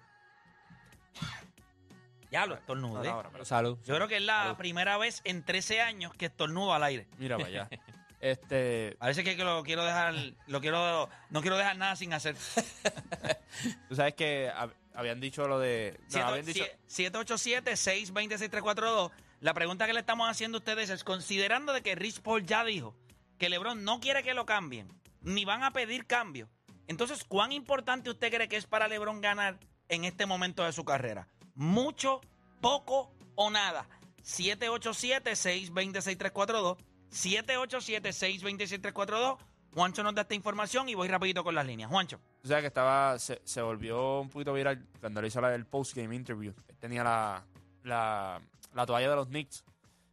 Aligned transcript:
Ya 2.33 2.47
lo 2.47 2.55
estornudé. 2.55 3.09
Ahora, 3.11 3.29
ahora, 3.33 3.45
Salud. 3.45 3.79
Yo 3.85 3.95
creo 3.95 4.09
que 4.09 4.17
es 4.17 4.23
la 4.23 4.57
primera 4.57 4.97
vez 4.97 5.21
en 5.25 5.45
13 5.45 5.83
años 5.83 6.15
que 6.15 6.25
estornudo 6.27 6.73
al 6.73 6.83
aire. 6.83 7.07
Mira 7.19 7.37
para 7.37 7.49
allá. 7.49 7.69
Este, 8.23 8.95
Parece 9.01 9.25
que, 9.25 9.37
que 9.37 9.43
lo 9.43 9.65
quiero 9.65 9.85
dejar, 9.85 10.15
lo 10.47 10.61
quiero, 10.61 11.09
no 11.31 11.41
quiero 11.41 11.57
dejar 11.57 11.77
nada 11.77 11.97
sin 11.97 12.13
hacer. 12.13 12.37
tú 13.89 13.97
sabes 13.97 14.15
que 14.15 14.49
hab- 14.55 14.73
habían 14.95 15.21
dicho 15.21 15.49
lo 15.49 15.59
de. 15.59 15.99
no, 16.15 16.27
habían 16.29 16.47
dicho, 16.47 16.65
787-620-6342. 16.89 19.11
La 19.41 19.55
pregunta 19.55 19.87
que 19.87 19.93
le 19.93 19.99
estamos 20.01 20.29
haciendo 20.31 20.59
a 20.59 20.61
ustedes 20.61 20.89
es, 20.91 21.03
considerando 21.03 21.73
de 21.73 21.83
que 21.83 21.97
Rich 21.97 22.21
Paul 22.21 22.47
ya 22.47 22.65
dijo 22.65 22.95
que 23.39 23.49
LeBron 23.49 23.83
no 23.83 23.99
quiere 23.99 24.23
que 24.23 24.35
lo 24.35 24.47
cambien, 24.47 24.87
ni 25.21 25.45
van 25.45 25.65
a 25.65 25.73
pedir 25.73 26.07
cambio, 26.07 26.49
entonces, 26.87 27.25
¿cuán 27.25 27.51
importante 27.51 28.09
usted 28.11 28.33
cree 28.33 28.49
que 28.49 28.57
es 28.57 28.67
para 28.67 28.87
LeBron 28.87 29.21
ganar 29.21 29.59
en 29.89 30.05
este 30.05 30.27
momento 30.27 30.65
de 30.65 30.73
su 30.73 30.85
carrera? 30.85 31.27
¿Mucho, 31.55 32.21
poco 32.61 33.13
o 33.35 33.51
nada? 33.51 33.89
787-620-6342. 34.25 36.77
787-620-6342. 37.11 39.39
Juancho 39.75 40.03
nos 40.03 40.15
da 40.15 40.23
esta 40.23 40.35
información 40.35 40.89
y 40.89 40.95
voy 40.95 41.09
rapidito 41.09 41.43
con 41.43 41.55
las 41.55 41.67
líneas. 41.67 41.91
Juancho. 41.91 42.21
tú 42.43 42.49
sabes 42.49 42.63
que 42.63 42.69
estaba. 42.69 43.19
Se, 43.19 43.41
se 43.45 43.63
volvió 43.63 44.21
un 44.21 44.29
poquito 44.29 44.53
viral 44.53 44.87
cuando 45.01 45.23
le 45.23 45.29
hizo 45.29 45.41
la 45.41 45.49
del 45.51 45.65
postgame 45.65 46.15
interview. 46.15 46.53
Él 46.69 46.77
tenía 46.79 47.03
la, 47.03 47.43
la, 47.83 48.41
la 48.75 48.87
toalla 48.87 49.09
de 49.09 49.17
los 49.17 49.29
Knicks. 49.29 49.65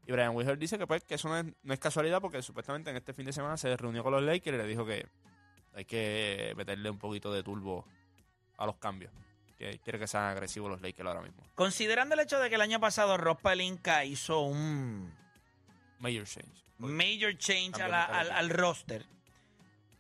Y 0.08 0.12
Brian 0.12 0.36
Wizard 0.36 0.58
dice 0.58 0.78
que 0.78 0.88
pues 0.88 1.04
que 1.04 1.16
eso 1.16 1.28
no 1.30 1.38
es, 1.38 1.46
no 1.62 1.74
es 1.74 1.80
casualidad 1.80 2.22
porque 2.22 2.42
supuestamente 2.42 2.90
en 2.90 2.98
este 2.98 3.14
fin 3.14 3.26
de 3.26 3.34
semana 3.34 3.58
se 3.58 3.76
reunió 3.78 4.02
con 4.02 4.14
los 4.14 4.24
Lakers 4.24 4.56
y 4.56 4.58
le 4.58 4.66
dijo 4.66 4.86
que 4.86 5.06
hay 5.74 5.86
que 5.86 6.54
meterle 6.58 6.90
un 6.90 6.98
poquito 6.98 7.32
de 7.32 7.44
turbo 7.44 7.86
a 8.58 8.66
los 8.66 8.78
cambios. 8.78 9.12
Quiere 9.60 10.00
que 10.00 10.08
sean 10.08 10.24
agresivos 10.24 10.72
los 10.72 10.82
Lakers 10.82 11.06
ahora 11.08 11.22
mismo. 11.22 11.44
Considerando 11.54 12.16
el 12.16 12.22
hecho 12.22 12.40
de 12.40 12.48
que 12.50 12.56
el 12.56 12.62
año 12.62 12.80
pasado 12.80 13.18
Rob 13.18 13.38
Pelinka 13.42 14.06
hizo 14.06 14.40
un 14.40 15.14
Major 16.00 16.26
change. 16.26 16.64
major 16.78 17.38
change 17.38 17.82
a 17.82 17.88
la- 17.90 18.04
al, 18.06 18.50
roster, 18.50 19.06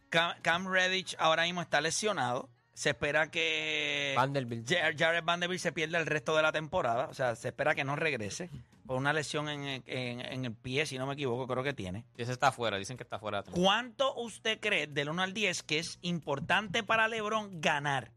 Cam, 0.09 0.33
Cam 0.41 0.67
Reddish 0.71 1.15
ahora 1.19 1.43
mismo 1.43 1.61
está 1.61 1.81
lesionado. 1.81 2.49
Se 2.73 2.91
espera 2.91 3.29
que 3.29 4.13
Vanderbilt. 4.15 4.69
Ja- 4.69 4.93
Jared 4.97 5.23
Vanderbilt 5.25 5.59
se 5.61 5.73
pierda 5.73 5.99
el 5.99 6.05
resto 6.05 6.33
de 6.37 6.41
la 6.41 6.53
temporada. 6.53 7.07
O 7.09 7.13
sea, 7.13 7.35
se 7.35 7.49
espera 7.49 7.75
que 7.75 7.83
no 7.83 7.97
regrese 7.97 8.49
por 8.87 8.95
una 8.95 9.11
lesión 9.11 9.49
en, 9.49 9.65
el- 9.65 9.83
en- 9.85 10.21
en 10.21 10.45
el 10.45 10.53
pie, 10.55 10.85
si 10.85 10.97
no 10.97 11.05
me 11.05 11.13
equivoco, 11.15 11.45
creo 11.45 11.63
que 11.63 11.73
tiene. 11.73 12.05
Y 12.15 12.21
ese 12.21 12.31
está 12.31 12.47
afuera, 12.47 12.77
dicen 12.77 12.95
que 12.95 13.03
está 13.03 13.17
afuera. 13.17 13.43
¿Cuánto 13.51 14.15
usted 14.15 14.59
cree 14.61 14.87
del 14.87 15.09
1 15.09 15.21
al 15.21 15.33
10 15.33 15.61
que 15.63 15.79
es 15.79 15.99
importante 16.01 16.81
para 16.81 17.09
LeBron 17.09 17.59
ganar 17.59 18.11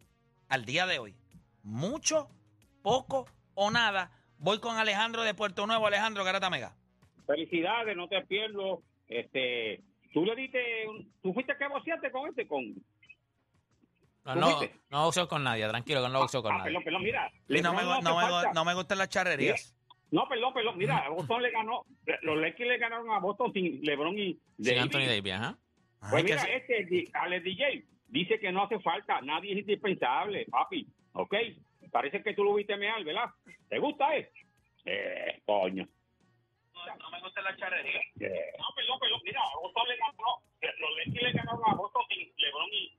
al 0.49 0.65
día 0.65 0.87
de 0.87 1.01
hoy? 1.01 1.17
¿Mucho, 1.63 2.29
poco 2.83 3.27
o 3.55 3.71
nada? 3.71 4.11
Voy 4.39 4.59
con 4.61 4.77
Alejandro 4.77 5.23
de 5.23 5.35
Puerto 5.35 5.67
Nuevo. 5.67 5.87
Alejandro 5.87 6.25
Garata 6.25 6.51
Mega. 6.51 6.75
Felicidades, 7.27 7.97
no 7.97 8.09
te 8.09 8.21
pierdo. 8.23 8.83
Este, 9.09 9.83
tú 10.13 10.25
le 10.25 10.35
diste, 10.35 10.61
tú 11.23 11.33
fuiste 11.33 11.55
que 11.59 11.69
boceaste 11.69 12.11
con 12.11 12.29
este, 12.29 12.47
con. 12.47 12.65
No, 14.25 14.35
¿Tú 14.35 14.41
no, 14.41 14.51
fuiste? 14.57 14.81
no 14.91 15.05
boxeo 15.05 15.29
con 15.29 15.43
nadie, 15.45 15.69
tranquilo, 15.69 16.03
que 16.03 16.09
no 16.09 16.21
boxeo 16.21 16.43
con 16.43 16.53
Ah, 16.53 16.59
nadie. 16.59 16.71
perdón, 16.73 16.85
perdón, 16.85 17.03
mira. 17.03 17.31
No, 17.49 17.75
me, 17.75 17.83
no, 18.03 18.17
me, 18.17 18.53
no 18.55 18.65
me 18.65 18.75
gustan 18.75 18.99
las 18.99 19.09
charrerías. 19.09 19.77
No, 20.11 20.29
perdón, 20.29 20.53
perdón, 20.53 20.77
mira, 20.77 20.99
a 20.99 21.09
Boston 21.09 21.43
le 21.43 21.51
ganó, 21.51 21.87
los 22.23 22.37
Lakers 22.39 22.69
le 22.69 22.77
ganaron 22.79 23.11
a 23.11 23.19
Boston 23.19 23.51
sin 23.55 23.81
LeBron 23.83 24.19
y 24.19 24.35
Sin 24.35 24.43
Davis. 24.59 24.83
Anthony 24.83 25.07
Davis, 25.07 25.33
ajá. 25.33 25.59
Pues 26.01 26.13
Ay, 26.13 26.23
mira, 26.25 26.39
sí. 26.41 26.49
este, 26.53 27.11
Alex 27.15 27.45
DJ, 27.45 27.85
dice 28.09 28.39
que 28.39 28.53
no 28.53 28.65
hace 28.65 28.79
falta, 28.81 29.23
nadie 29.23 29.53
es 29.53 29.59
indispensable, 29.61 30.45
papi, 30.51 30.87
¿ok? 31.13 31.35
Parece 31.91 32.23
que 32.23 32.35
tú 32.35 32.45
lo 32.45 32.55
viste 32.55 32.77
meal, 32.77 33.05
¿verdad? 33.05 33.31
¿Te 33.69 33.79
gusta 33.79 34.15
eso? 34.17 34.31
Eh, 34.85 35.43
coño. 35.45 35.87
No, 36.75 37.11
me 37.11 37.21
gusta 37.21 37.43
la 37.43 37.57
charrería. 37.57 38.01
No, 38.17 38.67
perdón, 38.75 38.99
perdón, 38.99 39.21
mira, 39.25 39.41
a 39.41 39.61
Boston 39.61 39.89
le 39.89 39.97
ganó, 39.97 40.43
los 40.79 40.91
Lakers 40.97 41.23
le 41.23 41.33
ganaron 41.33 41.63
a 41.67 41.75
Boston 41.75 42.03
sin 42.09 42.33
LeBron 42.37 42.69
y 42.73 42.99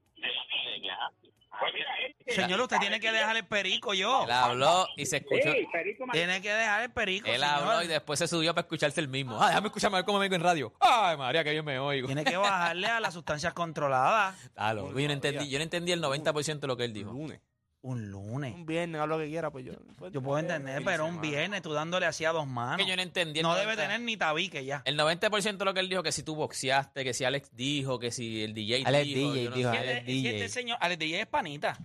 ajá. 0.89 1.11
Pues 1.59 1.71
mira, 1.73 1.87
este, 2.07 2.31
Señor, 2.33 2.61
usted 2.61 2.77
tiene 2.79 2.99
que 2.99 3.11
dejar 3.11 3.37
el 3.37 3.45
perico 3.45 3.93
yo. 3.93 4.23
Él 4.23 4.31
habló 4.31 4.87
y 4.97 5.05
se 5.05 5.17
escuchó. 5.17 5.53
Sí, 5.53 5.67
Perico 5.71 6.05
Tiene 6.11 6.41
que 6.41 6.51
dejar 6.51 6.81
el 6.81 6.91
perico. 6.91 7.27
Él 7.27 7.39
señor. 7.41 7.49
habló 7.49 7.83
y 7.83 7.87
después 7.87 8.17
se 8.17 8.27
subió 8.27 8.55
para 8.55 8.63
escucharse 8.63 8.99
el 8.99 9.07
mismo. 9.07 9.37
Ah, 9.39 9.49
déjame 9.49 9.67
escucharme 9.67 9.97
a 9.97 9.99
ver 9.99 10.05
cómo 10.05 10.17
me 10.17 10.25
oigo 10.25 10.35
en 10.35 10.41
radio. 10.41 10.73
Ay, 10.79 11.15
María, 11.15 11.43
que 11.43 11.51
bien 11.51 11.63
me 11.63 11.77
oigo. 11.77 12.07
Tiene 12.07 12.23
que 12.23 12.37
bajarle 12.37 12.87
a 12.87 12.99
las 12.99 13.13
sustancias 13.13 13.53
controladas. 13.53 14.51
Ah, 14.55 14.73
yo, 14.73 14.91
no 14.91 14.99
entendí, 14.99 15.49
yo 15.49 15.57
no 15.57 15.63
entendí 15.63 15.91
el 15.91 16.01
90% 16.01 16.59
de 16.59 16.67
lo 16.67 16.77
que 16.77 16.85
él 16.85 16.93
dijo. 16.93 17.11
Lunes. 17.11 17.41
Un 17.85 18.09
lunes. 18.09 18.55
Un 18.55 18.65
viernes, 18.65 19.01
haz 19.01 19.07
lo 19.09 19.17
que 19.17 19.27
quiera, 19.27 19.51
pues 19.51 19.65
yo. 19.65 19.73
pues, 19.97 20.11
Yo 20.13 20.21
puedo 20.21 20.39
entender, 20.39 20.77
fin 20.77 20.85
de 20.85 20.89
pero 20.91 21.03
un 21.03 21.15
semana. 21.15 21.29
viernes 21.29 21.61
tú 21.61 21.73
dándole 21.73 22.05
así 22.05 22.23
a 22.23 22.31
dos 22.31 22.47
manos. 22.47 22.77
Que 22.77 22.89
yo 22.89 22.95
no 22.95 23.01
entendí. 23.01 23.39
el 23.39 23.43
No 23.43 23.53
debe 23.55 23.73
90. 23.73 23.81
tener 23.83 23.99
ni 23.99 24.15
tabique 24.15 24.63
ya. 24.63 24.81
El 24.85 24.97
90% 24.97 25.57
de 25.57 25.65
lo 25.65 25.73
que 25.73 25.81
él 25.81 25.89
dijo, 25.89 26.01
que 26.01 26.13
si 26.13 26.23
tú 26.23 26.33
boxeaste, 26.33 27.03
que 27.03 27.13
si 27.13 27.25
Alex 27.25 27.49
dijo, 27.53 27.99
que 27.99 28.09
si 28.11 28.41
el 28.41 28.53
DJ 28.53 28.83
Alex 28.85 29.05
dijo. 29.05 29.33
DJ 29.33 29.43
yo 29.43 29.49
no 29.49 29.55
dijo, 29.57 29.71
sé. 29.73 29.77
Alex 29.77 29.97
Este- 29.99 30.11
si 30.11 30.27
este 30.27 30.37
DJ. 30.37 30.49
señor, 30.49 30.77
Alex 30.79 30.99
DJ 30.99 31.19
es 31.21 31.27
panita. 31.27 31.77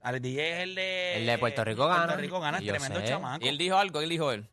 Alex 0.00 0.22
DJ 0.22 0.40
es 0.56 0.62
el 0.62 0.74
de... 0.74 1.16
El 1.18 1.26
de 1.26 1.38
Puerto 1.38 1.64
Rico 1.64 1.86
gana. 1.86 2.04
Puerto 2.06 2.20
Rico 2.22 2.40
gana, 2.40 2.58
es 2.58 2.64
Yo 2.64 2.72
tremendo 2.72 3.00
sé. 3.00 3.06
chamaco. 3.06 3.44
Y 3.44 3.48
él 3.48 3.58
dijo 3.58 3.76
algo, 3.76 4.00
él 4.00 4.08
dijo 4.08 4.32
él. 4.32 4.48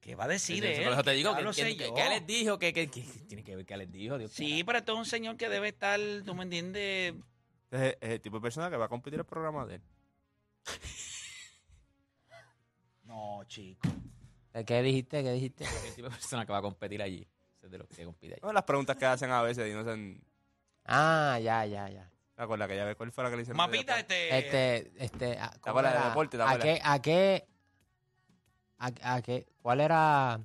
¿Qué 0.00 0.16
va 0.16 0.24
a 0.24 0.28
decir 0.28 0.62
sí, 0.62 0.66
él? 0.70 0.82
por 0.84 0.92
eso 0.92 1.02
te 1.02 1.12
digo 1.12 1.30
Ya 1.30 1.36
que, 1.38 1.42
lo 1.44 1.50
que, 1.52 1.62
sé 1.62 1.76
que- 1.78 1.86
yo. 1.88 1.94
que 1.94 2.02
Alex 2.02 2.26
dijo 2.26 2.58
que, 2.58 2.74
que- 2.74 2.90
que- 2.90 3.00
tiene 3.26 3.42
que 3.42 3.56
ver 3.56 3.64
que 3.64 3.72
Alex 3.72 3.90
dijo. 3.90 4.18
Dios 4.18 4.32
Sí, 4.32 4.62
pero 4.64 4.76
esto 4.80 4.92
es 4.92 4.98
un 4.98 5.06
señor 5.06 5.38
que 5.38 5.48
debe 5.48 5.68
estar, 5.68 5.98
tú 6.26 6.34
me 6.34 6.42
entiendes, 6.42 7.14
Este 7.70 7.88
Es, 7.88 7.96
es 8.02 8.10
el 8.10 8.20
tipo 8.20 8.36
de 8.36 8.42
persona 8.42 8.68
que 8.68 8.76
va 8.76 8.84
a 8.84 8.88
competir 8.88 9.18
el 9.18 9.24
programa 9.24 9.64
de 9.64 9.76
él. 9.76 9.82
No, 13.04 13.44
chico. 13.46 13.88
¿Qué 14.66 14.82
dijiste? 14.82 15.22
¿Qué 15.22 15.32
dijiste? 15.32 15.64
El 15.86 15.94
tipo 15.94 16.08
de 16.08 16.14
persona 16.14 16.46
que 16.46 16.52
va 16.52 16.58
a 16.58 16.62
competir 16.62 17.02
allí. 17.02 17.26
Ese 17.56 17.66
es 17.66 17.72
de 17.72 17.78
los 17.78 17.88
que 17.88 18.04
compite 18.04 18.34
allí. 18.34 18.42
No, 18.42 18.52
las 18.52 18.64
preguntas 18.64 18.96
que 18.96 19.06
hacen 19.06 19.30
a 19.30 19.42
veces 19.42 19.70
y 19.70 19.74
no 19.74 19.84
Ah, 20.86 21.38
ya, 21.42 21.64
ya, 21.66 21.88
ya. 21.88 22.10
¿Te 22.34 22.42
acuerdas 22.42 22.68
que 22.68 22.76
ya 22.76 22.84
ves 22.84 22.96
cuál 22.96 23.12
fue 23.12 23.24
la 23.24 23.30
que 23.30 23.36
le 23.36 23.42
hicieron? 23.42 23.56
Mapita, 23.56 23.98
este... 23.98 24.38
Este, 24.38 24.92
este, 25.04 25.38
ah, 25.38 25.52
¿cómo 25.60 25.70
acuerdas 25.70 25.92
de 25.92 25.98
era? 25.98 26.08
deporte, 26.08 26.36
te 26.36 26.42
¿A 26.42 26.58
qué, 26.58 26.80
a 26.82 27.00
qué, 27.00 27.48
a, 28.78 29.14
a 29.14 29.22
qué, 29.22 29.46
cuál 29.62 29.80
era 29.80 30.40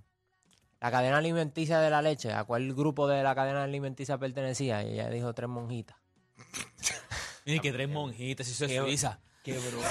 la 0.79 0.91
cadena 0.91 1.17
alimenticia 1.17 1.79
de 1.79 1.89
la 1.89 2.01
leche? 2.01 2.31
¿A 2.31 2.43
cuál 2.43 2.73
grupo 2.73 3.07
de 3.07 3.23
la 3.23 3.33
cadena 3.33 3.63
alimenticia 3.63 4.17
pertenecía? 4.17 4.83
Y 4.83 4.93
ella 4.93 5.09
dijo 5.09 5.33
tres 5.33 5.49
monjitas. 5.49 5.97
Y 7.45 7.59
que 7.59 7.71
tres 7.71 7.89
monjitas, 7.89 8.47
eso 8.47 8.65
es 8.65 8.75
Suiza. 8.75 9.19
Qué 9.43 9.57
bruto. 9.57 9.87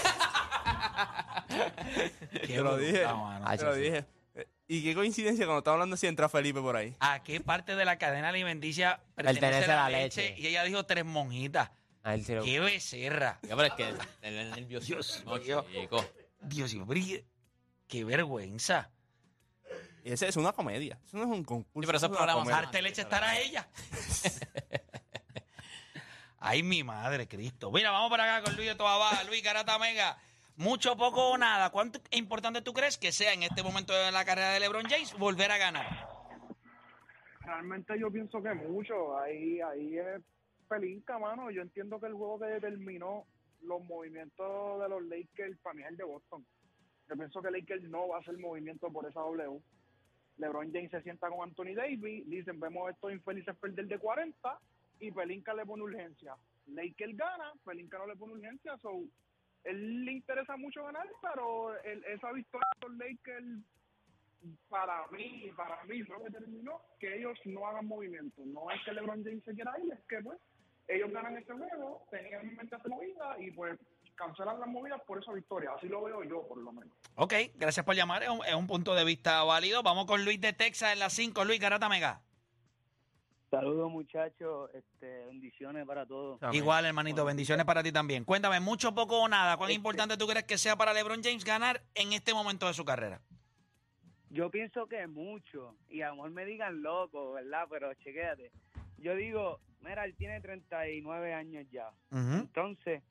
Qué 1.48 2.46
Te 2.46 2.60
lo 2.60 2.76
dije. 2.76 3.04
mano. 3.06 3.44
Ah, 3.46 3.56
Te 3.56 3.64
lo 3.64 3.74
sí. 3.74 3.80
dije. 3.80 4.04
Eh, 4.34 4.46
Y 4.68 4.82
qué 4.82 4.94
coincidencia 4.94 5.44
cuando 5.46 5.58
estaba 5.58 5.74
hablando 5.76 5.94
así 5.94 6.06
entra 6.06 6.28
Felipe 6.28 6.60
por 6.60 6.76
ahí. 6.76 6.94
¿A 7.00 7.22
qué 7.22 7.40
parte 7.40 7.74
de 7.74 7.84
la 7.84 7.96
cadena 7.98 8.28
alimenticia 8.28 9.00
pertenece, 9.14 9.66
la, 9.66 9.88
leche? 9.88 10.34
Y 10.38 10.46
ella 10.46 10.64
dijo 10.64 10.84
tres 10.86 11.04
monjitas. 11.04 11.70
A 12.02 12.10
ver 12.12 12.22
si 12.24 12.34
lo- 12.34 12.44
¡Qué 12.44 12.60
becerra! 12.60 13.38
Ya, 13.42 13.56
pero 13.56 13.68
es 13.68 13.72
que 13.74 13.88
el, 13.88 13.98
el 14.38 14.50
nerviosismo, 14.50 15.36
mío. 15.36 15.64
chico. 15.72 16.04
Dios 16.40 16.74
mío, 16.74 16.86
qué- 17.88 18.04
vergüenza. 18.04 18.90
Y 20.04 20.12
ese 20.12 20.28
es 20.28 20.36
una 20.36 20.52
comedia. 20.52 20.98
Eso 21.04 21.16
no 21.16 21.24
es 21.24 21.30
un 21.30 21.42
concurso. 21.44 21.80
Sí, 21.80 21.86
pero 21.86 21.98
esos 21.98 22.04
eso 22.04 22.06
es 22.06 22.10
una 22.10 22.18
programas 22.18 22.44
comedia. 22.44 22.58
Arte 22.68 22.82
leche 22.82 23.00
estará 23.02 23.38
ella. 23.38 23.68
Ay, 26.40 26.62
mi 26.62 26.84
madre, 26.84 27.26
Cristo. 27.26 27.70
Mira, 27.72 27.90
vamos 27.90 28.10
para 28.10 28.36
acá 28.36 28.44
con 28.44 28.56
Luis 28.56 28.68
de 28.68 28.76
Toda 28.76 28.96
Baja. 28.96 29.24
Luis 29.24 29.42
Garata 29.42 29.78
Mega. 29.78 30.16
Mucho, 30.56 30.96
poco 30.96 31.30
o 31.30 31.38
nada. 31.38 31.70
¿Cuánto 31.70 32.00
importante 32.12 32.62
tú 32.62 32.72
crees 32.72 32.96
que 32.96 33.12
sea 33.12 33.32
en 33.32 33.42
este 33.42 33.62
momento 33.62 33.92
de 33.92 34.12
la 34.12 34.24
carrera 34.24 34.50
de 34.50 34.60
LeBron 34.60 34.86
James 34.88 35.16
volver 35.18 35.50
a 35.50 35.58
ganar? 35.58 36.08
Realmente 37.40 37.98
yo 37.98 38.10
pienso 38.10 38.42
que 38.42 38.54
mucho. 38.54 39.18
Ahí, 39.18 39.60
ahí 39.60 39.98
es 39.98 40.22
pelinca, 40.68 41.18
mano. 41.18 41.50
Yo 41.50 41.62
entiendo 41.62 41.98
que 41.98 42.06
el 42.06 42.14
juego 42.14 42.38
que 42.38 42.46
determinó 42.46 43.24
los 43.62 43.82
movimientos 43.84 44.80
de 44.80 44.88
los 44.88 45.02
Lakers 45.04 45.58
para 45.58 45.74
mí 45.74 45.82
es 45.82 45.88
el 45.88 45.96
de 45.96 46.04
Boston. 46.04 46.46
Yo 47.08 47.16
pienso 47.16 47.42
que 47.42 47.50
Lakers 47.50 47.82
no 47.84 48.08
va 48.08 48.18
a 48.18 48.20
hacer 48.20 48.36
movimiento 48.38 48.90
por 48.92 49.08
esa 49.08 49.20
W. 49.20 49.60
LeBron 50.36 50.72
James 50.72 50.90
se 50.92 51.02
sienta 51.02 51.28
con 51.28 51.48
Anthony 51.48 51.74
Davis, 51.74 52.28
dicen, 52.28 52.60
vemos 52.60 52.86
a 52.86 52.92
estos 52.92 53.10
infelices 53.12 53.56
perder 53.56 53.86
de 53.86 53.98
40 53.98 54.60
y 55.00 55.10
Pelinka 55.10 55.54
le 55.54 55.66
pone 55.66 55.82
urgencia. 55.82 56.34
Lakers 56.66 57.16
gana, 57.16 57.52
Pelinka 57.64 57.98
no 57.98 58.06
le 58.06 58.16
pone 58.16 58.34
urgencia, 58.34 58.76
so 58.78 59.02
él 59.64 60.04
le 60.04 60.12
interesa 60.12 60.56
mucho 60.56 60.84
ganar, 60.84 61.06
pero 61.20 61.76
esa 61.82 62.32
victoria 62.32 62.66
los 62.80 62.96
Lakers, 62.96 63.46
para 64.68 65.06
mí, 65.08 65.50
para 65.56 65.82
mí, 65.84 65.98
lo 65.98 66.18
que 66.18 66.30
determinó 66.30 66.80
que 66.98 67.16
ellos 67.16 67.38
no 67.44 67.66
hagan 67.66 67.86
movimiento. 67.86 68.42
No 68.46 68.70
es 68.70 68.80
que 68.84 68.92
LeBron 68.92 69.24
James 69.24 69.44
se 69.44 69.54
quiera 69.54 69.72
ir, 69.82 69.92
es 69.92 70.00
que 70.08 70.22
pues 70.22 70.38
ellos 70.86 71.10
ganan 71.12 71.36
este 71.36 71.52
juego, 71.52 72.06
tenían 72.10 72.48
en 72.48 72.56
mente 72.56 72.76
hacer 72.76 72.90
movida 72.90 73.36
y 73.38 73.50
pues 73.50 73.78
cancelan 74.14 74.58
las 74.58 74.68
movidas 74.68 75.00
por 75.06 75.22
esa 75.22 75.32
victoria. 75.32 75.70
Así 75.76 75.88
lo 75.88 76.02
veo 76.02 76.22
yo, 76.24 76.46
por 76.48 76.58
lo 76.58 76.72
menos. 76.72 76.92
Ok, 77.16 77.34
gracias 77.56 77.84
por 77.84 77.94
llamar. 77.94 78.22
Es 78.22 78.30
un, 78.30 78.44
es 78.44 78.54
un 78.54 78.66
punto 78.66 78.94
de 78.94 79.04
vista 79.04 79.42
válido. 79.44 79.82
Vamos 79.82 80.06
con 80.06 80.24
Luis 80.24 80.40
de 80.40 80.52
Texas 80.52 80.92
en 80.92 80.98
las 80.98 81.12
5. 81.12 81.44
Luis 81.44 81.60
Garata 81.60 81.88
Mega. 81.88 82.22
Saludos 83.50 83.90
muchachos, 83.90 84.70
este, 84.74 85.24
bendiciones 85.26 85.86
para 85.86 86.04
todos. 86.04 86.42
Amén. 86.42 86.56
Igual, 86.56 86.84
hermanito. 86.84 87.24
Bendiciones 87.24 87.64
para 87.64 87.82
ti 87.82 87.90
también. 87.90 88.24
Cuéntame, 88.24 88.60
mucho, 88.60 88.94
poco 88.94 89.22
o 89.22 89.28
nada. 89.28 89.56
¿Cuán 89.56 89.70
Este- 89.70 89.76
importante 89.76 90.16
tú 90.18 90.26
crees 90.26 90.44
que 90.44 90.58
sea 90.58 90.76
para 90.76 90.92
LeBron 90.92 91.22
James 91.22 91.44
ganar 91.44 91.82
en 91.94 92.12
este 92.12 92.34
momento 92.34 92.66
de 92.66 92.74
su 92.74 92.84
carrera? 92.84 93.20
Yo 94.30 94.50
pienso 94.50 94.86
que 94.86 95.06
mucho, 95.06 95.74
y 95.88 96.02
a 96.02 96.08
lo 96.10 96.16
mejor 96.16 96.30
me 96.32 96.44
digan 96.44 96.82
loco, 96.82 97.32
¿verdad? 97.32 97.66
Pero 97.70 97.94
chequéate. 97.94 98.50
Yo 98.98 99.14
digo, 99.14 99.60
mira, 99.80 100.04
él 100.04 100.14
tiene 100.16 100.42
39 100.42 101.32
años 101.32 101.66
ya. 101.70 101.88
Entonces, 102.10 103.02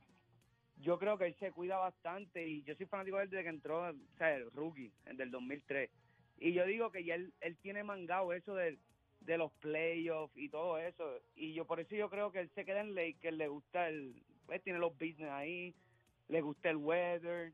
yo 0.76 1.00
creo 1.00 1.18
que 1.18 1.26
él 1.26 1.36
se 1.40 1.52
cuida 1.52 1.78
bastante 1.78 2.48
y 2.48 2.62
yo 2.62 2.76
soy 2.76 2.86
fanático 2.86 3.18
de 3.18 3.24
él 3.24 3.30
desde 3.32 3.44
que 3.44 3.50
entró, 3.50 3.90
o 3.90 3.94
sea, 4.20 4.36
el 4.36 4.52
rookie, 4.52 4.92
el 5.06 5.18
del 5.18 5.32
2003. 5.32 5.90
Y 6.40 6.54
yo 6.54 6.66
digo 6.68 6.92
que 6.92 7.04
ya 7.04 7.16
él, 7.16 7.34
él 7.42 7.58
tiene 7.64 7.84
mangado 7.84 8.32
eso 8.34 8.54
de, 8.54 8.78
de 9.28 9.38
los 9.38 9.52
playoffs 9.54 10.36
y 10.38 10.50
todo 10.50 10.78
eso. 10.80 11.20
Y 11.36 11.54
yo 11.54 11.66
por 11.66 11.80
eso 11.80 11.94
yo 11.96 12.10
creo 12.10 12.32
que 12.32 12.40
él 12.40 12.50
se 12.56 12.66
queda 12.66 12.80
en 12.82 12.96
Lakers, 12.96 13.36
le 13.38 13.48
gusta 13.50 13.90
el, 13.90 14.24
pues, 14.46 14.64
tiene 14.64 14.80
los 14.80 14.94
business 14.94 15.30
ahí, 15.30 15.76
le 16.30 16.42
gusta 16.42 16.70
el 16.70 16.78
weather. 16.78 17.54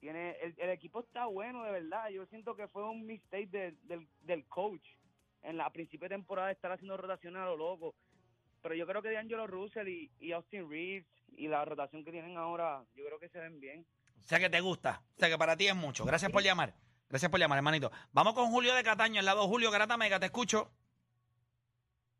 Tiene, 0.00 0.32
el, 0.42 0.52
el 0.58 0.70
equipo 0.70 1.00
está 1.00 1.26
bueno, 1.26 1.62
de 1.62 1.70
verdad. 1.70 2.08
Yo 2.10 2.26
siento 2.26 2.56
que 2.56 2.66
fue 2.66 2.82
un 2.88 3.06
mistake 3.06 3.48
de- 3.48 3.74
del, 3.84 4.06
del 4.22 4.44
coach 4.46 4.84
en 5.44 5.56
la 5.56 5.70
principio 5.70 6.08
de 6.08 6.16
temporada 6.16 6.48
de 6.48 6.54
estar 6.54 6.72
haciendo 6.72 6.96
rotaciones 6.96 7.40
a 7.40 7.46
lo 7.46 7.56
loco. 7.56 7.94
Pero 8.62 8.74
yo 8.74 8.84
creo 8.86 9.00
que 9.00 9.10
D'Angelo 9.12 9.46
Russell 9.46 9.86
y, 9.88 10.10
y 10.18 10.32
Austin 10.32 10.68
Reeves 10.68 11.06
y 11.36 11.46
la 11.46 11.64
rotación 11.64 12.04
que 12.04 12.10
tienen 12.10 12.36
ahora, 12.36 12.84
yo 12.96 13.04
creo 13.06 13.18
que 13.20 13.28
se 13.28 13.38
ven 13.38 13.60
bien. 13.60 13.86
O 14.20 14.24
sea 14.24 14.40
que 14.40 14.50
te 14.50 14.60
gusta. 14.60 15.02
O 15.16 15.18
sea 15.20 15.28
que 15.28 15.38
para 15.38 15.56
ti 15.56 15.68
es 15.68 15.74
mucho. 15.76 16.04
Gracias 16.04 16.30
por 16.32 16.42
llamar. 16.42 16.74
Gracias 17.08 17.30
por 17.30 17.38
llamar, 17.38 17.58
hermanito. 17.58 17.90
Vamos 18.12 18.34
con 18.34 18.50
Julio 18.50 18.74
de 18.74 18.82
Cataño, 18.82 19.20
el 19.20 19.26
lado 19.26 19.46
Julio 19.46 19.70
Garata 19.70 19.96
Mega. 19.96 20.18
Te 20.18 20.26
escucho. 20.26 20.70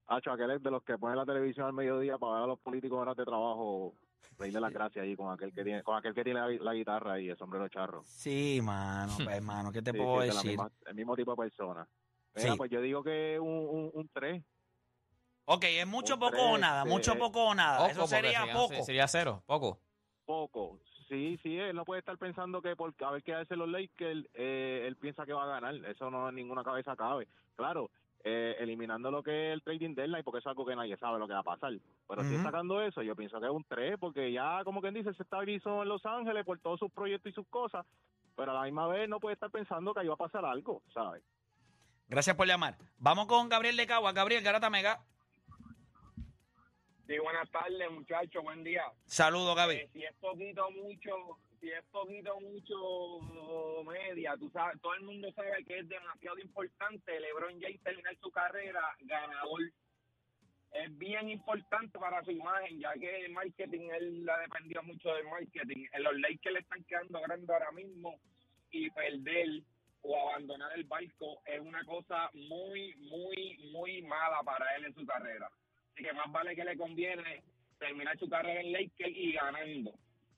Hacho, 0.09 0.33
aquel 0.33 0.51
es 0.53 0.63
de 0.63 0.71
los 0.71 0.83
que 0.83 0.99
ponen 0.99 1.17
la 1.17 1.25
televisión 1.25 1.67
al 1.67 1.73
mediodía 1.73 2.19
para 2.19 2.35
ver 2.35 2.43
a 2.45 2.47
los 2.49 2.59
políticos 2.61 2.99
horas 2.99 3.17
de 3.17 3.25
trabajo, 3.25 3.95
reírle 4.39 4.61
las 4.61 4.73
gracias 4.73 5.03
ahí 5.05 5.17
con 5.17 5.33
aquel 5.33 5.53
que 5.53 5.65
tiene, 5.65 5.83
con 5.83 5.97
aquel 5.97 6.13
que 6.15 6.25
tiene 6.25 6.41
la, 6.41 6.49
la 6.49 6.75
guitarra 6.75 7.21
y 7.21 7.29
el 7.29 7.37
sombrero 7.39 7.69
charro. 7.69 8.03
Sí, 8.05 8.61
mano. 8.63 9.13
Pues, 9.17 9.29
hermano, 9.37 9.73
¿qué 9.73 9.81
te 9.83 9.93
Sí, 9.93 9.99
puedo 9.99 10.21
sí, 10.23 10.27
decir? 10.29 10.51
misma- 10.51 10.71
el 10.87 10.95
mismo 10.95 11.17
tipo 11.17 11.31
de 11.33 11.37
persona. 11.37 11.89
Mira, 12.35 12.51
Sí. 12.53 12.57
pues 12.59 12.71
yo 12.71 12.81
digo 12.81 13.03
que 13.03 13.39
un, 13.39 13.49
un, 13.49 13.91
un 13.95 14.09
3. 14.13 14.43
Ok, 15.45 15.65
es 15.65 15.87
mucho, 15.87 16.15
Un 16.15 16.21
poco 16.21 16.37
o 16.43 16.59
nada. 16.59 16.85
Mucho, 16.85 17.17
poco 17.19 17.45
o 17.47 17.55
nada. 17.55 17.79
Poco, 17.79 17.91
Eso 17.91 18.07
sería 18.07 18.41
sería- 18.41 18.55
poco. 18.55 18.83
Sería 18.85 19.09
cero, 19.09 19.43
poco. 19.47 19.79
Poco. 20.25 20.79
Sí, 21.09 21.39
sí, 21.43 21.59
él 21.59 21.77
no 21.77 21.85
puede 21.85 21.99
estar 21.99 22.17
pensando 22.17 22.63
que 22.63 22.75
por 22.75 22.95
haber 23.05 23.23
que 23.23 23.35
hacer 23.35 23.59
los 23.59 23.69
Lakers, 23.69 24.27
eh, 24.35 24.85
él 24.87 24.97
piensa 24.97 25.27
que 25.27 25.33
va 25.35 25.43
a 25.45 25.61
ganar. 25.61 25.75
Eso 25.91 26.11
no 26.11 26.29
en 26.29 26.37
ninguna 26.37 26.65
cabeza 26.65 26.97
cabe. 26.97 27.29
Claro, 27.55 27.91
eh, 28.25 28.57
eliminando 28.61 29.11
lo 29.11 29.23
que 29.23 29.49
es 29.49 29.53
el 29.55 29.63
trading 29.63 29.95
deadline, 29.95 30.23
porque 30.25 30.39
es 30.39 30.47
algo 30.47 30.65
que 30.65 30.77
nadie 30.77 30.97
sabe 30.97 31.19
lo 31.19 31.27
que 31.27 31.35
va 31.35 31.41
a 31.41 31.45
pasar. 31.45 31.73
Pero 32.09 32.23
si 32.25 32.35
Ujú. 32.35 32.43
sacando 32.43 32.81
eso, 32.83 33.03
yo 33.03 33.17
pienso 33.17 33.41
que 33.41 33.47
es 33.47 33.53
un 33.53 33.65
3, 33.65 33.97
porque 33.99 34.31
ya, 34.33 34.63
como 34.65 34.81
quien 34.81 34.95
dice, 34.95 35.13
se 35.15 35.23
estabilizó 35.23 35.83
en 35.83 35.89
Los 35.89 36.05
Ángeles 36.07 36.45
por 36.45 36.59
todos 36.61 36.79
sus 36.79 36.91
proyectos 36.93 37.33
y 37.33 37.35
sus 37.35 37.47
cosas, 37.49 37.85
pero 38.37 38.53
a 38.53 38.55
la 38.55 38.63
misma 38.65 38.87
vez 38.87 39.09
no 39.09 39.21
puede 39.21 39.35
estar 39.35 39.51
pensando 39.51 39.93
que 39.93 40.01
ahí 40.01 40.09
va 40.09 40.15
a 40.15 40.19
pasar 40.19 40.45
algo, 40.45 40.83
¿sabes? 40.95 41.23
Gracias 42.09 42.37
por 42.37 42.47
llamar. 42.47 42.77
Vamos 42.99 43.27
con 43.27 43.49
Gabriel 43.49 43.77
de 43.77 43.87
Cagua. 43.87 44.13
Gabriel 44.13 44.43
Garata 44.43 44.71
Mega. 44.71 45.01
Sí, 47.07 47.19
buenas 47.19 47.51
tardes, 47.51 47.91
muchachos, 47.91 48.43
buen 48.43 48.63
día. 48.65 48.85
Saludos, 49.05 49.57
Gaby. 49.57 49.75
Eh, 49.75 49.91
si 49.93 50.05
es 50.05 50.15
poquito 50.21 50.71
mucho, 50.71 51.39
si 51.63 51.71
es 51.71 51.85
poquito 51.93 52.41
mucho 52.41 53.85
media, 53.85 54.37
tú 54.37 54.51
sabes, 54.51 54.81
todo 54.81 54.95
el 54.95 55.03
mundo 55.03 55.33
sabe 55.33 55.65
que 55.65 55.79
es 55.79 55.89
demasiado 55.89 56.37
importante 56.41 57.21
LeBron 57.21 57.61
James 57.61 57.81
terminar 57.85 58.17
su 58.21 58.33
carrera 58.33 58.83
ganador. 59.03 59.61
Es 60.73 60.99
bien 60.99 61.29
importante 61.29 61.97
para 62.01 62.25
su 62.25 62.33
imagen, 62.33 62.81
ya 62.81 62.93
que 62.95 63.27
el 63.27 63.33
marketing, 63.33 63.91
él 63.95 64.25
la 64.25 64.41
dependía 64.41 64.83
mucho 64.83 65.15
del 65.15 65.25
marketing. 65.27 65.87
En 65.93 66.03
los 66.03 66.19
Lakers 66.19 66.53
le 66.53 66.61
están 66.61 66.83
quedando 66.83 67.21
grandes 67.21 67.49
ahora 67.49 67.71
mismo 67.71 68.19
y 68.73 68.91
perder 68.91 69.63
o 70.01 70.31
abandonar 70.31 70.73
el 70.75 70.83
barco 70.83 71.43
es 71.47 71.61
una 71.61 71.85
cosa 71.85 72.29
muy, 72.35 72.93
muy, 72.97 73.57
muy 73.71 74.03
mala 74.03 74.43
para 74.45 74.67
él 74.75 74.87
en 74.87 74.95
su 74.95 75.07
carrera. 75.07 75.49
Así 75.93 76.03
que 76.03 76.13
más 76.13 76.33
vale 76.33 76.57
que 76.57 76.65
le 76.65 76.77
conviene 76.77 77.45
terminar 77.79 78.19
su 78.19 78.29
carrera 78.29 78.63
en 78.63 78.73
Lakers 78.73 79.15
y 79.15 79.33
ganando. 79.33 79.93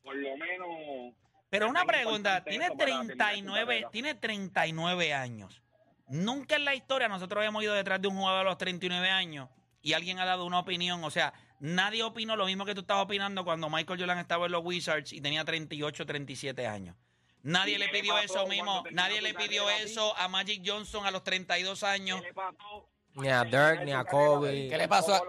Por 0.04 0.16
lo 0.16 0.36
menos. 0.36 1.14
Pero 1.50 1.68
una 1.68 1.84
pregunta, 1.84 2.44
tiene 2.44 2.66
eso 2.66 2.74
para 2.74 2.86
terminar 2.86 3.06
su 3.06 3.16
39, 3.16 3.64
carrera. 3.66 3.90
tiene 3.90 4.14
39 4.14 5.14
años. 5.14 5.62
Nunca 6.08 6.56
en 6.56 6.64
la 6.64 6.74
historia 6.74 7.08
nosotros 7.08 7.44
hemos 7.44 7.62
ido 7.62 7.74
detrás 7.74 8.00
de 8.00 8.08
un 8.08 8.16
jugador 8.16 8.40
a 8.40 8.50
los 8.50 8.58
39 8.58 9.08
años 9.08 9.48
y 9.80 9.94
alguien 9.94 10.18
ha 10.18 10.24
dado 10.24 10.44
una 10.44 10.58
opinión. 10.58 11.02
O 11.04 11.10
sea, 11.10 11.32
nadie 11.60 12.02
opinó 12.02 12.36
lo 12.36 12.46
mismo 12.46 12.64
que 12.64 12.74
tú 12.74 12.82
estás 12.82 12.98
opinando 12.98 13.44
cuando 13.44 13.70
Michael 13.70 13.98
Jordan 13.98 14.18
estaba 14.18 14.46
en 14.46 14.52
los 14.52 14.64
Wizards 14.64 15.12
y 15.12 15.20
tenía 15.20 15.44
38, 15.44 16.04
37 16.04 16.66
años. 16.66 16.96
Nadie 17.42 17.74
¿Y 17.74 17.78
le 17.78 17.88
pidió 17.88 18.18
eso 18.18 18.46
mismo. 18.46 18.84
Nadie 18.90 19.22
le 19.22 19.34
pidió 19.34 19.68
eso 19.70 20.16
a 20.16 20.28
Magic 20.28 20.62
Johnson 20.64 21.06
a 21.06 21.10
los 21.10 21.22
32 21.22 21.82
años. 21.82 22.20
¿Qué 22.20 22.28
le 22.28 22.34
pasó? 22.34 22.88
Ni 23.14 23.28
a 23.28 23.44
Dirk, 23.44 23.84
ni 23.84 23.92
a 23.92 24.04
Kobe. 24.04 24.68
¿Qué 24.68 24.78
le 24.78 24.88
pasó 24.88 25.14
a-. 25.14 25.22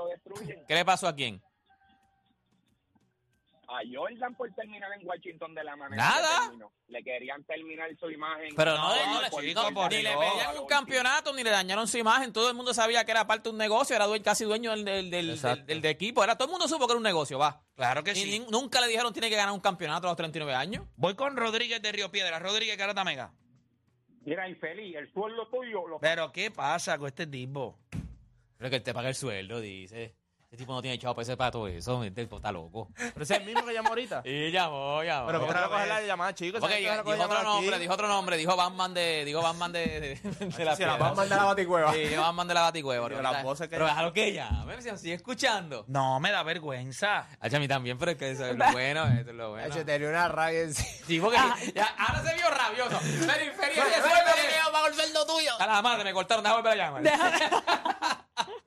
¿Qué 0.68 0.74
le 0.74 0.86
pasó 0.86 1.08
a 1.08 1.16
quién? 1.16 1.42
A 3.78 3.82
Jordan 3.92 4.36
por 4.36 4.52
terminar 4.54 4.90
en 5.00 5.06
Washington 5.08 5.54
de 5.56 5.64
la 5.64 5.76
manera 5.76 6.02
Nada. 6.04 6.28
que 6.28 6.46
terminó. 6.48 6.72
Le 6.88 7.04
querían 7.04 7.44
terminar 7.44 7.90
su 8.00 8.10
imagen. 8.10 8.56
Pero 8.56 8.76
no, 8.78 8.96
No, 8.96 9.14
no, 9.14 9.22
le- 9.22 9.30
chico, 9.48 9.62
por 9.74 9.92
ni 9.92 10.02
le 10.02 10.10
pedían 10.16 10.58
un 10.60 10.68
campeonato, 10.68 11.34
ni 11.34 11.44
le 11.44 11.50
dañaron 11.50 11.88
su 11.88 11.98
imagen. 11.98 12.32
Todo 12.32 12.50
el 12.50 12.56
mundo 12.56 12.74
sabía 12.74 13.04
que 13.06 13.12
era 13.12 13.28
parte 13.28 13.50
de 13.50 13.54
un 13.54 13.58
negocio, 13.58 13.96
era 13.96 14.06
casi 14.24 14.46
dueño 14.46 14.72
del, 14.72 14.86
del, 14.86 15.10
del, 15.12 15.30
Exacto. 15.32 15.66
del- 15.66 15.82
del 15.82 15.92
equipo. 15.92 16.24
Era, 16.24 16.36
todo 16.38 16.48
el 16.48 16.52
mundo 16.52 16.68
supo 16.68 16.86
que 16.88 16.94
era 16.94 16.98
un 16.98 17.04
negocio, 17.04 17.38
va. 17.38 17.62
Claro 17.76 18.04
que 18.04 18.12
Y 18.12 18.16
sí. 18.16 18.40
ni- 18.40 18.46
nunca 18.52 18.80
le 18.82 18.88
dijeron 18.88 19.12
tiene 19.14 19.30
que 19.30 19.36
ganar 19.36 19.54
un 19.54 19.60
campeonato 19.60 20.08
a 20.08 20.12
los 20.12 20.18
39 20.18 20.54
años. 20.56 20.86
Voy 20.96 21.16
con 21.16 21.36
Rodríguez 21.36 21.82
de 21.82 21.92
Río 21.92 22.12
Piedra. 22.12 22.40
Rodríguez 22.40 22.78
Garata 22.78 23.04
Mega. 23.04 23.34
Mira, 24.22 24.48
infeliz, 24.50 24.96
el 24.96 25.12
sueldo 25.14 25.48
tuyo 25.50 25.88
lo 25.88 26.00
Pero 26.00 26.32
¿qué 26.32 26.50
pasa 26.50 26.98
con 26.98 27.08
este 27.08 27.28
tipo? 27.28 27.78
Pero 28.58 28.70
que 28.70 28.78
él 28.78 28.84
te 28.84 28.94
paga 28.94 29.10
el 29.10 29.16
sueldo, 29.16 29.60
dice. 29.60 30.16
Ese 30.56 30.62
tipo 30.64 30.72
no 30.74 30.82
tiene 30.82 30.98
chavo 30.98 31.14
para 31.16 31.24
ese 31.24 31.36
para 31.36 31.52
todo 31.52 31.68
eso. 31.68 32.02
Este 32.06 32.22
tipo 32.24 32.38
está 32.38 32.50
loco. 32.50 32.88
Pero 32.96 33.24
ese 33.24 33.34
es 33.34 33.40
el 33.42 33.46
mismo 33.46 33.66
que 33.66 33.74
llamó 33.74 33.90
ahorita. 33.90 34.22
Y 34.26 34.52
llamó, 34.52 35.04
llamó. 35.04 35.28
Pero 35.28 35.40
¿por 35.40 35.48
qué 35.50 35.52
Otra 35.54 35.62
no 35.64 35.70
coges 35.70 35.84
vez. 35.86 35.90
la 35.90 36.02
llamada, 36.08 36.34
chicos? 36.34 36.62
Porque 36.62 36.76
¿Sabes 36.76 36.90
que 36.92 36.96
no 36.98 37.04
coge 37.04 37.16
dijo 37.18 37.26
otro 37.26 37.44
nombre, 37.44 37.80
dijo 37.80 37.94
otro 37.94 38.08
nombre, 38.08 38.38
dijo 38.38 38.56
Batman 38.56 38.94
de, 38.94 39.26
dijo 39.26 39.42
Batman 39.42 39.72
de, 39.74 39.86
de, 40.00 40.16
de 40.32 40.46
la 40.46 40.52
Sí, 40.56 40.64
la 40.64 40.76
piedra. 40.78 40.96
Batman 40.98 41.28
de 41.30 41.36
la 41.36 41.44
baticueva. 41.44 41.94
Sí, 41.94 42.00
dijo 42.00 42.22
Batman 42.22 42.48
de 42.48 42.54
la 42.54 42.62
baticueva. 42.62 43.08
Pero- 43.10 43.22
las 43.22 43.44
voces 43.44 43.68
que- 43.68 43.76
Pero 43.76 43.86
déjalo 43.86 44.14
que 44.14 44.32
llame, 44.32 44.82
si 44.82 44.98
sigue 44.98 45.14
escuchando. 45.16 45.84
No, 45.90 46.20
me 46.22 46.32
da 46.32 46.42
vergüenza. 46.44 47.28
Hacha, 47.42 47.58
a 47.58 47.60
mí 47.60 47.68
también, 47.68 47.98
pero 47.98 48.12
es 48.12 48.18
que 48.18 48.32
eso 48.32 48.46
es 48.46 48.56
lo 48.56 48.72
bueno, 48.72 49.06
eso 49.08 49.30
es 49.32 49.36
lo 49.36 49.50
bueno. 49.52 49.66
Hacho, 49.74 49.86
tenía 49.86 50.08
una 50.08 50.30
rabia 50.30 50.62
encima. 50.62 50.88
Sí, 51.06 51.20
porque 51.20 51.38
ya, 51.76 51.86
ahora 51.98 52.24
se 52.24 52.34
vio 52.36 52.50
rabioso. 52.50 53.00
De 53.00 53.20
sueldo 53.20 54.32
que 54.36 54.56
yo 54.66 54.72
pago 54.72 54.88
el 54.88 54.94
sueldo 54.94 55.26
tuyo. 55.26 55.52
A 55.60 55.68
la 55.68 55.82
madre, 55.82 56.06
me 56.06 56.14
cortaron, 56.14 56.44
déjame 56.44 56.62
volver 56.62 56.82
a 56.82 56.86
llamar. 56.86 58.22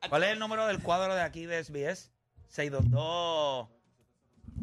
¿Cuál 0.09 0.25
es 0.25 0.31
el 0.33 0.39
número 0.39 0.67
del 0.67 0.83
cuadro 0.83 1.15
de 1.15 1.23
aquí 1.23 1.47
de 1.47 1.63
SBS? 1.65 2.11
622 2.49 3.69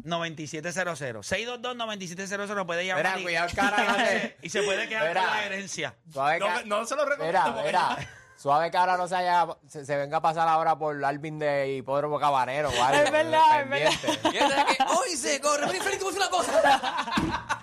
9700. 0.04 1.26
622 1.26 1.76
9700 1.76 2.66
puede 2.66 2.86
llamar 2.86 3.04
Mira, 3.04 3.20
y, 3.20 3.22
cuidado, 3.22 3.48
cara, 3.54 3.84
no 3.88 3.96
te- 3.96 4.36
y 4.42 4.48
se 4.50 4.62
puede 4.62 4.88
quedar 4.88 5.08
Mira. 5.08 5.22
con 5.22 5.30
la 5.30 5.44
herencia. 5.44 5.94
Suave 6.12 6.38
No, 6.38 6.62
no 6.64 6.84
se 6.86 6.96
lo 6.96 7.04
recomiendo. 7.04 7.62
mira. 7.64 7.96
Suave 8.36 8.70
que 8.70 8.76
ahora 8.76 8.98
no 8.98 9.08
se, 9.08 9.16
haya, 9.16 9.46
se, 9.66 9.86
se 9.86 9.96
venga 9.96 10.18
a 10.18 10.20
pasar 10.20 10.46
ahora 10.46 10.76
por 10.76 11.02
Alvin 11.02 11.38
de 11.38 11.76
Hipódromo 11.76 12.20
Cabanero. 12.20 12.68
Es 12.68 13.10
verdad, 13.10 13.62
es 13.62 13.66
pendiente. 13.66 14.30
Y 14.32 14.36
es 14.36 14.76
que 14.76 14.82
hoy 14.94 15.16
se 15.16 15.40
corre. 15.40 15.64
Voy 15.66 15.76
a 15.78 15.82
decir 15.82 15.98
una 16.14 16.28
cosa. 16.28 17.55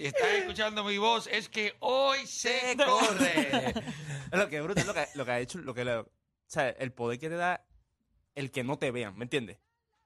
Si 0.00 0.06
estás 0.06 0.28
escuchando 0.32 0.82
mi 0.82 0.96
voz, 0.96 1.26
es 1.26 1.48
que 1.50 1.74
hoy 1.80 2.26
se 2.26 2.74
corre. 2.76 3.68
Es 3.68 3.74
lo 4.38 4.48
que 4.48 4.56
es 4.56 4.62
brutal, 4.62 4.86
lo 4.86 4.94
que, 4.94 5.06
lo 5.14 5.24
que 5.26 5.30
ha 5.30 5.40
hecho, 5.40 5.58
lo 5.58 5.74
que 5.74 5.84
le, 5.84 5.96
o 5.96 6.06
sea, 6.46 6.70
el 6.70 6.90
poder 6.92 7.18
que 7.18 7.28
te 7.28 7.34
da 7.36 7.62
el 8.34 8.50
que 8.50 8.64
no 8.64 8.78
te 8.78 8.90
vean, 8.90 9.14
¿me 9.18 9.24
entiendes? 9.24 9.58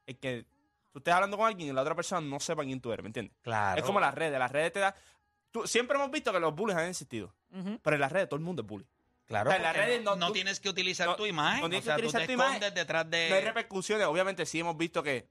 El 0.07 0.19
que 0.19 0.47
tú 0.91 0.99
estés 0.99 1.15
hablando 1.15 1.37
con 1.37 1.47
alguien 1.47 1.69
y 1.69 1.73
la 1.73 1.83
otra 1.83 1.95
persona 1.95 2.21
no 2.27 2.41
sepa 2.41 2.65
quién 2.65 2.81
tú 2.81 2.93
eres, 2.93 3.05
¿me 3.05 3.09
entiendes? 3.09 3.37
Claro. 3.43 3.79
Es 3.79 3.85
como 3.87 4.01
las 4.01 4.13
redes, 4.15 4.37
las 4.39 4.51
redes 4.51 4.73
te 4.73 4.81
da... 4.81 4.97
Tú, 5.53 5.65
siempre 5.69 5.97
hemos 5.97 6.11
visto 6.11 6.33
que 6.33 6.41
los 6.41 6.53
bullies 6.55 6.77
han 6.77 6.89
existido, 6.89 7.33
pero 7.83 7.95
en 7.95 8.01
las 8.01 8.11
redes 8.11 8.29
todo 8.29 8.39
el 8.39 8.43
mundo 8.45 8.63
es 8.63 8.69
bully. 8.69 8.87
Claro, 9.27 9.49
O 9.51 9.53
sea, 9.53 9.59
en 9.59 9.63
las 9.63 9.77
redes 9.77 10.03
no, 10.03 10.11
no- 10.11 10.17
no 10.17 10.27
tú- 10.29 10.33
tienes 10.33 10.59
que 10.59 10.69
utilizar 10.69 11.07
no- 11.07 11.15
tu 11.17 11.25
imagen. 11.27 11.61
no 11.63 11.69
tienes 11.71 11.85
o 11.85 11.87
sea, 11.87 11.95
que 11.97 12.03
tú 12.03 12.09
utilizar 12.09 12.21
te 12.23 12.27
tu 12.27 12.33
imagen. 12.33 12.55
escondes 12.55 12.75
detrás 12.75 13.09
de... 13.11 13.29
No 13.31 13.37
hay 13.37 13.43
repercusiones, 13.43 14.07
obviamente 14.09 14.45
sí 14.45 14.59
hemos 14.59 14.77
visto 14.77 15.03
que 15.05 15.29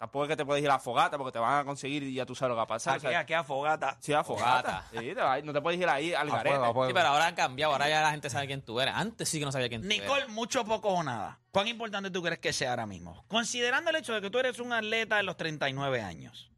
Tampoco 0.00 0.24
es 0.24 0.28
que 0.30 0.36
te 0.36 0.46
puedes 0.46 0.64
ir 0.64 0.70
a 0.70 0.78
fogata 0.78 1.18
porque 1.18 1.32
te 1.32 1.38
van 1.38 1.58
a 1.60 1.64
conseguir 1.66 2.02
y 2.04 2.14
ya 2.14 2.24
tú 2.24 2.34
sabes 2.34 2.48
lo 2.48 2.54
que 2.54 2.56
va 2.56 2.62
a 2.62 2.66
pasar. 2.68 2.96
Aquí, 2.96 3.06
o 3.06 3.10
sea, 3.10 3.18
aquí 3.18 3.34
a 3.34 3.44
fogata. 3.44 3.98
sí, 4.00 4.14
a 4.14 4.24
fogata. 4.24 4.86
Sí, 4.90 4.96
te 4.98 5.12
vas- 5.14 5.44
no 5.44 5.52
te 5.52 5.60
puedes 5.60 5.78
ir 5.78 5.86
ahí 5.90 6.14
al 6.14 6.26
A 6.30 6.36
garete. 6.36 6.48
fuego, 6.56 6.64
a 6.64 6.72
fuego. 6.72 6.86
Sí, 6.88 6.94
pero 6.94 7.08
ahora 7.08 7.26
han 7.26 7.34
cambiado. 7.34 7.72
Ahora 7.74 7.86
ya 7.86 8.00
la 8.00 8.10
gente 8.10 8.30
sabe 8.30 8.46
quién 8.46 8.62
tú 8.62 8.80
eres. 8.80 8.94
Antes 8.96 9.28
sí 9.28 9.38
que 9.38 9.44
no 9.44 9.52
sabía 9.52 9.68
quién 9.68 9.82
tú 9.82 9.88
Nicole, 9.88 10.22
eras. 10.22 10.28
mucho, 10.32 10.64
poco 10.64 10.88
o 10.88 11.02
nada. 11.02 11.38
¿Cuán 11.50 11.68
importante 11.68 12.10
tú 12.10 12.22
crees 12.22 12.38
que 12.38 12.54
sea 12.54 12.70
ahora 12.70 12.86
mismo? 12.86 13.22
Considerando 13.28 13.90
el 13.90 13.96
hecho 13.96 14.14
de 14.14 14.22
que 14.22 14.30
tú 14.30 14.38
eres 14.38 14.58
un 14.58 14.72
atleta 14.72 15.18
de 15.18 15.22
los 15.22 15.36
39 15.36 16.00
años. 16.00 16.50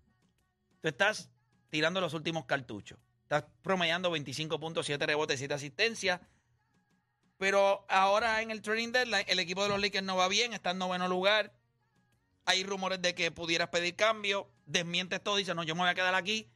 Tú 0.81 0.87
estás 0.87 1.29
tirando 1.69 2.01
los 2.01 2.15
últimos 2.15 2.45
cartuchos. 2.45 3.01
Estás 3.25 3.45
promediando 3.61 4.09
25.7 4.13 5.05
rebotes, 5.05 5.41
7 5.41 5.53
asistencias. 5.55 6.21
Pero 7.39 7.85
ahora 7.89 8.41
en 8.41 8.53
el 8.53 8.63
trading 8.63 8.93
deadline, 8.93 9.25
el 9.27 9.41
equipo 9.41 9.65
de 9.65 9.71
los 9.71 9.81
Lakers 9.81 10.05
no 10.05 10.15
va 10.17 10.29
bien, 10.29 10.53
está 10.53 10.71
en 10.71 10.79
noveno 10.79 11.09
lugar. 11.09 11.53
Hay 12.45 12.65
rumores 12.65 13.01
de 13.01 13.15
que 13.15 13.31
pudieras 13.31 13.69
pedir 13.69 13.95
cambio. 13.97 14.51
Desmientes 14.67 15.23
todo, 15.23 15.37
dice, 15.37 15.55
no, 15.55 15.63
yo 15.63 15.75
me 15.75 15.83
voy 15.83 15.91
a 15.91 15.95
quedar 15.95 16.15
aquí. 16.15 16.51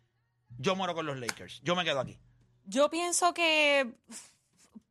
Yo 0.59 0.75
muero 0.77 0.95
con 0.95 1.07
los 1.07 1.17
Lakers. 1.19 1.61
Yo 1.63 1.77
me 1.77 1.85
quedo 1.85 2.01
aquí. 2.01 2.19
Yo 2.65 2.91
pienso 2.91 3.33
que, 3.35 3.95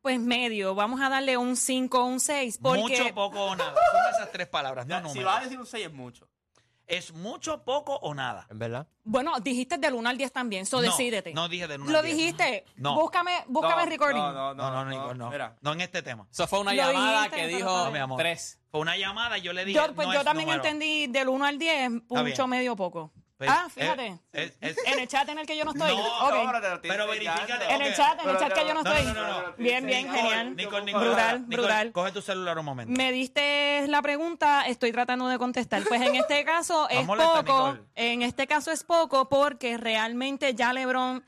pues 0.02 0.20
medio, 0.20 0.76
vamos 0.76 1.02
a 1.02 1.10
darle 1.10 1.38
un 1.38 1.58
5 1.58 2.00
o 2.00 2.06
un 2.06 2.20
6. 2.20 2.60
Porque, 2.62 2.82
Mucho, 2.82 3.16
poco 3.16 3.44
o 3.46 3.56
nada. 3.56 3.74
Son 3.74 4.14
esas 4.16 4.32
tres 4.32 4.48
palabras, 4.48 4.86
no 4.88 4.98
si 5.00 5.04
números. 5.08 5.26
vas 5.26 5.42
a 5.42 5.44
decir 5.44 5.60
un 5.60 5.66
6 5.66 5.86
es 5.88 5.94
mucho. 5.94 6.30
Es 6.88 7.14
mucho, 7.14 7.64
poco 7.64 7.96
o 7.96 8.14
nada. 8.14 8.46
¿En 8.50 8.60
verdad? 8.60 8.88
bueno, 9.04 9.40
dijiste 9.40 9.78
del 9.78 9.94
1 9.96 10.08
al 10.10 10.18
10 10.18 10.32
también, 10.32 10.66
so 10.66 10.78
No, 10.78 10.84
decídete. 10.84 11.34
No 11.34 11.48
dije 11.50 11.68
de 11.68 11.76
uno 11.78 11.92
Lo 11.92 12.00
al 12.00 12.06
diez. 12.06 12.16
dijiste. 12.18 12.64
No. 12.76 12.94
Búscame, 12.96 13.32
búscame 13.48 13.84
el 13.84 13.90
recording. 13.90 14.18
No, 14.22 14.32
no, 14.34 14.54
No, 14.54 14.72
no, 14.72 14.86
Nicole, 14.86 15.16
no. 15.18 15.30
Mira, 15.32 15.56
No 15.62 15.74
en 15.74 15.82
este 15.82 16.02
tema. 16.04 16.28
Eso 16.32 16.48
fue 16.48 16.60
una 16.60 16.74
Lo 16.74 16.78
llamada 16.78 17.18
dijiste, 17.24 17.36
que 17.38 17.44
pero 17.46 17.58
dijo 17.58 17.82
bien. 17.82 17.94
Mi 17.94 18.00
amor. 18.00 18.20
tres. 18.20 18.60
Fue 18.70 18.80
una 18.82 18.98
llamada 18.98 19.38
y 19.38 19.42
yo 19.42 19.54
le 19.54 19.66
dije. 19.66 19.80
Yo, 19.80 19.94
pues 19.96 20.08
no 20.08 20.14
yo 20.14 20.20
es 20.20 20.26
también 20.26 20.48
número. 20.48 20.64
entendí 20.64 21.08
del 21.08 21.30
1 21.30 21.46
al 21.46 21.58
10, 21.58 21.74
Está 21.74 22.22
bien. 22.22 22.32
mucho, 22.34 22.48
medio, 22.48 22.76
poco. 22.76 23.12
Pues, 23.38 23.50
ah, 23.50 23.66
eh, 23.68 23.70
fíjate. 23.82 24.18
es- 24.32 24.54
es- 24.62 24.78
en 24.88 24.98
el 25.00 25.08
chat 25.10 25.28
en 25.28 25.40
el 25.40 25.46
que 25.46 25.58
yo 25.58 25.66
no 25.66 25.72
estoy. 25.72 25.94
No, 25.94 26.04
Ok. 26.28 26.34
no, 26.34 26.80
pero 26.82 27.06
verifícate. 27.08 27.66
En 27.74 27.82
el 27.82 27.94
chat, 27.94 28.18
en 28.24 28.30
el 28.30 28.38
chat 28.38 28.54
que 28.54 28.66
yo 28.66 28.74
no 28.74 28.82
No, 28.82 28.92
estoy. 28.94 29.06
no, 29.08 29.14
no, 29.14 29.42
no. 29.42 29.54
Bien, 29.58 29.86
bien, 29.86 30.04
Nicole, 30.08 30.22
genial. 30.22 30.56
Nicole, 30.56 30.86
Nicole, 30.86 31.06
Brutal, 31.08 31.42
Nicole, 31.42 31.58
brutal. 31.58 31.92
Coge 31.92 32.12
tu 32.14 32.22
celular 32.22 32.58
un 32.58 32.64
momento. 32.66 32.94
Me 32.98 33.12
diste 33.12 33.86
la 33.90 34.02
pregunta, 34.02 34.66
estoy 34.68 34.94
tratando 34.94 35.28
de 35.28 35.38
contestar. 35.38 35.84
Pues 35.84 36.02
en 36.02 36.16
este 36.16 36.46
caso 36.46 36.88
es 36.90 37.06
molesta, 37.06 37.44
poco. 37.44 37.72
Nicole. 37.74 37.82
En 37.96 38.22
este 38.22 38.48
caso 38.48 38.72
es 38.72 38.86
poco 38.86 39.28
porque 39.28 39.78
realmente 39.78 40.56
ya 40.56 40.72
LeBron 40.72 41.22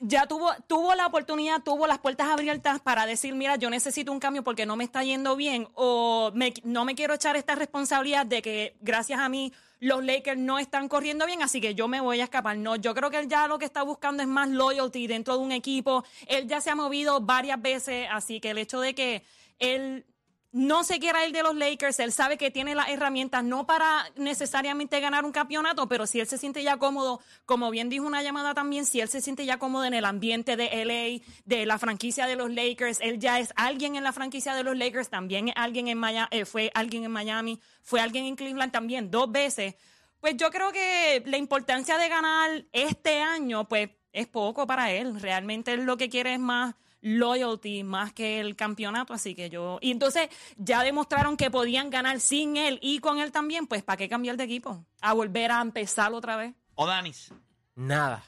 ya 0.00 0.26
tuvo, 0.26 0.50
tuvo 0.66 0.94
la 0.94 1.06
oportunidad, 1.06 1.62
tuvo 1.62 1.86
las 1.86 1.98
puertas 1.98 2.28
abiertas 2.28 2.80
para 2.80 3.06
decir, 3.06 3.34
mira, 3.34 3.56
yo 3.56 3.68
necesito 3.70 4.10
un 4.12 4.18
cambio 4.18 4.42
porque 4.42 4.64
no 4.66 4.74
me 4.76 4.84
está 4.84 5.04
yendo 5.04 5.36
bien 5.36 5.68
o 5.74 6.30
me- 6.34 6.54
no 6.64 6.84
me 6.84 6.94
quiero 6.94 7.14
echar 7.14 7.36
esta 7.36 7.54
responsabilidad 7.54 8.24
de 8.26 8.40
que 8.42 8.76
gracias 8.80 9.20
a 9.20 9.28
mí 9.28 9.52
los 9.78 10.04
Lakers 10.04 10.38
no 10.38 10.58
están 10.58 10.88
corriendo 10.88 11.24
bien, 11.26 11.42
así 11.42 11.60
que 11.60 11.74
yo 11.74 11.86
me 11.88 12.00
voy 12.00 12.20
a 12.20 12.24
escapar. 12.24 12.56
No, 12.56 12.76
yo 12.76 12.94
creo 12.94 13.10
que 13.10 13.18
él 13.18 13.28
ya 13.28 13.46
lo 13.46 13.58
que 13.58 13.64
está 13.64 13.82
buscando 13.82 14.22
es 14.22 14.28
más 14.28 14.48
loyalty 14.48 15.06
dentro 15.06 15.36
de 15.38 15.42
un 15.44 15.52
equipo. 15.52 16.04
Él 16.26 16.46
ya 16.48 16.60
se 16.60 16.70
ha 16.70 16.74
movido 16.74 17.20
varias 17.20 17.60
veces, 17.60 18.06
así 18.10 18.40
que 18.40 18.50
el 18.50 18.58
hecho 18.58 18.80
de 18.80 18.94
que 18.94 19.22
él 19.58 20.04
no 20.52 20.82
se 20.82 20.98
quiera 20.98 21.24
ir 21.26 21.32
de 21.32 21.42
los 21.42 21.54
Lakers, 21.54 22.00
él 22.00 22.12
sabe 22.12 22.36
que 22.36 22.50
tiene 22.50 22.74
las 22.74 22.88
herramientas 22.88 23.44
no 23.44 23.66
para 23.66 24.10
necesariamente 24.16 24.98
ganar 24.98 25.24
un 25.24 25.30
campeonato, 25.30 25.88
pero 25.88 26.06
si 26.06 26.18
él 26.18 26.26
se 26.26 26.38
siente 26.38 26.62
ya 26.62 26.76
cómodo, 26.76 27.20
como 27.46 27.70
bien 27.70 27.88
dijo 27.88 28.04
una 28.04 28.22
llamada 28.22 28.52
también, 28.52 28.84
si 28.84 29.00
él 29.00 29.08
se 29.08 29.20
siente 29.20 29.46
ya 29.46 29.58
cómodo 29.58 29.84
en 29.84 29.94
el 29.94 30.04
ambiente 30.04 30.56
de 30.56 30.84
LA, 30.84 31.24
de 31.44 31.66
la 31.66 31.78
franquicia 31.78 32.26
de 32.26 32.34
los 32.34 32.50
Lakers, 32.50 32.98
él 33.00 33.20
ya 33.20 33.38
es 33.38 33.52
alguien 33.54 33.94
en 33.94 34.02
la 34.02 34.12
franquicia 34.12 34.54
de 34.54 34.64
los 34.64 34.76
Lakers, 34.76 35.08
también 35.08 35.52
alguien 35.54 35.86
en 35.86 35.98
Miami, 35.98 36.44
fue 36.44 36.72
alguien 36.74 37.04
en 37.04 37.12
Miami, 37.12 37.60
fue 37.82 38.00
alguien 38.00 38.24
en 38.24 38.36
Cleveland 38.36 38.72
también 38.72 39.10
dos 39.10 39.30
veces. 39.30 39.76
Pues 40.20 40.36
yo 40.36 40.50
creo 40.50 40.72
que 40.72 41.22
la 41.26 41.38
importancia 41.38 41.96
de 41.96 42.08
ganar 42.08 42.64
este 42.72 43.22
año, 43.22 43.68
pues 43.68 43.90
es 44.12 44.26
poco 44.26 44.66
para 44.66 44.90
él. 44.90 45.20
Realmente 45.20 45.76
lo 45.76 45.96
que 45.96 46.08
quiere 46.08 46.34
es 46.34 46.40
más 46.40 46.74
loyalty 47.02 47.82
más 47.84 48.12
que 48.12 48.40
el 48.40 48.56
campeonato, 48.56 49.12
así 49.14 49.34
que 49.34 49.50
yo... 49.50 49.78
Y 49.80 49.90
entonces 49.90 50.28
ya 50.56 50.82
demostraron 50.82 51.36
que 51.36 51.50
podían 51.50 51.90
ganar 51.90 52.20
sin 52.20 52.56
él 52.56 52.78
y 52.82 53.00
con 53.00 53.18
él 53.18 53.32
también, 53.32 53.66
pues 53.66 53.82
¿para 53.82 53.96
qué 53.96 54.08
cambiar 54.08 54.36
de 54.36 54.44
equipo? 54.44 54.84
A 55.00 55.12
volver 55.12 55.50
a 55.52 55.60
empezar 55.60 56.12
otra 56.12 56.36
vez. 56.36 56.54
O 56.74 56.86
Danis. 56.86 57.32
Nada. 57.74 58.22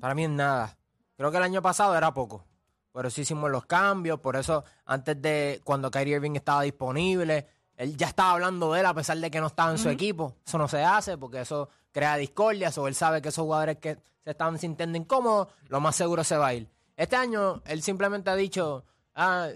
Para 0.00 0.14
mí 0.14 0.24
es 0.24 0.30
nada. 0.30 0.76
Creo 1.16 1.30
que 1.30 1.36
el 1.36 1.42
año 1.42 1.60
pasado 1.60 1.96
era 1.96 2.14
poco. 2.14 2.44
Pero 2.92 3.10
sí 3.10 3.22
hicimos 3.22 3.50
los 3.50 3.66
cambios. 3.66 4.20
Por 4.20 4.36
eso, 4.36 4.64
antes 4.84 5.20
de 5.20 5.60
cuando 5.64 5.90
Kyrie 5.90 6.16
Irving 6.16 6.36
estaba 6.36 6.62
disponible, 6.62 7.46
él 7.76 7.96
ya 7.96 8.08
estaba 8.08 8.32
hablando 8.32 8.72
de 8.72 8.80
él 8.80 8.86
a 8.86 8.94
pesar 8.94 9.18
de 9.18 9.30
que 9.30 9.40
no 9.40 9.46
estaba 9.46 9.70
en 9.70 9.78
su 9.78 9.88
equipo. 9.88 10.36
Eso 10.46 10.58
no 10.58 10.68
se 10.68 10.82
hace 10.82 11.16
porque 11.18 11.40
eso 11.40 11.68
crea 11.92 12.16
discordias 12.16 12.76
o 12.78 12.88
él 12.88 12.94
sabe 12.94 13.22
que 13.22 13.28
esos 13.28 13.42
jugadores 13.42 13.78
que 13.78 13.98
se 14.24 14.30
estaban 14.30 14.58
sintiendo 14.58 14.98
incómodos, 14.98 15.48
lo 15.68 15.80
más 15.80 15.96
seguro 15.96 16.24
se 16.24 16.36
va 16.36 16.48
a 16.48 16.54
ir. 16.54 16.68
Este 17.00 17.16
año, 17.16 17.62
él 17.64 17.80
simplemente 17.80 18.28
ha 18.28 18.36
dicho, 18.36 18.84
ah, 19.14 19.48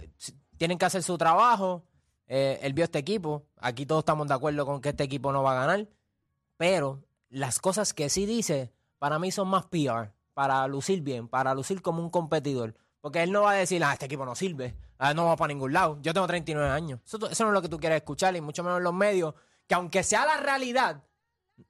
tienen 0.57 0.79
que 0.79 0.87
hacer 0.87 1.03
su 1.03 1.19
trabajo. 1.19 1.85
Eh, 2.27 2.59
él 2.63 2.73
vio 2.73 2.85
este 2.85 2.99
equipo. 2.99 3.45
Aquí 3.59 3.85
todos 3.85 4.01
estamos 4.01 4.27
de 4.29 4.33
acuerdo 4.33 4.65
con 4.65 4.81
que 4.81 4.89
este 4.89 5.05
equipo 5.05 5.31
no 5.31 5.43
va 5.43 5.53
a 5.53 5.67
ganar. 5.67 5.87
Pero 6.57 7.05
las 7.29 7.59
cosas 7.59 7.93
que 7.93 8.09
sí 8.09 8.25
dice, 8.25 8.73
para 8.99 9.19
mí 9.19 9.31
son 9.31 9.49
más 9.49 9.67
PR, 9.67 10.15
para 10.33 10.67
lucir 10.69 11.03
bien, 11.03 11.29
para 11.29 11.55
lucir 11.55 11.83
como 11.83 12.03
un 12.03 12.09
competidor. 12.09 12.77
Porque 13.03 13.23
él 13.23 13.31
no 13.31 13.43
va 13.43 13.51
a 13.51 13.57
decir, 13.57 13.85
ah, 13.85 13.93
este 13.93 14.07
equipo 14.07 14.25
no 14.25 14.35
sirve, 14.35 14.75
ah, 14.97 15.13
no 15.13 15.27
va 15.27 15.37
para 15.37 15.53
ningún 15.53 15.75
lado. 15.75 15.99
Yo 16.01 16.15
tengo 16.15 16.27
39 16.27 16.71
años. 16.71 17.01
Eso 17.05 17.19
no 17.19 17.29
es 17.29 17.39
lo 17.41 17.61
que 17.61 17.69
tú 17.69 17.79
quieres 17.79 17.97
escuchar, 17.97 18.35
y 18.35 18.41
mucho 18.41 18.65
menos 18.65 18.79
en 18.79 18.85
los 18.85 18.95
medios, 18.95 19.35
que 19.67 19.75
aunque 19.75 20.03
sea 20.03 20.25
la 20.25 20.39
realidad, 20.39 21.05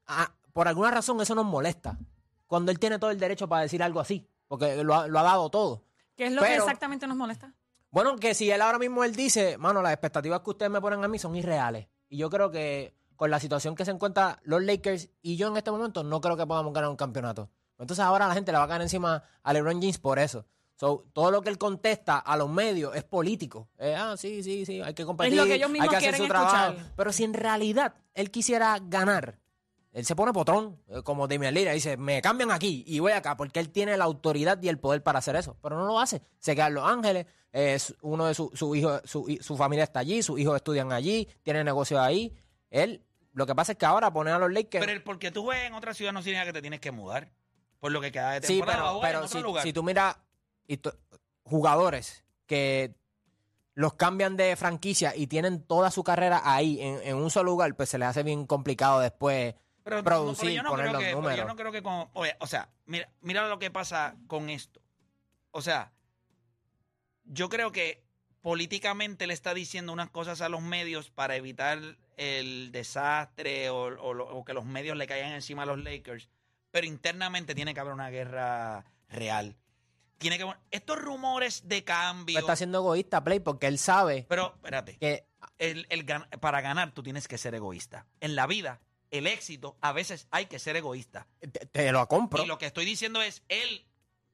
ah, 0.07 0.33
por 0.53 0.69
alguna 0.69 0.93
razón 0.93 1.21
eso 1.21 1.35
nos 1.35 1.47
molesta. 1.47 1.99
Cuando 2.47 2.71
él 2.71 2.79
tiene 2.79 3.01
todo 3.01 3.11
el 3.11 3.19
derecho 3.19 3.49
para 3.49 3.63
decir 3.63 3.83
algo 3.83 3.99
así, 3.99 4.25
porque 4.49 4.83
lo 4.83 4.95
ha, 4.95 5.09
lo 5.09 5.19
ha 5.19 5.23
dado 5.23 5.51
todo. 5.51 5.85
¿Qué 6.17 6.27
es 6.27 6.33
lo 6.33 6.43
que 6.43 6.55
exactamente 6.55 7.07
nos 7.07 7.17
molesta? 7.17 7.53
Bueno, 7.91 8.17
que 8.17 8.35
si 8.35 8.51
él 8.51 8.61
ahora 8.61 8.79
mismo 8.79 9.05
él 9.05 9.15
dice, 9.15 9.57
mano, 9.59 9.81
las 9.81 9.93
expectativas 9.93 10.41
que 10.41 10.51
ustedes 10.51 10.71
me 10.71 10.81
ponen 10.81 11.05
a 11.05 11.09
mí 11.09 11.19
son 11.19 11.37
irreales. 11.37 11.87
Y 12.09 12.17
yo 12.17 12.29
creo 12.29 12.51
que 12.51 12.95
con 13.17 13.31
la 13.31 13.39
situación 13.41 13.75
que 13.75 13.85
se 13.85 13.93
encuentra 13.93 14.41
los 14.43 14.63
Lakers 14.63 15.11
y 15.23 15.37
yo 15.37 15.49
en 15.49 15.57
este 15.57 15.71
momento 15.71 16.03
no 16.03 16.21
creo 16.21 16.37
que 16.37 16.47
podamos 16.47 16.73
ganar 16.73 16.91
un 16.91 16.97
campeonato. 16.97 17.51
Entonces 17.79 18.05
ahora 18.05 18.29
la 18.29 18.35
gente 18.35 18.53
le 18.53 18.59
va 18.59 18.65
a 18.65 18.69
caer 18.69 18.83
encima 18.83 19.23
a 19.43 19.53
LeBron 19.53 19.81
James 19.81 19.99
por 19.99 20.19
eso. 20.19 20.45
So, 20.77 21.07
todo 21.13 21.31
lo 21.31 21.41
que 21.43 21.51
él 21.51 21.59
contesta 21.59 22.19
a 22.19 22.37
los 22.37 22.51
medios 22.51 22.97
es 22.97 23.05
político. 23.05 23.69
Eh, 23.79 23.95
ah, 23.97 24.17
sí, 24.17 24.43
sí, 24.43 24.67
sí, 24.67 24.81
hay 24.81 24.93
que 24.93 25.05
competir, 25.05 25.33
Es 25.33 25.39
lo 25.39 25.47
que 25.47 25.55
ellos 25.55 25.71
mismos 25.71 25.89
hay 25.89 26.01
que 26.01 26.09
hacer 26.09 26.17
su 26.17 26.27
trabajo. 26.27 26.75
Pero 26.97 27.13
si 27.13 27.23
en 27.23 27.35
realidad 27.35 27.95
él 28.13 28.31
quisiera 28.33 28.79
ganar, 28.83 29.39
él 29.95 30.05
se 30.05 30.17
pone 30.17 30.33
potrón, 30.33 30.83
eh, 30.89 31.03
como 31.05 31.29
Damian 31.29 31.55
Lillard, 31.55 31.75
dice, 31.75 31.97
me 31.97 32.21
cambian 32.21 32.51
aquí 32.51 32.83
y 32.85 32.99
voy 32.99 33.13
acá, 33.13 33.37
porque 33.37 33.61
él 33.61 33.71
tiene 33.71 33.97
la 33.97 34.05
autoridad 34.05 34.61
y 34.61 34.69
el 34.69 34.81
poder 34.81 35.05
para 35.05 35.21
hacer 35.21 35.37
eso, 35.37 35.57
pero 35.63 35.79
no 35.79 35.87
lo 35.87 36.01
hace. 36.01 36.21
Se 36.41 36.57
queda 36.57 36.67
en 36.67 36.75
Los 36.75 36.85
Ángeles, 36.85 37.27
es 37.53 37.95
uno 38.03 38.27
de 38.27 38.35
sus 38.35 38.51
su 38.59 38.75
hijos, 38.75 39.03
su, 39.05 39.39
su 39.41 39.57
familia 39.57 39.85
está 39.85 40.01
allí, 40.01 40.21
sus 40.21 40.41
hijos 40.41 40.57
estudian 40.57 40.91
allí, 40.91 41.29
tiene 41.45 41.63
negocios 41.63 42.01
ahí. 42.01 42.37
Él, 42.71 43.05
lo 43.35 43.47
que 43.47 43.55
pasa 43.55 43.73
es 43.73 43.79
que 43.79 43.87
ahora 43.87 44.13
pone 44.13 44.33
a 44.33 44.39
los 44.39 44.51
Lakers... 44.51 44.85
Pero 44.85 44.97
el 44.97 45.05
porque 45.05 45.31
tú 45.31 45.45
juegas 45.45 45.67
en 45.67 45.75
otra 45.75 45.95
ciudad 45.95 46.13
no 46.13 46.23
significa 46.23 46.47
que 46.47 46.55
te 46.55 46.61
tienes 46.61 46.81
que 46.81 46.91
mudar. 46.91 47.31
Por 47.79 47.93
lo 47.93 48.01
que 48.01 48.11
queda 48.11 48.33
de 48.33 48.41
temporada. 48.41 48.79
pero, 48.79 48.95
jugar 48.95 49.11
en 49.13 49.17
otro 49.19 49.29
si, 49.29 49.41
lugar. 49.41 49.63
si 49.63 49.73
tú 49.73 49.85
miras 49.85 50.17
jugadores 51.45 52.25
que 52.47 52.97
los 53.75 53.95
cambian 53.95 54.37
de 54.37 54.57
franquicia 54.57 55.15
y 55.15 55.29
tienen 55.29 55.63
toda 55.63 55.93
su 55.93 56.03
carrera 56.03 56.41
ahí 56.45 56.81
en, 56.81 57.01
en 57.05 57.17
un 57.17 57.31
solo 57.31 57.53
lugar, 57.53 57.77
pues 57.77 57.91
se 57.91 57.99
les 57.99 58.09
hace 58.09 58.25
bien 58.25 58.47
complicado 58.47 58.99
después 58.99 59.55
Pero, 59.85 60.03
producir, 60.03 60.49
pero 60.49 60.55
yo 60.57 60.63
no 60.63 60.71
poner 60.71 60.87
creo 60.87 60.93
los 60.95 61.03
que, 61.03 61.07
pero 61.09 61.21
números. 61.21 61.39
yo 61.39 61.45
no 61.45 61.57
creo 61.57 61.73
que 61.73 61.83
con, 61.83 62.09
oye, 62.15 62.37
o 62.41 62.47
sea, 62.47 62.71
mira, 62.87 63.09
mira 63.21 63.49
lo 63.49 63.59
que 63.59 63.71
pasa 63.71 64.17
con 64.27 64.49
esto. 64.49 64.81
O 65.51 65.61
sea, 65.63 65.93
yo 67.25 67.49
creo 67.49 67.71
que 67.71 68.03
políticamente 68.41 69.27
le 69.27 69.35
está 69.35 69.55
diciendo 69.55 69.93
unas 69.93 70.11
cosas 70.11 70.41
a 70.41 70.49
los 70.49 70.63
medios 70.63 71.11
para 71.11 71.37
evitar 71.37 71.79
el 72.17 72.73
desastre 72.73 73.71
o, 73.71 73.87
o 73.87 74.45
que 74.45 74.55
los 74.55 74.65
medios 74.65 74.97
le 74.97 75.07
caigan 75.07 75.33
encima 75.33 75.63
a 75.63 75.67
los 75.67 75.79
Lakers, 75.83 76.29
pero 76.71 76.87
internamente 76.87 77.55
tiene 77.55 77.75
que 77.75 77.81
haber 77.81 77.93
una 77.93 78.11
guerra 78.11 78.85
real. 79.09 79.57
Tiene 80.19 80.39
que 80.39 80.47
estos 80.71 80.99
rumores 81.01 81.69
de 81.69 81.85
cambio. 81.85 82.35
Pues 82.35 82.43
está 82.45 82.57
siendo 82.57 82.79
egoísta, 82.79 83.23
Play, 83.23 83.41
porque 83.41 83.67
él 83.67 83.79
sabe 83.79 84.25
Pero 84.29 84.55
espérate, 84.55 84.97
que 84.97 85.27
el, 85.59 85.87
el 85.91 86.07
para 86.41 86.61
ganar 86.61 86.93
tú 86.93 87.03
tienes 87.03 87.29
que 87.29 87.37
ser 87.39 87.55
egoísta. 87.55 88.07
En 88.21 88.35
la 88.35 88.47
vida, 88.47 88.81
el 89.19 89.27
éxito, 89.27 89.77
a 89.81 89.93
veces 89.93 90.27
hay 90.31 90.47
que 90.47 90.59
ser 90.59 90.77
egoísta. 90.77 91.27
te, 91.41 91.67
te 91.67 91.93
lo 91.93 92.07
compro. 92.09 92.43
Y 92.43 92.47
lo 92.47 92.59
que 92.59 92.67
estoy 92.67 92.85
diciendo 92.85 93.23
es, 93.23 93.43
él, 93.49 93.87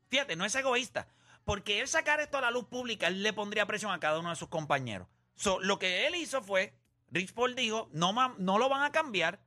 fíjate, 0.08 0.36
no 0.36 0.44
es 0.44 0.54
egoísta. 0.54 1.08
Porque 1.44 1.80
él 1.80 1.88
sacar 1.88 2.20
esto 2.20 2.38
a 2.38 2.42
la 2.42 2.50
luz 2.50 2.66
pública, 2.66 3.06
él 3.08 3.22
le 3.22 3.32
pondría 3.32 3.66
presión 3.66 3.92
a 3.92 4.00
cada 4.00 4.18
uno 4.18 4.30
de 4.30 4.36
sus 4.36 4.48
compañeros. 4.48 5.08
So, 5.34 5.58
lo 5.60 5.78
que 5.78 6.06
él 6.06 6.14
hizo 6.14 6.42
fue, 6.42 6.74
Rich 7.10 7.32
Paul 7.32 7.54
dijo, 7.54 7.88
no, 7.92 8.12
no 8.38 8.58
lo 8.58 8.68
van 8.68 8.82
a 8.82 8.92
cambiar, 8.92 9.40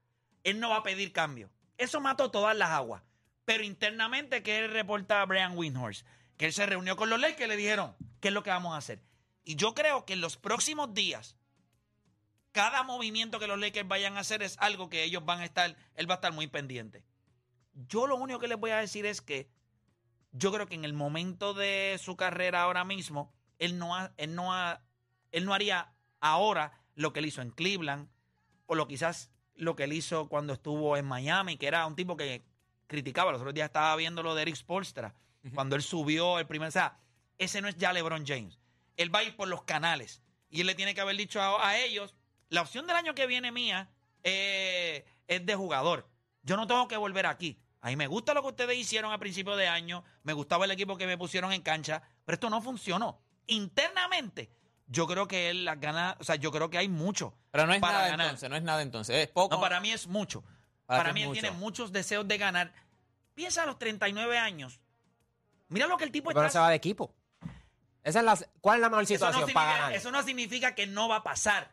él 0.44 0.60
no 0.60 0.70
va 0.70 0.78
a 0.78 0.84
pedir 0.84 1.14
cambio. 1.14 1.50
Eso 1.78 2.02
mató 2.02 2.32
todas 2.32 2.58
las 2.58 2.70
aguas. 2.70 3.04
Pero 3.46 3.64
internamente, 3.64 4.44
que 4.44 4.60
él 4.60 4.72
reporta 4.72 5.22
a 5.22 5.26
Brian 5.26 5.58
Windhorst, 5.58 6.06
que 6.38 6.46
él 6.46 6.54
se 6.54 6.66
reunió 6.66 6.96
con 6.96 7.10
los 7.10 7.20
Lakers 7.20 7.46
y 7.46 7.48
le 7.48 7.56
dijeron, 7.56 7.96
¿qué 8.20 8.30
es 8.30 8.34
lo 8.34 8.44
que 8.44 8.50
vamos 8.50 8.74
a 8.74 8.78
hacer? 8.78 9.02
Y 9.44 9.56
yo 9.56 9.74
creo 9.74 10.06
que 10.06 10.14
en 10.14 10.22
los 10.22 10.38
próximos 10.38 10.94
días, 10.94 11.38
cada 12.54 12.84
movimiento 12.84 13.40
que 13.40 13.48
los 13.48 13.60
Lakers 13.60 13.88
vayan 13.88 14.16
a 14.16 14.22
hacer 14.22 14.42
es 14.44 14.56
algo 14.60 14.90
que 14.90 15.04
ellos 15.04 15.26
van 15.26 15.42
a 15.42 15.46
estar, 15.46 15.76
él 15.96 16.10
va 16.10 16.14
a 16.14 16.18
estar 16.18 16.32
muy 16.32 16.48
pendiente. 16.48 17.04
Yo 17.74 18.08
lo 18.08 18.16
único 18.16 18.40
que 18.40 18.48
les 18.48 18.58
voy 18.60 18.72
a 18.72 18.78
decir 18.78 19.06
es 19.06 19.22
que 19.22 19.50
yo 20.32 20.52
creo 20.54 20.68
que 20.68 20.76
en 20.76 20.86
el 20.86 20.94
momento 20.94 21.54
de 21.54 22.00
su 22.02 22.16
carrera 22.16 22.62
ahora 22.62 22.86
mismo, 22.86 23.34
él 23.60 23.78
no, 23.78 23.96
ha- 23.96 24.14
él 24.18 24.34
no, 24.36 24.54
ha- 24.54 24.82
él 25.32 25.46
no 25.46 25.54
haría 25.54 25.94
ahora 26.22 26.80
lo 26.96 27.12
que 27.12 27.20
él 27.20 27.26
hizo 27.26 27.42
en 27.42 27.52
Cleveland 27.52 28.08
o 28.68 28.76
lo 28.76 28.88
quizás 28.88 29.30
lo 29.56 29.76
que 29.76 29.84
él 29.84 29.94
hizo 29.94 30.30
cuando 30.30 30.54
estuvo 30.54 30.96
en 30.98 31.06
Miami, 31.06 31.58
que 31.58 31.68
era 31.68 31.86
un 31.86 31.96
tipo 31.96 32.16
que 32.18 32.44
criticaba. 32.88 33.32
Los 33.32 33.42
otros 33.42 33.54
días 33.54 33.66
estaba 33.68 33.96
viendo 33.96 34.24
lo 34.24 34.34
de 34.36 34.44
Eric 34.44 34.56
Spolstra, 34.56 35.14
cuando 35.54 35.76
él 35.76 35.82
subió 35.84 36.40
el 36.40 36.48
primer... 36.48 36.70
O 36.70 36.72
sea, 36.72 36.98
ese 37.38 37.62
no 37.62 37.68
es 37.68 37.76
ya 37.78 37.92
LeBron 37.94 38.26
James. 38.26 38.60
Él 38.98 39.14
va 39.14 39.20
a 39.20 39.24
ir 39.24 39.36
por 39.36 39.48
los 39.48 39.64
canales 39.64 40.22
y 40.50 40.62
él 40.62 40.68
le 40.68 40.76
tiene 40.76 40.94
que 40.96 41.02
haber 41.02 41.18
dicho 41.18 41.42
a, 41.42 41.68
a 41.68 41.78
ellos, 41.80 42.16
la 42.54 42.62
opción 42.62 42.86
del 42.86 42.96
año 42.96 43.16
que 43.16 43.26
viene 43.26 43.52
mía 43.52 43.90
eh, 44.24 45.06
es 45.28 45.46
de 45.46 45.56
jugador. 45.56 46.08
Yo 46.44 46.56
no 46.56 46.68
tengo 46.68 46.88
que 46.88 46.98
volver 46.98 47.26
aquí. 47.26 47.60
A 47.82 47.88
mí 47.88 47.96
me 47.96 48.08
gusta 48.08 48.34
lo 48.34 48.42
que 48.42 48.50
ustedes 48.50 48.78
hicieron 48.78 49.12
a 49.12 49.18
principio 49.18 49.56
de 49.56 49.68
año, 49.68 50.04
me 50.24 50.34
gustaba 50.34 50.66
el 50.66 50.72
equipo 50.72 50.96
que 50.96 51.08
me 51.08 51.18
pusieron 51.18 51.52
en 51.52 51.62
cancha, 51.62 52.02
pero 52.24 52.36
esto 52.36 52.50
no 52.50 52.62
funcionó. 52.62 53.20
Internamente, 53.48 54.52
yo 54.88 55.08
creo 55.08 55.28
que 55.28 55.50
él 55.50 55.66
las 55.66 55.80
gana, 55.80 56.16
o 56.20 56.24
sea, 56.24 56.36
yo 56.36 56.52
creo 56.52 56.70
que 56.70 56.78
hay 56.78 56.88
mucho 56.88 57.36
Pero 57.52 57.66
no 57.68 57.74
es 57.74 57.82
para 57.82 57.94
nada 57.98 58.08
ganar. 58.10 58.26
entonces, 58.28 58.50
no 58.50 58.56
es 58.56 58.64
nada 58.64 58.82
entonces. 58.84 59.16
Es 59.18 59.28
poco. 59.30 59.56
No, 59.56 59.62
para 59.62 59.80
mí 59.82 59.92
es 59.92 60.08
mucho. 60.08 60.44
Para 60.86 61.02
Para, 61.04 61.14
mí 61.14 61.24
él 61.24 61.30
mucho. 61.30 61.42
tiene 61.42 61.58
muchos 61.58 61.92
deseos 61.92 62.28
de 62.28 62.38
ganar. 62.38 62.72
Piensa 63.34 63.64
a 63.64 63.66
los 63.66 63.80
39 63.80 64.38
años. 64.38 64.80
Mira 65.70 65.88
lo 65.88 65.98
que 65.98 66.04
el 66.04 66.12
tipo 66.12 66.30
Pero 66.30 66.42
no 66.42 66.46
está 66.48 66.60
se 66.60 66.62
va 66.62 66.70
de 66.70 66.76
equipo. 66.76 67.14
Esa 68.04 68.20
es 68.20 68.26
la, 68.26 68.38
¿Cuál 68.62 68.78
es 68.78 68.82
la 68.82 68.90
mejor 68.90 69.04
eso 69.04 69.14
no, 69.14 69.18
situación 69.18 69.34
para 69.54 69.66
significa, 69.66 69.78
ganar? 69.82 69.94
eso 69.94 70.12
no 70.12 70.24
significa 70.24 70.76
que 70.76 70.88
no 70.88 71.08
va 71.10 71.18
a 71.18 71.24
pasar. 71.24 71.72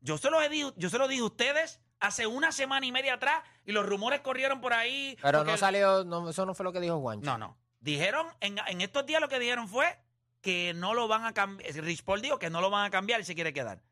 Yo 0.00 0.18
se 0.18 0.30
lo 0.30 0.40
he 0.40 0.48
dicho, 0.48 0.74
yo 0.76 0.90
se 0.90 0.98
lo 0.98 1.08
dije 1.08 1.22
a 1.22 1.26
ustedes 1.26 1.80
hace 2.00 2.26
una 2.26 2.52
semana 2.52 2.86
y 2.86 2.92
media 2.92 3.14
atrás 3.14 3.42
y 3.64 3.72
los 3.72 3.86
rumores 3.86 4.20
corrieron 4.20 4.60
por 4.60 4.72
ahí. 4.72 5.16
Pero 5.22 5.44
no 5.44 5.56
salió, 5.56 6.04
no, 6.04 6.28
eso 6.28 6.46
no 6.46 6.54
fue 6.54 6.64
lo 6.64 6.72
que 6.72 6.80
dijo 6.80 7.00
Juancho. 7.00 7.24
No, 7.24 7.38
no. 7.38 7.58
Dijeron, 7.80 8.26
en, 8.40 8.58
en 8.66 8.80
estos 8.80 9.06
días 9.06 9.20
lo 9.20 9.28
que 9.28 9.38
dijeron 9.38 9.68
fue 9.68 9.98
que 10.40 10.74
no 10.74 10.94
lo 10.94 11.08
van 11.08 11.24
a 11.24 11.32
cambiar. 11.32 11.72
Rich 11.74 12.04
Paul 12.04 12.22
dijo 12.22 12.38
que 12.38 12.50
no 12.50 12.60
lo 12.60 12.70
van 12.70 12.84
a 12.86 12.90
cambiar 12.90 13.20
y 13.20 13.24
se 13.24 13.34
quiere 13.34 13.52
quedar. 13.52 13.82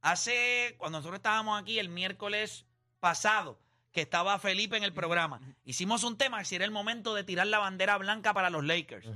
Hace, 0.00 0.74
cuando 0.78 0.98
nosotros 0.98 1.18
estábamos 1.18 1.60
aquí 1.60 1.78
el 1.78 1.88
miércoles 1.88 2.66
pasado, 3.00 3.60
que 3.92 4.00
estaba 4.00 4.38
Felipe 4.38 4.76
en 4.76 4.84
el 4.84 4.92
programa, 4.92 5.40
hicimos 5.64 6.02
un 6.02 6.16
tema 6.16 6.44
si 6.44 6.56
era 6.56 6.64
el 6.64 6.70
momento 6.70 7.14
de 7.14 7.24
tirar 7.24 7.46
la 7.46 7.58
bandera 7.58 7.98
blanca 7.98 8.32
para 8.34 8.50
los 8.50 8.64
Lakers. 8.64 9.06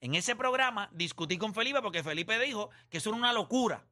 En 0.00 0.14
ese 0.14 0.36
programa 0.36 0.90
discutí 0.92 1.38
con 1.38 1.54
Felipe 1.54 1.80
porque 1.82 2.02
Felipe 2.02 2.38
dijo 2.38 2.70
que 2.90 2.98
eso 2.98 3.10
era 3.10 3.16
una 3.18 3.32
locura. 3.32 3.84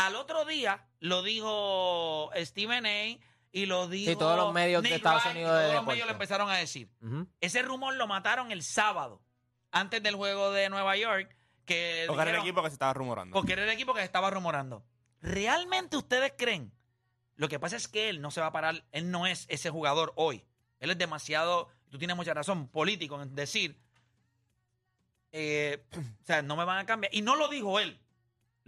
Al 0.00 0.16
otro 0.16 0.46
día 0.46 0.86
lo 1.00 1.22
dijo 1.22 2.30
Stephen 2.36 2.86
A. 2.86 3.18
y 3.52 3.66
lo 3.66 3.86
dijo. 3.86 4.16
todos 4.18 4.36
los 4.36 4.54
medios 4.54 4.82
de 4.82 4.94
Estados 4.94 5.26
y 5.26 5.28
Unidos 5.28 5.58
de 5.58 5.62
Todos 5.64 5.74
los 5.74 5.86
medios 5.86 6.06
lo 6.06 6.12
empezaron 6.12 6.48
a 6.48 6.56
decir. 6.56 6.90
Ese 7.40 7.60
rumor 7.62 7.94
lo 7.94 8.06
mataron 8.06 8.50
el 8.50 8.62
sábado, 8.62 9.22
antes 9.70 10.02
del 10.02 10.14
juego 10.14 10.52
de 10.52 10.70
Nueva 10.70 10.96
York. 10.96 11.36
Que 11.66 12.04
Porque 12.08 12.22
era 12.22 12.30
el 12.30 12.38
equipo 12.38 12.62
que 12.62 12.70
se 12.70 12.74
estaba 12.74 12.94
rumorando. 12.94 13.34
porque 13.34 13.52
era 13.52 13.64
el 13.64 13.70
equipo 13.70 13.92
que 13.92 14.00
se 14.00 14.06
estaba 14.06 14.30
rumorando. 14.30 14.84
¿Realmente 15.20 15.98
ustedes 15.98 16.32
creen? 16.36 16.72
Lo 17.36 17.48
que 17.48 17.60
pasa 17.60 17.76
es 17.76 17.86
que 17.86 18.08
él 18.08 18.22
no 18.22 18.30
se 18.30 18.40
va 18.40 18.46
a 18.48 18.52
parar, 18.52 18.84
él 18.92 19.10
no 19.10 19.26
es 19.26 19.44
ese 19.50 19.70
jugador 19.70 20.12
hoy. 20.16 20.44
Él 20.78 20.90
es 20.90 20.98
demasiado, 20.98 21.68
tú 21.90 21.98
tienes 21.98 22.16
mucha 22.16 22.32
razón, 22.32 22.68
político 22.68 23.20
en 23.20 23.34
decir, 23.34 23.78
eh, 25.32 25.84
o 26.22 26.24
sea, 26.24 26.40
no 26.42 26.56
me 26.56 26.64
van 26.64 26.78
a 26.78 26.86
cambiar. 26.86 27.14
Y 27.14 27.20
no 27.20 27.36
lo 27.36 27.48
dijo 27.48 27.78
él, 27.78 27.99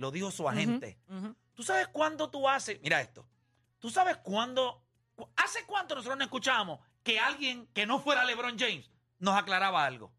lo 0.03 0.11
dijo 0.11 0.31
su 0.31 0.47
agente. 0.49 0.99
¿Tú 1.55 1.63
sabes 1.63 1.89
cuándo 1.89 2.29
tú 2.29 2.49
haces? 2.49 2.79
Mira 2.83 3.01
esto. 3.01 3.27
¿Tú 3.79 3.89
sabes 3.91 4.19
cuándo? 4.19 4.85
cu- 5.15 5.29
¿Hace 5.37 5.65
cuánto 5.67 5.95
nosotros 5.95 6.19
no 6.19 6.25
escuchábamos 6.25 6.81
que 7.03 7.19
alguien 7.19 7.67
que 7.75 7.87
no 7.87 7.99
fuera 8.01 8.25
LeBron 8.25 8.59
James 8.59 8.91
nos 9.19 9.37
aclaraba 9.37 9.85
algo? 9.87 10.13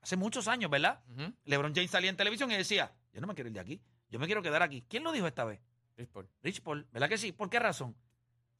Hace 0.00 0.16
muchos 0.16 0.48
años, 0.48 0.70
¿verdad? 0.70 1.00
LeBron 1.44 1.74
James 1.74 1.90
salía 1.90 2.10
en 2.10 2.16
televisión 2.16 2.50
y 2.50 2.56
decía, 2.56 2.92
yo 3.12 3.20
no 3.20 3.26
me 3.26 3.34
quiero 3.34 3.48
ir 3.48 3.54
de 3.54 3.60
aquí, 3.60 3.80
yo 4.10 4.18
me 4.18 4.26
quiero 4.26 4.42
quedar 4.42 4.62
aquí. 4.62 4.84
¿Quién 4.88 5.04
lo 5.04 5.12
dijo 5.12 5.26
esta 5.26 5.44
vez? 5.44 5.60
Chris 5.94 6.08
Paul. 6.08 6.28
Rich 6.42 6.62
Paul, 6.62 6.86
¿verdad 6.90 7.08
que 7.08 7.18
sí? 7.18 7.32
¿Por 7.32 7.48
qué 7.50 7.58
razón? 7.60 7.94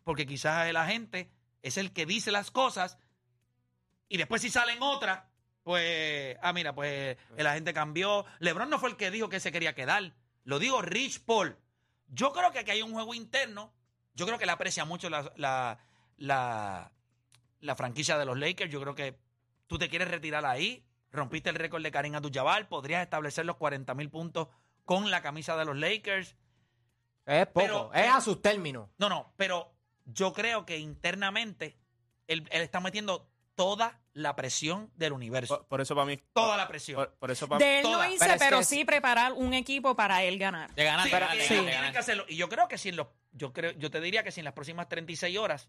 Porque 0.04 0.26
quizás 0.26 0.66
el 0.68 0.76
agente 0.76 1.30
es 1.62 1.76
el 1.78 1.92
que 1.92 2.06
dice 2.06 2.30
las 2.30 2.50
cosas 2.50 2.98
y 4.08 4.18
después 4.18 4.42
si 4.42 4.50
salen 4.50 4.82
otras, 4.82 5.24
pues, 5.62 6.36
ah, 6.42 6.52
mira, 6.52 6.74
pues 6.74 7.16
el 7.36 7.46
agente 7.46 7.72
cambió. 7.72 8.24
LeBron 8.40 8.68
no 8.70 8.78
fue 8.78 8.90
el 8.90 8.96
que 8.96 9.10
dijo 9.10 9.28
que 9.28 9.40
se 9.40 9.52
quería 9.52 9.74
quedar, 9.74 10.14
lo 10.44 10.58
dijo 10.58 10.82
Rich 10.82 11.24
Paul. 11.24 11.56
Yo 12.08 12.32
creo 12.32 12.50
que 12.52 12.58
aquí 12.60 12.70
hay 12.72 12.82
un 12.82 12.92
juego 12.92 13.14
interno, 13.14 13.72
yo 14.14 14.26
creo 14.26 14.38
que 14.38 14.46
le 14.46 14.52
aprecia 14.52 14.84
mucho 14.84 15.08
la, 15.08 15.32
la, 15.36 15.78
la, 16.16 16.92
la 17.60 17.76
franquicia 17.76 18.18
de 18.18 18.24
los 18.26 18.38
Lakers, 18.38 18.70
yo 18.70 18.80
creo 18.80 18.94
que 18.94 19.18
tú 19.66 19.78
te 19.78 19.88
quieres 19.88 20.08
retirar 20.10 20.44
ahí, 20.44 20.84
rompiste 21.10 21.48
el 21.50 21.56
récord 21.56 21.82
de 21.82 21.90
Karim 21.90 22.14
Abdul-Jabbar, 22.14 22.68
podrías 22.68 23.02
establecer 23.02 23.46
los 23.46 23.56
40 23.56 23.94
mil 23.94 24.10
puntos 24.10 24.48
con 24.84 25.10
la 25.10 25.22
camisa 25.22 25.56
de 25.56 25.64
los 25.64 25.76
Lakers. 25.76 26.36
Es 27.24 27.46
poco, 27.46 27.54
Pero- 27.54 27.94
es 27.94 28.10
a 28.10 28.20
sus 28.20 28.42
términos. 28.42 28.90
No, 28.98 29.08
no, 29.08 29.32
pero 29.36 29.72
yo 30.04 30.32
creo 30.32 30.66
que 30.66 30.76
internamente 30.78 31.78
él, 32.26 32.46
él 32.50 32.62
está 32.62 32.80
metiendo 32.80 33.30
toda 33.54 34.00
la 34.14 34.34
presión 34.36 34.90
del 34.96 35.12
universo. 35.12 35.58
Por, 35.58 35.66
por 35.68 35.80
eso 35.80 35.94
para 35.94 36.06
mí. 36.06 36.18
toda 36.32 36.56
la 36.56 36.68
presión. 36.68 36.96
Por, 36.96 37.14
por 37.14 37.30
eso 37.30 37.48
para 37.48 37.64
De 37.64 37.78
él 37.78 37.82
no 37.84 37.92
Toda. 37.92 38.08
hice, 38.10 38.18
Pero 38.26 38.38
pero, 38.38 38.58
es 38.60 38.68
que 38.68 38.74
sí 38.76 38.84
preparar 38.84 39.32
un 39.32 39.54
equipo 39.54 39.94
para 39.96 40.22
él 40.22 40.38
ganar. 40.38 40.74
De 40.74 40.84
ganar, 40.84 41.06
Sí, 41.08 41.36
de 41.38 41.42
sí. 41.42 41.48
tienen 41.48 41.72
ganar. 41.74 41.92
que 41.92 41.98
hacerlo. 41.98 42.24
Y 42.28 42.36
yo 42.36 42.48
creo 42.48 42.68
que 42.68 42.78
si 42.78 42.88
en 42.90 42.96
los, 42.96 43.08
yo 43.32 43.52
creo, 43.52 43.72
yo 43.72 43.90
te 43.90 44.00
diría 44.00 44.22
que 44.22 44.30
si 44.32 44.40
en 44.40 44.44
las 44.44 44.54
próximas 44.54 44.88
36 44.88 45.36
horas 45.38 45.68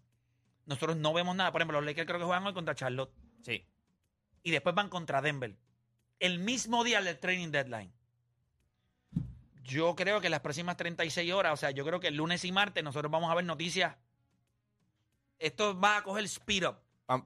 nosotros 0.66 0.96
no 0.96 1.12
vemos 1.12 1.36
nada, 1.36 1.52
por 1.52 1.60
ejemplo, 1.60 1.78
los 1.80 1.86
Lakers 1.86 2.06
creo 2.06 2.18
que 2.18 2.24
juegan 2.24 2.46
hoy 2.46 2.54
contra 2.54 2.74
Charlotte 2.74 3.12
Sí. 3.42 3.66
y 4.42 4.50
después 4.50 4.74
van 4.74 4.88
contra 4.88 5.20
Denver. 5.22 5.54
El 6.20 6.38
mismo 6.38 6.84
día 6.84 7.00
del 7.02 7.18
training 7.18 7.50
deadline. 7.50 7.92
Yo 9.62 9.94
creo 9.96 10.20
que 10.20 10.26
en 10.26 10.30
las 10.32 10.40
próximas 10.40 10.76
36 10.76 11.32
horas, 11.32 11.52
o 11.54 11.56
sea, 11.56 11.70
yo 11.70 11.84
creo 11.86 11.98
que 12.00 12.08
el 12.08 12.16
lunes 12.16 12.44
y 12.44 12.52
martes 12.52 12.84
nosotros 12.84 13.10
vamos 13.10 13.30
a 13.30 13.34
ver 13.34 13.44
noticias. 13.44 13.96
Esto 15.38 15.78
va 15.78 15.98
a 15.98 16.02
coger 16.02 16.24
speed 16.24 16.66
up. 16.68 16.76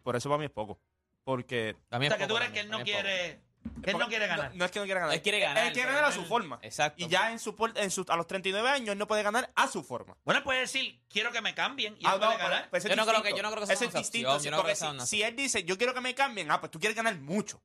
Por 0.02 0.16
eso 0.16 0.28
para 0.28 0.38
mí 0.38 0.44
es 0.46 0.50
poco. 0.50 0.80
Porque. 1.24 1.76
O 1.90 1.98
sea, 2.00 2.16
que 2.18 2.26
tú 2.26 2.34
crees 2.36 2.50
que 2.52 2.60
él 2.60 2.70
no 2.70 2.82
quiere, 2.82 3.40
que 3.82 3.90
él 3.90 3.98
no 3.98 4.08
quiere 4.08 4.26
ganar. 4.26 4.50
No, 4.52 4.56
no 4.58 4.64
es 4.64 4.70
que 4.70 4.78
no 4.78 4.84
quiera 4.86 5.00
ganar. 5.00 5.14
Él 5.14 5.22
quiere 5.22 5.40
ganar, 5.40 5.66
Él 5.66 5.72
quiere 5.72 5.88
ganar 5.88 6.04
a 6.04 6.08
él- 6.08 6.14
su 6.14 6.24
forma. 6.24 6.58
Exacto. 6.62 7.04
Y 7.04 7.08
ya 7.08 7.30
en 7.30 7.38
su, 7.38 7.54
por- 7.54 7.76
en 7.76 7.90
su- 7.90 8.06
a 8.08 8.16
los 8.16 8.26
39 8.26 8.68
años 8.68 8.88
él 8.90 8.98
no 8.98 9.06
puede 9.06 9.22
ganar 9.22 9.50
a 9.54 9.68
su 9.68 9.82
forma. 9.84 10.16
Bueno, 10.24 10.38
él 10.38 10.44
puede 10.44 10.60
decir, 10.60 11.00
quiero 11.10 11.30
que 11.32 11.42
me 11.42 11.54
cambien 11.54 11.94
y 11.98 12.00
él 12.00 12.06
Ah, 12.06 12.12
no, 12.18 12.26
puede 12.26 12.38
ganar. 12.38 12.70
pues 12.70 12.84
Yo 12.84 12.96
no 12.96 13.04
creo 13.06 13.22
que- 13.22 13.30
yo 13.36 13.42
no 13.42 13.50
creo 13.50 13.60
que 13.60 13.66
sea 13.66 13.74
Eso 13.74 13.84
es 13.84 13.90
una 13.90 14.00
distinto. 14.00 14.28
opción, 14.28 14.40
sí, 14.40 14.44
yo 14.46 14.50
no 14.52 14.56
creo 14.56 14.62
porque 14.62 14.72
que 14.72 14.76
sea 14.76 14.88
si, 14.90 14.94
una 14.94 15.06
si 15.06 15.22
él 15.22 15.36
dice, 15.36 15.64
yo 15.64 15.76
quiero 15.76 15.92
que 15.92 16.00
me 16.00 16.14
cambien, 16.14 16.50
ah, 16.50 16.60
pues 16.60 16.70
tú 16.70 16.78
quieres 16.80 16.96
ganar 16.96 17.14
mucho. 17.18 17.60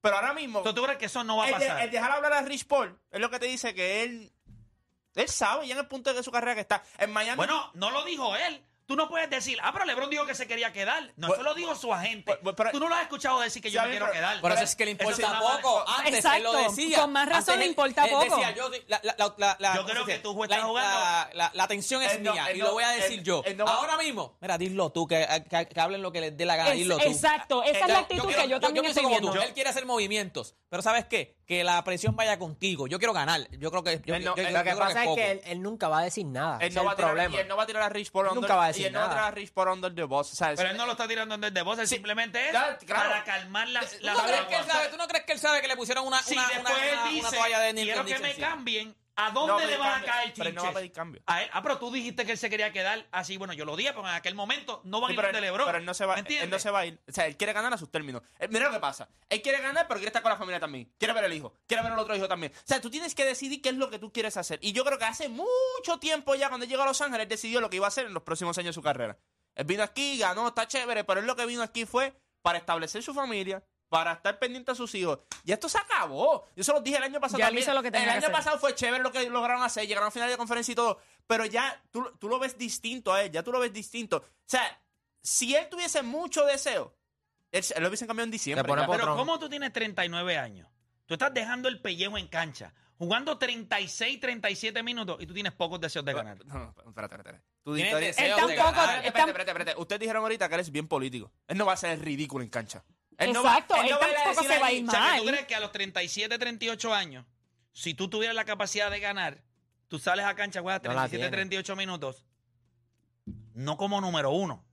Pero 0.00 0.16
ahora 0.16 0.32
mismo, 0.34 0.58
Entonces, 0.60 0.80
¿tú 0.80 0.84
crees 0.84 0.98
que 0.98 1.06
eso 1.06 1.24
no 1.24 1.36
va 1.38 1.44
a 1.44 1.48
el, 1.48 1.52
pasar? 1.54 1.82
el 1.82 1.90
dejar 1.90 2.10
hablar 2.10 2.32
a 2.34 2.42
Rich 2.42 2.66
Paul 2.66 2.98
es 3.10 3.20
lo 3.20 3.30
que 3.30 3.38
te 3.38 3.46
dice 3.46 3.74
que 3.74 4.02
él. 4.02 4.30
Él 5.14 5.28
sabe 5.28 5.66
ya 5.68 5.74
en 5.74 5.80
el 5.80 5.86
punto 5.88 6.12
de 6.12 6.22
su 6.22 6.30
carrera 6.32 6.54
que 6.56 6.60
está. 6.62 6.82
En 6.98 7.12
Miami. 7.12 7.36
Bueno, 7.36 7.70
no 7.74 7.90
lo 7.90 8.02
dijo 8.04 8.34
él. 8.36 8.62
Tú 8.86 8.96
no 8.96 9.08
puedes 9.08 9.30
decir, 9.30 9.58
ah, 9.62 9.72
pero 9.72 9.86
LeBron 9.86 10.10
dijo 10.10 10.26
que 10.26 10.34
se 10.34 10.46
quería 10.46 10.70
quedar. 10.72 11.04
No, 11.16 11.28
Bueno, 11.28 11.34
eso 11.34 11.42
lo 11.42 11.54
dijo 11.54 11.74
su 11.74 11.92
agente. 11.94 12.38
pero- 12.56 12.70
Tú 12.70 12.78
no 12.80 12.88
lo 12.88 12.94
has 12.94 13.02
escuchado 13.02 13.40
decir 13.40 13.62
que 13.62 13.70
yo 13.70 13.80
Sí, 13.80 13.86
me 13.86 13.90
quiero 13.92 14.06
pero- 14.06 14.14
quedar. 14.18 14.40
Por 14.42 14.52
eso 14.52 14.62
es 14.64 14.76
que 14.76 14.84
le 14.84 14.90
importa 14.90 15.40
poco. 15.40 15.84
Antes 15.88 16.22
él 16.24 16.42
lo 16.42 16.52
Exacto. 16.58 16.70
decía. 16.70 16.98
Con 17.00 17.12
más 17.12 17.28
razón 17.28 17.58
le 17.60 17.66
importa 17.66 18.04
él 18.04 18.10
poco. 18.10 18.24
decía, 18.36 18.54
yo, 18.54 18.68
la, 18.88 19.00
la, 19.02 19.14
la, 19.16 19.34
la- 19.38 19.56
la- 19.58 19.74
Yo 19.74 19.80
¿cómo 19.82 19.90
creo 19.92 20.04
que 20.04 20.18
tú 20.18 20.36
la, 20.36 20.44
estás 20.44 20.62
jugando- 20.64 20.94
La, 20.98 21.30
la, 21.32 21.50
la 21.54 21.64
atención 21.64 22.02
es 22.02 22.20
mía 22.20 22.52
y 22.52 22.58
lo 22.58 22.72
voy 22.72 22.84
a 22.84 22.90
decir 22.90 23.22
yo. 23.22 23.42
él 23.46 23.56
no 23.56 23.64
va- 23.64 23.74
Ahora 23.74 23.96
mismo, 23.96 24.36
mira, 24.40 24.58
dilo 24.58 24.90
tú, 24.92 25.06
que, 25.06 25.26
que, 25.48 25.66
que 25.66 25.80
hablen 25.80 26.02
lo 26.02 26.12
que 26.12 26.20
les 26.20 26.36
dé 26.36 26.44
la 26.44 26.56
gana, 26.56 26.70
Es- 26.70 26.76
dilo 26.76 26.98
tú. 26.98 27.04
exacto, 27.08 27.62
esa 27.62 27.78
es 27.80 27.88
la 27.88 27.98
actitud 28.00 28.28
que 28.34 28.48
yo 28.48 28.60
también 28.60 28.84
estoy 28.84 29.06
viendo. 29.06 29.32
Él 29.42 29.54
quiere 29.54 29.70
hacer 29.70 29.86
movimientos, 29.86 30.54
pero 30.68 30.82
¿sabes 30.82 31.06
qué? 31.06 31.36
Que 31.46 31.62
la 31.62 31.84
presión 31.84 32.16
vaya 32.16 32.38
contigo. 32.38 32.86
Yo 32.86 32.98
quiero 32.98 33.12
ganar. 33.12 33.46
Yo 33.58 33.70
creo 33.70 33.82
que. 33.84 34.00
Yo, 34.06 34.14
Él 34.14 34.24
no- 34.24 34.34
yo- 34.34 34.42
yo- 34.42 34.48
él- 34.48 34.52
yo 34.54 34.58
Lo 34.58 34.64
que 34.64 34.70
creo 34.70 34.78
pasa 34.78 35.04
es 35.04 35.14
que 35.14 35.30
él, 35.32 35.40
él 35.44 35.60
nunca 35.62 35.88
va 35.88 35.98
a 35.98 36.02
decir 36.04 36.24
nada. 36.24 36.56
Él 36.60 36.72
no, 36.72 36.80
es 36.80 36.86
va 36.86 36.90
a 36.90 36.92
el 36.92 36.96
tirar, 36.96 37.10
problema. 37.10 37.36
y 37.36 37.38
él 37.40 37.48
no 37.48 37.56
va 37.58 37.62
a 37.62 37.66
tirar 37.66 37.82
a 37.82 37.88
Rich 37.90 38.10
Nunca 38.14 38.30
under, 38.30 38.50
va 38.52 38.64
a 38.64 38.68
decir 38.68 38.82
y 38.82 38.86
él 38.86 38.92
no 38.94 38.98
va 39.00 39.04
a 39.04 39.08
nada. 39.08 39.20
tirar 39.20 39.32
a 39.32 39.34
Rich 39.34 39.52
Paul 39.52 39.68
under 39.68 39.94
the 39.94 40.02
boss. 40.04 40.32
O 40.32 40.36
sea, 40.36 40.54
Pero 40.54 40.70
él 40.70 40.76
no 40.78 40.86
lo 40.86 40.92
está 40.92 41.06
tirando 41.06 41.36
desde 41.36 41.60
voz, 41.62 41.78
él 41.78 41.86
Sí. 41.86 41.96
simplemente 41.96 42.46
es 42.46 42.50
claro. 42.52 42.78
para 42.86 43.24
calmar 43.24 43.68
las, 43.68 43.90
¿Tú 43.90 43.96
las 44.06 44.16
no, 44.16 44.24
crees 44.24 44.40
que 44.46 44.56
él 44.56 44.64
sabe, 44.64 44.88
¿Tú 44.88 44.96
no 44.96 45.06
crees 45.06 45.24
que 45.26 45.32
él 45.34 45.38
sabe 45.38 45.60
que 45.60 45.68
le 45.68 45.76
pusieron 45.76 46.06
una, 46.06 46.22
Si 46.22 46.34
una, 46.34 46.46
una, 46.46 46.60
una- 46.60 46.86
él 46.86 46.98
una 47.02 47.10
dice, 47.10 47.36
toalla 47.36 47.60
de 47.60 47.74
quiero 47.74 48.04
que 48.06 48.18
me 48.20 48.34
cambien, 48.36 48.94
¿a 49.16 49.30
No 49.30 49.46
dónde 49.46 49.64
a 49.64 49.66
le 49.66 49.76
van 49.76 50.02
a 50.02 50.04
caer 50.04 50.32
pero 50.36 50.48
él 50.48 50.54
no 50.54 50.62
va 50.64 50.68
a 50.70 50.72
pedir 50.72 50.92
cambio. 50.92 51.22
A 51.26 51.42
él- 51.42 51.50
ah, 51.52 51.62
pero 51.62 51.78
tú 51.78 51.90
dijiste 51.90 52.24
que 52.26 52.32
él 52.32 52.38
se 52.38 52.50
quería 52.50 52.72
quedar 52.72 53.06
así. 53.12 53.36
Bueno, 53.36 53.52
yo 53.52 53.64
lo 53.64 53.76
dije, 53.76 53.90
pero 53.92 54.08
en 54.08 54.14
aquel 54.14 54.34
momento 54.34 54.80
no 54.84 55.00
van 55.00 55.08
Sí, 55.08 55.12
a 55.12 55.14
ir 55.14 55.16
pero, 55.20 55.32
de 55.32 55.38
él, 55.38 55.44
LeBron. 55.44 55.66
pero 55.66 55.78
él 55.78 55.84
no 55.84 55.94
se 55.94 56.04
va, 56.06 56.16
¿Me 56.16 56.20
él 56.38 56.50
no 56.50 56.58
se 56.58 56.70
va 56.70 56.80
a 56.80 56.86
ir. 56.86 57.00
O 57.08 57.12
sea, 57.12 57.26
él 57.26 57.36
quiere 57.36 57.52
ganar 57.52 57.72
a 57.72 57.78
sus 57.78 57.90
términos. 57.90 58.22
Eh, 58.38 58.48
mira 58.48 58.66
lo 58.66 58.72
que 58.72 58.80
pasa. 58.80 59.08
Él 59.28 59.40
quiere 59.42 59.60
ganar, 59.60 59.86
pero 59.86 59.98
quiere 59.98 60.08
estar 60.08 60.22
con 60.22 60.30
la 60.30 60.36
familia 60.36 60.58
también. 60.60 60.92
Quiere 60.98 61.14
ver 61.14 61.24
el 61.24 61.32
hijo. 61.32 61.54
Quiere 61.66 61.82
ver 61.82 61.92
el 61.92 61.98
otro 61.98 62.16
hijo 62.16 62.26
también. 62.28 62.52
O 62.56 62.60
sea, 62.64 62.80
tú 62.80 62.90
tienes 62.90 63.14
que 63.14 63.24
decidir 63.24 63.62
qué 63.62 63.68
es 63.70 63.76
lo 63.76 63.90
que 63.90 63.98
tú 63.98 64.12
quieres 64.12 64.36
hacer. 64.36 64.58
Y 64.62 64.72
yo 64.72 64.84
creo 64.84 64.98
que 64.98 65.04
hace 65.04 65.28
mucho 65.28 65.98
tiempo 66.00 66.34
ya, 66.34 66.48
cuando 66.48 66.64
él 66.64 66.70
llegó 66.70 66.82
a 66.82 66.86
Los 66.86 67.00
Ángeles, 67.00 67.22
él 67.24 67.28
decidió 67.28 67.60
lo 67.60 67.70
que 67.70 67.76
iba 67.76 67.86
a 67.86 67.88
hacer 67.88 68.06
en 68.06 68.14
los 68.14 68.22
próximos 68.22 68.56
años 68.58 68.68
de 68.68 68.72
su 68.74 68.82
carrera. 68.82 69.16
Él 69.54 69.64
vino 69.66 69.82
aquí, 69.84 70.18
ganó, 70.18 70.48
está 70.48 70.66
chévere, 70.66 71.04
pero 71.04 71.20
él 71.20 71.26
lo 71.26 71.36
que 71.36 71.46
vino 71.46 71.62
aquí 71.62 71.84
fue 71.86 72.12
para 72.42 72.58
establecer 72.58 73.02
su 73.02 73.14
familia, 73.14 73.62
para 73.94 74.14
estar 74.14 74.36
pendiente 74.40 74.72
a 74.72 74.74
sus 74.74 74.92
hijos. 74.96 75.20
Y 75.44 75.52
esto 75.52 75.68
se 75.68 75.78
acabó. 75.78 76.48
Yo 76.56 76.64
se 76.64 76.72
los 76.72 76.82
dije 76.82 76.96
el 76.96 77.04
año 77.04 77.20
pasado 77.20 77.38
Ya 77.38 77.46
también. 77.46 77.74
lo 77.74 77.80
que 77.82 77.88
el 77.88 78.08
año 78.08 78.32
pasado 78.32 78.58
fue 78.58 78.74
chévere 78.74 79.04
lo 79.04 79.12
que 79.12 79.30
lograron 79.30 79.62
hacer, 79.62 79.86
llegaron 79.86 80.08
a 80.08 80.10
final 80.10 80.28
de 80.28 80.36
conferencia 80.36 80.72
y 80.72 80.74
todo. 80.74 80.98
pero 81.28 81.44
ya 81.46 81.80
tú, 81.92 82.04
tú 82.18 82.28
lo 82.28 82.40
ves 82.40 82.58
distinto 82.58 83.12
a 83.12 83.22
él, 83.22 83.30
ya 83.30 83.44
tú 83.44 83.52
lo 83.52 83.60
ves 83.60 83.72
distinto. 83.72 84.16
O 84.16 84.24
sea, 84.46 84.62
si 85.22 85.54
él 85.54 85.68
tuviese 85.70 86.02
mucho 86.02 86.44
deseo, 86.44 86.92
él, 87.52 87.64
él 87.76 87.82
lo 87.82 87.88
hubiese 87.88 88.04
cambiado 88.08 88.24
en 88.24 88.32
diciembre. 88.32 88.64
Pero 88.68 88.84
Patrón. 88.86 89.16
¿cómo 89.16 89.38
tú 89.38 89.48
tienes 89.48 89.72
39 89.72 90.38
años? 90.38 90.68
Tú 91.06 91.14
estás 91.14 91.32
dejando 91.32 91.68
el 91.68 91.80
pellejo 91.80 92.18
en 92.18 92.26
cancha, 92.26 92.74
jugando 92.98 93.38
36, 93.38 94.18
37 94.18 94.82
minutos 94.82 95.18
y 95.20 95.26
tú 95.26 95.34
tienes 95.34 95.52
pocos 95.52 95.80
deseos 95.80 96.04
de 96.04 96.14
ganar. 96.14 96.44
No, 96.46 96.54
no, 96.58 96.68
espérate, 96.70 96.90
espérate. 97.14 97.16
espérate. 97.20 97.44
Tú 97.62 97.74
Tiene 97.76 97.90
dijiste- 97.94 98.22
deseo 98.22 98.38
Él 98.40 98.46
de 98.48 98.56
ganar. 98.56 98.74
Espérate, 99.04 99.30
espérate, 99.30 99.50
espérate. 99.52 99.80
Ustedes 99.80 100.00
dijeron 100.00 100.22
ahorita 100.24 100.48
que 100.48 100.54
él 100.56 100.60
es 100.62 100.70
bien 100.72 100.88
político. 100.88 101.30
Él 101.46 101.56
no 101.56 101.64
va 101.64 101.74
a 101.74 101.76
ser 101.76 101.98
ridículo 102.02 102.42
en 102.42 102.50
cancha. 102.50 102.82
Él 103.18 103.32
no 103.32 103.42
va- 103.42 103.50
Exacto, 103.58 103.74
él 103.76 103.84
él 103.86 103.90
no 103.92 103.98
va 104.00 104.06
a 104.06 104.28
decir 104.30 104.48
se 104.48 104.58
va 104.58 104.66
a 104.66 104.72
ir 104.72 104.88
O 104.88 104.90
sea, 104.90 105.00
que 105.12 105.18
tú 105.18 105.24
mal. 105.24 105.32
crees 105.34 105.46
que 105.46 105.54
a 105.54 105.60
los 105.60 105.72
37, 105.72 106.38
38 106.38 106.94
años, 106.94 107.24
si 107.72 107.94
tú 107.94 108.08
tuvieras 108.08 108.34
la 108.34 108.44
capacidad 108.44 108.90
de 108.90 109.00
ganar, 109.00 109.42
tú 109.88 109.98
sales 109.98 110.24
a 110.24 110.34
cancha, 110.34 110.60
juegas 110.62 110.82
No 110.82 110.88
la 110.92 111.02
37, 111.08 111.18
tiene. 111.18 111.36
38 111.36 111.76
minutos, 111.76 112.24
no 113.54 113.76
como 113.76 114.00
número 114.00 114.30
uno. 114.30 114.64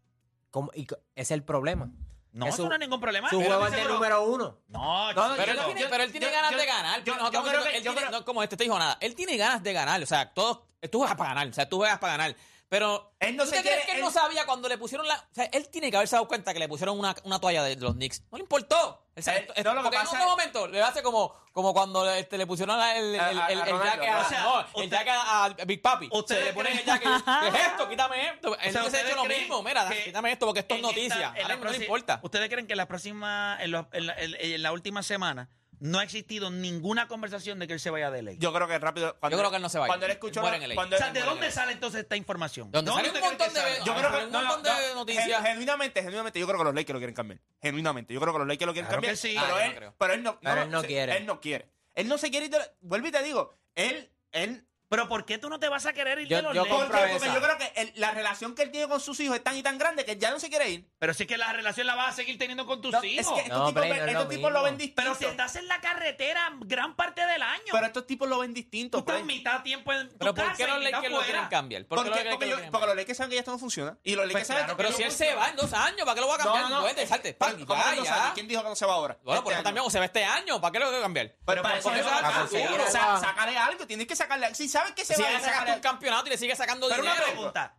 ¿Cómo? 0.49 0.71
Y 0.75 0.85
es 1.15 1.31
el 1.31 1.43
problema. 1.43 1.89
No, 2.33 2.45
Es 2.47 2.53
eso 2.55 2.67
no 2.67 2.73
es 2.73 2.79
ningún 2.79 2.99
problema. 3.01 3.29
Su 3.29 3.41
juego 3.41 3.65
es 3.65 3.71
de 3.73 3.77
pero- 3.79 3.93
número 3.95 4.23
uno. 4.23 4.57
No, 4.69 5.13
No, 5.13 5.27
no, 5.29 5.35
Pero 5.35 5.51
él 5.51 5.59
tiene, 5.65 5.81
yo- 5.81 5.89
pero 5.89 6.03
él 6.03 6.11
tiene 6.11 6.27
yo- 6.27 6.31
ganas 6.31 6.51
yo- 6.51 6.57
de 6.57 6.65
ganar. 6.65 7.03
yo- 7.03 7.13
no, 7.15 7.19
yo 7.19 7.25
estamos 7.25 7.49
creo 7.49 7.59
diciendo 7.59 7.63
que- 7.71 7.77
él 7.77 7.83
yo 7.83 7.91
tiene- 7.91 8.07
creo- 8.07 8.19
no, 8.19 8.25
como 8.25 8.43
este 8.43 8.57
te 8.57 8.63
dijo 8.63 8.79
nada. 8.79 8.97
Él 9.01 9.15
tiene 9.15 9.35
ganas 9.37 9.61
de 9.63 9.73
ganar. 9.73 10.01
O 10.01 10.05
sea, 10.05 10.33
todos, 10.33 10.61
tú 10.89 10.99
juegas 10.99 11.17
para 11.17 11.29
ganar. 11.29 11.47
O 11.49 11.53
sea, 11.53 11.67
tú 11.69 11.77
juegas 11.77 11.99
para 11.99 12.13
ganar. 12.17 12.35
Pero 12.71 13.13
Él 13.19 13.35
no 13.35 13.43
¿tú 13.43 13.49
se 13.49 13.57
te 13.57 13.63
crees 13.63 13.75
quiere- 13.79 13.85
que 13.85 13.91
él, 13.91 13.97
él- 13.97 14.03
no 14.05 14.11
sabía 14.11 14.45
cuando 14.45 14.69
le 14.69 14.77
pusieron 14.77 15.05
la. 15.05 15.15
O 15.15 15.33
sea, 15.35 15.43
él 15.51 15.67
tiene 15.67 15.91
que 15.91 15.97
haberse 15.97 16.15
dado 16.15 16.25
cuenta 16.29 16.53
que 16.53 16.59
le 16.59 16.69
pusieron 16.69 16.97
una, 16.97 17.13
una 17.25 17.37
toalla 17.37 17.63
de, 17.63 17.75
de 17.75 17.81
los 17.81 17.95
Knicks. 17.95 18.21
No 18.31 18.37
le 18.37 18.43
importó. 18.43 18.77
O 19.13 19.19
Él- 19.19 19.45
no, 19.65 19.73
lo 19.73 19.79
que 19.81 19.83
porque 19.83 19.97
pasa 19.97 20.15
en 20.15 20.21
un 20.21 20.29
momento 20.29 20.67
le 20.67 20.81
hace 20.81 21.03
como, 21.03 21.35
como 21.51 21.73
cuando 21.73 22.09
este, 22.09 22.37
le 22.37 22.47
pusieron 22.47 22.79
el, 22.81 23.13
el, 23.13 23.15
el, 23.15 23.19
el 23.49 23.59
Ronaldo. 23.59 23.83
jacket 23.83 24.09
a, 24.09 24.19
O 24.21 24.29
sea, 24.29 24.43
no, 24.43 24.59
el 24.61 24.65
usted- 24.85 24.89
jacket 24.89 25.13
a, 25.17 25.49
Big 25.65 25.81
Papi. 25.81 26.07
Ustedes 26.13 26.39
Se 26.39 26.45
le 26.45 26.53
ponen 26.53 26.77
el 26.77 26.85
jacket. 26.85 27.09
¿Qué 27.41 27.47
es 27.49 27.67
esto? 27.67 27.89
Quítame 27.89 28.29
esto. 28.29 28.57
Él 28.57 28.71
sea, 28.71 28.83
no 28.83 28.89
se 28.89 28.97
ha 28.97 28.99
¿ustedes 29.01 29.05
hecho 29.07 29.15
lo 29.17 29.25
mismo. 29.25 29.63
Mira, 29.63 29.89
quítame 30.05 30.31
esto 30.31 30.45
porque 30.45 30.61
esto 30.61 30.75
es 30.75 30.79
esta- 30.79 30.87
noticia. 30.93 31.31
A 31.33 31.37
él 31.51 31.59
no 31.61 31.69
le 31.71 31.75
importa. 31.77 32.21
¿Ustedes 32.23 32.47
creen 32.49 32.67
que 32.67 32.73
en 32.73 32.77
la 32.77 32.87
próxima, 32.87 33.57
en, 33.59 33.71
lo- 33.71 33.89
en 33.91 34.07
la, 34.07 34.15
en 34.17 34.61
la 34.63 34.71
última 34.71 35.03
semana 35.03 35.49
no 35.81 35.99
ha 35.99 36.03
existido 36.03 36.49
ninguna 36.51 37.07
conversación 37.07 37.59
de 37.59 37.67
que 37.67 37.73
él 37.73 37.79
se 37.79 37.89
vaya 37.89 38.09
de 38.11 38.21
ley? 38.21 38.37
Yo 38.39 38.53
creo 38.53 38.67
que 38.67 38.79
rápido. 38.79 39.17
Cuando 39.19 39.35
Yo 39.35 39.39
creo 39.41 39.49
que 39.49 39.55
él 39.57 39.61
no 39.61 39.67
se 39.69 39.79
va 39.79 39.85
a 39.85 39.87
ir. 39.87 39.89
Cuando 39.89 40.05
él 40.05 40.11
escuchó. 40.13 40.41
Muere 40.41 40.57
en 40.57 40.69
LA. 40.69 40.75
cuando 40.75 40.95
o 40.95 40.97
él- 40.99 41.03
sea, 41.03 41.11
¿de 41.13 41.21
dónde 41.21 41.51
sale 41.51 41.71
entonces 41.73 42.01
esta 42.03 42.15
información? 42.15 42.71
Donde 42.71 42.91
¿De 42.91 42.95
sale 42.95 43.07
dónde 43.09 43.19
un 43.21 43.25
montón 43.27 43.53
de 43.53 43.59
sale? 43.59 43.75
Yo 43.83 43.95
creo 43.95 44.11
que 44.11 44.25
un 44.25 44.31
no, 44.31 44.41
no, 44.41 44.47
montón 44.47 44.77
de 44.77 44.87
no, 44.89 44.95
noticias. 44.95 45.25
gen- 45.27 45.43
Genuinamente, 45.45 45.99
genuinamente, 46.01 46.39
yo 46.39 46.45
creo 46.47 46.57
que 46.59 46.63
los 46.65 46.75
Lakers 46.75 46.93
lo 46.93 46.99
quieren 46.99 47.15
cambiar. 47.15 47.39
Genuinamente, 47.61 48.13
yo 48.13 48.21
creo 48.21 48.31
que 48.33 48.39
los 48.39 48.47
Lakers 48.47 48.67
lo 48.67 48.73
quieren 48.73 48.87
Claro 48.87 49.01
cambiar. 49.01 49.13
que 49.13 49.17
sí. 49.17 49.35
Pero, 49.39 49.55
Ah, 49.55 49.65
él, 49.65 49.75
no 49.81 49.95
pero 49.97 50.13
él 50.13 50.23
no, 50.23 50.39
Pero 50.39 50.61
él 50.61 50.69
no 50.71 50.81
sí, 50.81 50.87
quiere. 50.87 51.17
Él 51.17 51.25
no 51.25 51.41
quiere. 51.41 51.67
Él 51.95 52.07
no 52.07 52.17
se 52.17 52.29
quiere 52.29 52.45
ir 52.45 52.51
de 52.51 52.59
la- 52.59 52.71
Vuelvo 52.81 53.07
y 53.07 53.11
te 53.11 53.23
digo, 53.23 53.53
él, 53.75 54.09
él. 54.31 54.65
Pero 54.91 55.07
¿por 55.07 55.23
qué 55.23 55.37
tú 55.37 55.47
no 55.49 55.57
te 55.57 55.69
vas 55.69 55.85
a 55.85 55.93
querer 55.93 56.19
ir 56.19 56.27
Yo- 56.27 56.35
de 56.35 56.43
los 56.43 56.53
yo 56.53 56.63
Lakers? 56.65 56.77
Porque, 56.83 56.91
compro 56.99 57.09
porque 57.13 57.25
esa. 57.27 57.33
yo 57.33 57.41
creo 57.41 57.57
que 57.57 57.81
el- 57.81 57.93
la 57.95 58.11
relación 58.11 58.53
que 58.55 58.63
él 58.63 58.71
tiene 58.71 58.89
con 58.89 58.99
sus 58.99 59.17
hijos 59.21 59.37
es 59.37 59.41
tan 59.43 59.55
y 59.55 59.63
tan 59.63 59.77
grande 59.77 60.03
que 60.03 60.17
ya 60.17 60.31
no 60.31 60.39
se 60.41 60.49
quiere 60.49 60.69
ir. 60.69 60.85
Pero 60.99 61.13
si 61.13 61.23
es 61.23 61.29
que 61.29 61.37
la 61.37 61.53
relación 61.53 61.87
la 61.87 61.95
vas 61.95 62.09
a 62.09 62.11
seguir 62.11 62.37
teniendo 62.37 62.65
con 62.65 62.81
tus 62.81 62.91
No, 62.91 62.97
es 62.99 63.05
hijos. 63.05 63.33
que 63.35 63.39
estos 63.43 63.57
No, 63.57 63.67
tipos, 63.67 63.79
Play, 63.81 63.89
ven- 63.91 63.99
no 63.99 64.05
es 64.05 64.11
estos 64.11 64.23
lo 64.25 64.29
tipos 64.29 64.51
lo 64.51 64.63
ven 64.63 64.77
distinto. 64.77 65.01
Pero 65.01 65.15
si 65.15 65.23
estás 65.25 65.55
en 65.55 65.67
la 65.69 65.79
carretera 65.79 66.51
gran 66.59 66.93
parte 66.97 67.25
del 67.25 67.41
año. 67.41 67.63
Pero 67.71 67.85
estos 67.85 68.05
tipos 68.05 68.27
lo 68.27 68.39
ven 68.39 68.51
tú 68.51 68.55
distinto. 68.55 68.97
estás 68.99 69.15
Play. 69.21 69.23
mitad 69.37 69.61
tiempo 69.63 69.93
en 69.93 70.09
tu 70.09 70.17
Pero 70.17 70.33
¿por 70.35 70.43
casa 70.43 70.57
qué 70.57 70.63
y 70.63 70.67
los 70.67 70.77
mitad 70.79 70.91
Lakers 70.91 71.11
lo 71.11 71.17
fuera. 71.19 71.31
quieren 71.31 71.49
cambiar? 71.49 71.85
¿Por 71.85 71.87
qué 71.87 71.95
Porque, 71.95 72.09
los 72.09 72.17
Lakers 72.17 72.33
porque 72.35 72.45
lo 72.45 72.49
yo- 72.51 72.55
quieren 72.57 72.71
porque 72.71 72.81
cambiar? 72.81 72.95
los 72.97 73.01
Lakers 73.01 73.17
saben 73.17 73.29
que 73.29 73.35
ya 73.35 73.39
esto 73.39 73.51
no 73.51 73.59
funciona. 73.59 73.97
Y 74.03 74.15
los 74.15 74.25
Lakers 74.25 74.33
Pues 74.33 74.47
saben 74.47 74.63
claro, 74.65 74.77
que 74.77 74.83
Pero 74.83 74.97
si 74.97 75.03
él 75.03 75.11
se 75.13 75.35
va 75.35 75.49
en 75.49 75.55
dos 75.55 75.71
años, 75.71 76.01
¿para 76.03 76.15
qué 76.15 76.19
lo 76.21 76.27
va 76.27 76.35
a 76.35 76.37
cambiar? 76.37 76.63
No, 76.63 76.69
no, 76.69 76.77
no. 76.81 76.83
Vete, 76.83 77.07
salte. 77.07 77.33
Pero, 77.33 77.51
pan, 77.55 77.65
¿cómo 77.65 77.81
ya, 77.81 77.89
que 77.91 77.95
no 77.95 78.03
ya. 78.03 78.13
sabe? 78.13 78.31
¿Quién 78.33 78.47
dijo 78.49 78.61
que 78.61 78.67
no 78.69 78.75
se 78.75 78.85
va 78.85 78.93
ahora? 78.93 79.17
Bueno, 79.23 79.39
Este 79.39 79.45
pero 79.47 79.55
año. 79.55 79.63
también 79.63 79.85
o 79.85 79.89
se 79.89 79.99
va 79.99 80.05
este 80.05 80.23
año, 80.25 80.59
¿para 80.59 80.71
qué 80.73 80.79
lo 80.79 80.87
voy 80.89 80.97
a 80.99 81.01
cambiar? 81.01 81.27
Pero 81.45 81.61
Para 81.61 81.75
por 81.75 81.79
eso 81.79 81.89
eso 81.91 81.99
es 81.99 82.05
saca- 82.05 82.21
para 82.27 82.39
conseguir 82.41 82.67
o 82.81 82.91
sea, 82.91 83.15
esa- 83.15 83.19
sácale 83.21 83.57
algo, 83.57 83.87
tienes 83.87 84.05
que 84.07 84.15
sacarle. 84.17 84.53
Si 84.55 84.67
sabes 84.81 84.93
que 84.95 85.05
se 85.05 85.15
Si 85.15 85.21
va 85.21 85.29
le 85.29 85.35
a 85.35 85.39
sacaste 85.39 85.59
sacar 85.59 85.75
un 85.77 85.81
campeonato 85.81 86.27
y 86.27 86.29
le 86.31 86.37
sigue 86.37 86.55
sacando 86.55 86.87
Pero 86.89 87.01
una 87.01 87.11
dinero. 87.13 87.31
pregunta. 87.31 87.77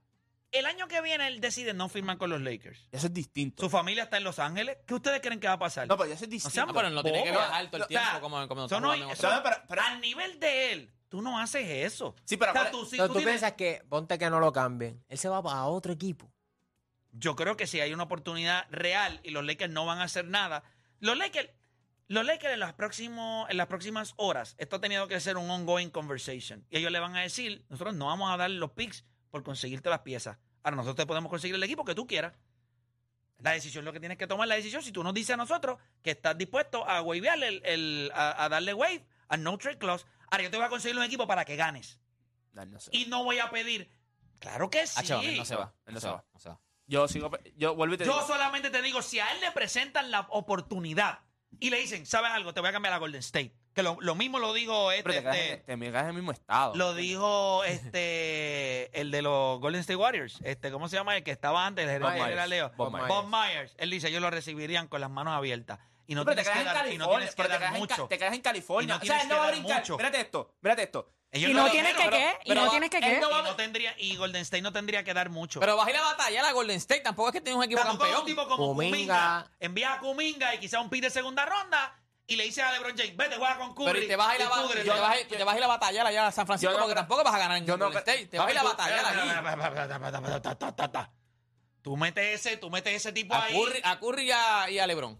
El 0.50 0.66
año 0.66 0.86
que 0.86 1.00
viene 1.00 1.26
él 1.28 1.40
decide 1.40 1.72
no 1.72 1.88
firmar 1.88 2.18
con 2.18 2.28
los 2.28 2.40
Lakers. 2.40 2.88
Eso 2.92 3.06
es 3.06 3.14
distinto. 3.14 3.62
Su 3.62 3.70
familia 3.70 4.02
está 4.04 4.18
en 4.18 4.24
Los 4.24 4.38
Ángeles. 4.38 4.76
¿Qué 4.86 4.92
ustedes 4.94 5.20
creen 5.22 5.40
que 5.40 5.46
va 5.46 5.54
a 5.54 5.58
pasar? 5.58 5.88
No, 5.88 5.96
pero 5.96 6.08
ya 6.10 6.14
eso 6.16 6.24
es 6.24 6.30
distinto. 6.30 6.54
sean 6.54 6.68
Ah, 6.68 6.72
pero 6.74 6.88
él 6.88 6.94
no 6.94 7.02
tiene 7.02 7.22
que 7.24 7.30
boba. 7.30 7.46
viajar 7.46 7.66
todo 7.68 7.76
el 7.78 7.82
O 7.84 7.86
sea, 7.88 8.00
tiempo 8.02 8.20
como, 8.20 8.48
como 8.48 8.64
estamos 8.66 8.98
no- 8.98 9.06
No, 9.06 9.42
pero- 9.42 9.62
pero- 9.68 9.82
Al 9.82 10.00
nivel 10.02 10.38
de 10.40 10.72
él, 10.72 10.92
tú 11.08 11.22
no 11.22 11.38
haces 11.38 11.66
eso. 11.68 12.14
Sí, 12.26 12.36
pero 12.36 12.50
O 12.50 12.54
sea, 12.54 12.70
tú- 12.70 12.84
si 12.84 12.96
Pero 12.96 13.06
tú 13.08 13.14
tú 13.14 13.18
tienes- 13.20 13.32
piensas 13.40 13.52
que, 13.56 13.82
ponte 13.88 14.18
que 14.18 14.28
no 14.28 14.40
lo 14.40 14.52
cambien, 14.52 15.02
él 15.08 15.16
se 15.16 15.28
va 15.30 15.38
a 15.38 15.66
otro 15.66 15.92
equipo. 15.94 16.30
Yo 17.12 17.34
creo 17.34 17.56
que 17.56 17.66
si 17.66 17.80
hay 17.80 17.92
una 17.94 18.02
oportunidad 18.04 18.66
real 18.70 19.20
y 19.22 19.30
los 19.30 19.44
Lakers 19.46 19.72
no 19.72 19.86
van 19.86 20.00
a 20.00 20.04
hacer 20.04 20.26
nada, 20.26 20.64
los 21.00 21.16
Lakers, 21.16 21.48
los 22.12 22.24
Lakers 22.24 22.54
en, 22.54 22.60
las 22.60 22.74
próximos, 22.74 23.48
en 23.50 23.56
las 23.56 23.66
próximas 23.66 24.14
horas, 24.16 24.54
esto 24.58 24.76
ha 24.76 24.80
tenido 24.80 25.08
que 25.08 25.18
ser 25.20 25.36
un 25.36 25.48
ongoing 25.50 25.90
conversation. 25.90 26.64
Y 26.70 26.78
ellos 26.78 26.90
le 26.92 26.98
van 27.00 27.16
a 27.16 27.20
decir, 27.22 27.64
nosotros 27.68 27.94
no 27.94 28.06
vamos 28.06 28.30
a 28.32 28.36
dar 28.36 28.50
los 28.50 28.72
picks 28.72 29.04
por 29.30 29.42
conseguirte 29.42 29.88
las 29.90 30.00
piezas. 30.00 30.38
Ahora 30.62 30.76
nosotros 30.76 30.96
te 30.96 31.06
podemos 31.06 31.30
conseguir 31.30 31.54
el 31.56 31.62
equipo 31.62 31.84
que 31.84 31.94
tú 31.94 32.06
quieras. 32.06 32.34
La 33.38 33.52
decisión, 33.52 33.84
lo 33.84 33.92
que 33.92 33.98
tienes 33.98 34.18
que 34.18 34.26
tomar 34.28 34.46
la 34.46 34.54
decisión, 34.54 34.82
si 34.82 34.92
tú 34.92 35.02
nos 35.02 35.14
dices 35.14 35.30
a 35.34 35.36
nosotros 35.36 35.78
que 36.02 36.12
estás 36.12 36.38
dispuesto 36.38 36.88
a 36.88 37.02
wavearle 37.02 37.48
el, 37.48 37.62
el- 37.64 38.12
a, 38.14 38.44
a 38.44 38.48
darle 38.48 38.72
wave 38.72 39.04
al 39.28 39.42
no 39.42 39.58
trade 39.58 39.78
clause, 39.78 40.06
ahora 40.30 40.44
yo 40.44 40.50
te 40.50 40.56
voy 40.58 40.66
a 40.66 40.68
conseguir 40.68 40.96
un 40.96 41.02
equipo 41.02 41.26
para 41.26 41.44
que 41.44 41.56
ganes. 41.56 41.98
No, 42.52 42.64
no 42.66 42.78
sé. 42.78 42.90
Y 42.92 43.06
no 43.06 43.24
voy 43.24 43.40
a 43.40 43.50
pedir, 43.50 43.90
claro 44.38 44.70
que 44.70 44.86
sí. 44.86 44.94
Ah, 44.96 45.02
chaval, 45.02 45.26
él 45.26 45.36
no 45.38 45.44
se 45.44 45.56
va. 45.56 45.74
Él 45.86 45.94
no 45.94 46.00
se 46.00 46.08
va. 46.08 46.24
Yo 46.86 47.08
sigo. 47.08 47.30
Yo 47.56 47.74
vuelvo 47.74 47.94
y 47.94 47.98
te 47.98 48.04
Yo 48.04 48.12
digo. 48.12 48.26
solamente 48.26 48.70
te 48.70 48.82
digo, 48.82 49.00
si 49.02 49.18
a 49.18 49.32
él 49.32 49.40
le 49.40 49.50
presentan 49.52 50.10
la 50.12 50.20
oportunidad 50.30 51.20
y 51.60 51.70
le 51.70 51.78
dicen, 51.78 52.04
¿sabes 52.06 52.30
algo? 52.32 52.52
Te 52.54 52.60
voy 52.60 52.68
a 52.70 52.72
cambiar 52.72 52.94
a 52.94 52.98
Golden 52.98 53.20
State. 53.20 53.52
Que 53.74 53.82
lo, 53.82 53.96
lo 54.00 54.14
mismo 54.14 54.38
lo 54.38 54.52
dijo 54.52 54.88
Pero 54.88 54.98
este, 54.98 55.12
te 55.12 55.20
quedas, 55.22 55.36
este- 55.36 55.72
en- 55.72 55.80
te 55.80 55.86
quedas 55.86 56.02
en 56.02 56.08
el 56.08 56.14
mismo 56.14 56.32
estado. 56.32 56.74
lo 56.74 56.94
dijo 56.94 57.64
este 57.64 58.90
el 59.00 59.10
de 59.10 59.22
los 59.22 59.60
Golden 59.60 59.80
State 59.80 59.96
Warriors, 59.96 60.40
este, 60.44 60.70
¿cómo 60.70 60.88
se 60.88 60.96
llama? 60.96 61.16
El 61.16 61.22
que 61.24 61.30
estaba 61.30 61.66
antes, 61.66 61.84
el 61.84 61.90
gerente 61.90 62.22
Myers. 62.22 62.48
Leo. 62.48 62.70
Bob 62.76 62.90
Bob, 63.08 63.24
Myers. 63.28 63.30
Myers. 63.30 63.74
Él 63.78 63.90
dice, 63.90 64.08
ellos 64.08 64.20
lo 64.20 64.30
recibirían 64.30 64.88
con 64.88 65.00
las 65.00 65.10
manos 65.10 65.32
abiertas. 65.34 65.78
Y 66.12 66.14
no 66.14 66.24
pero 66.24 66.36
te 66.36 66.42
tienes 66.42 66.62
quedas 66.62 66.64
que 66.64 66.70
en 66.78 66.86
dar, 66.86 66.92
y 66.94 66.98
no 66.98 67.04
California. 67.06 67.18
tienes 67.18 67.34
que 67.34 67.36
pero 67.36 67.48
te 67.48 67.52
dar 67.52 67.60
quedas, 67.60 67.74
en, 67.82 67.86
Ca- 67.86 67.94
mucho. 67.96 68.08
te 68.08 68.18
quedas 68.18 68.34
en 68.34 68.40
California. 68.40 68.84
Y 68.84 68.88
no 68.88 68.94
o 68.94 68.98
sea, 68.98 69.06
tienes 69.06 69.22
él 69.22 69.28
no 69.28 69.34
que 69.34 69.38
va 69.38 69.42
a 69.42 69.46
dar 69.50 69.54
brincar. 69.56 69.78
mucho. 69.80 69.96
Mírate 69.96 70.20
esto. 70.20 70.54
Mírate 70.60 70.82
esto. 70.82 71.10
Ellos 71.34 71.50
Y 71.50 71.54
lo 71.54 71.62
no 71.64 71.70
tienes 71.70 71.92
que 71.94 72.04
pero- 72.04 72.16
qué, 72.16 72.36
y 72.44 72.48
pero 72.48 72.64
no 72.64 72.70
tienes 72.70 72.90
que 72.90 72.96
él 72.98 73.04
qué. 73.04 73.20
no 73.20 73.30
va- 73.30 73.40
Y 73.40 73.44
no 73.44 73.56
tendría, 73.56 73.94
y 73.98 74.16
Golden 74.16 74.42
State 74.42 74.62
no 74.62 74.72
tendría 74.72 75.02
que 75.02 75.14
dar 75.14 75.30
mucho. 75.30 75.60
Pero 75.60 75.76
baja 75.76 75.90
la 75.90 76.02
batalla 76.02 76.42
la 76.42 76.52
Golden 76.52 76.76
State. 76.76 77.00
Tampoco 77.00 77.30
es 77.30 77.32
que 77.32 77.40
tiene 77.40 77.56
un 77.58 77.64
equipo 77.64 77.80
O 77.80 77.84
sea, 77.84 77.92
tú 77.92 77.98
coges 77.98 78.12
campeón. 78.14 78.30
un 78.30 78.44
tipo 78.44 78.48
como 78.48 78.66
Kuminga. 78.74 78.90
Kuminga, 78.90 79.50
envías 79.60 79.96
a 79.96 80.00
Kuminga 80.00 80.54
y 80.54 80.58
quizá 80.58 80.80
un 80.80 80.90
pick 80.90 81.02
de 81.02 81.10
segunda 81.10 81.46
ronda 81.46 81.98
y 82.26 82.36
le 82.36 82.44
dices 82.44 82.62
a 82.62 82.70
LeBron 82.72 82.96
James, 82.98 83.16
vete, 83.16 83.36
juega 83.36 83.56
con 83.56 83.74
Curry. 83.74 83.92
Pero 83.92 84.04
y 84.04 84.08
te 84.08 84.16
vas 84.16 84.28
a 84.28 84.34
ir 84.36 84.42
a, 84.42 84.44
y 84.44 84.48
ba- 84.48 84.62
púdrete. 84.62 84.80
y 84.80 84.84
te 84.90 85.00
vas 85.00 85.10
a 85.10 85.20
ir- 85.20 85.28
te 85.28 85.44
vas 85.44 85.54
a 85.54 85.58
ir 85.58 85.64
a 85.64 85.66
batallar 85.68 86.06
allá 86.06 86.26
a 86.26 86.32
San 86.32 86.46
Francisco 86.46 86.70
Yo 86.72 86.78
no 86.78 86.84
porque 86.84 86.94
tampoco 86.96 87.24
vas 87.24 87.34
a 87.34 87.38
ganar 87.38 87.56
en 87.56 87.64
yo 87.66 87.76
no 87.78 87.86
Golden 87.86 87.98
State. 88.00 88.26
Te 88.26 88.38
vas 88.38 88.48
a 88.48 88.52
ir 88.52 88.58
a 88.58 88.62
Papi, 88.62 88.76
tú- 88.76 88.82
batallar. 88.82 91.10
Tú 91.82 91.96
metes 91.96 92.46
ese, 92.46 92.56
tú 92.58 92.70
metes 92.70 92.94
ese 92.94 93.10
tipo 93.12 93.34
A 93.34 93.44
ahí. 93.44 93.54
Curry, 93.54 93.80
a 93.82 93.98
Curry 93.98 94.28
y 94.28 94.30
a, 94.30 94.70
y 94.70 94.78
a 94.78 94.86
LeBron. 94.86 95.18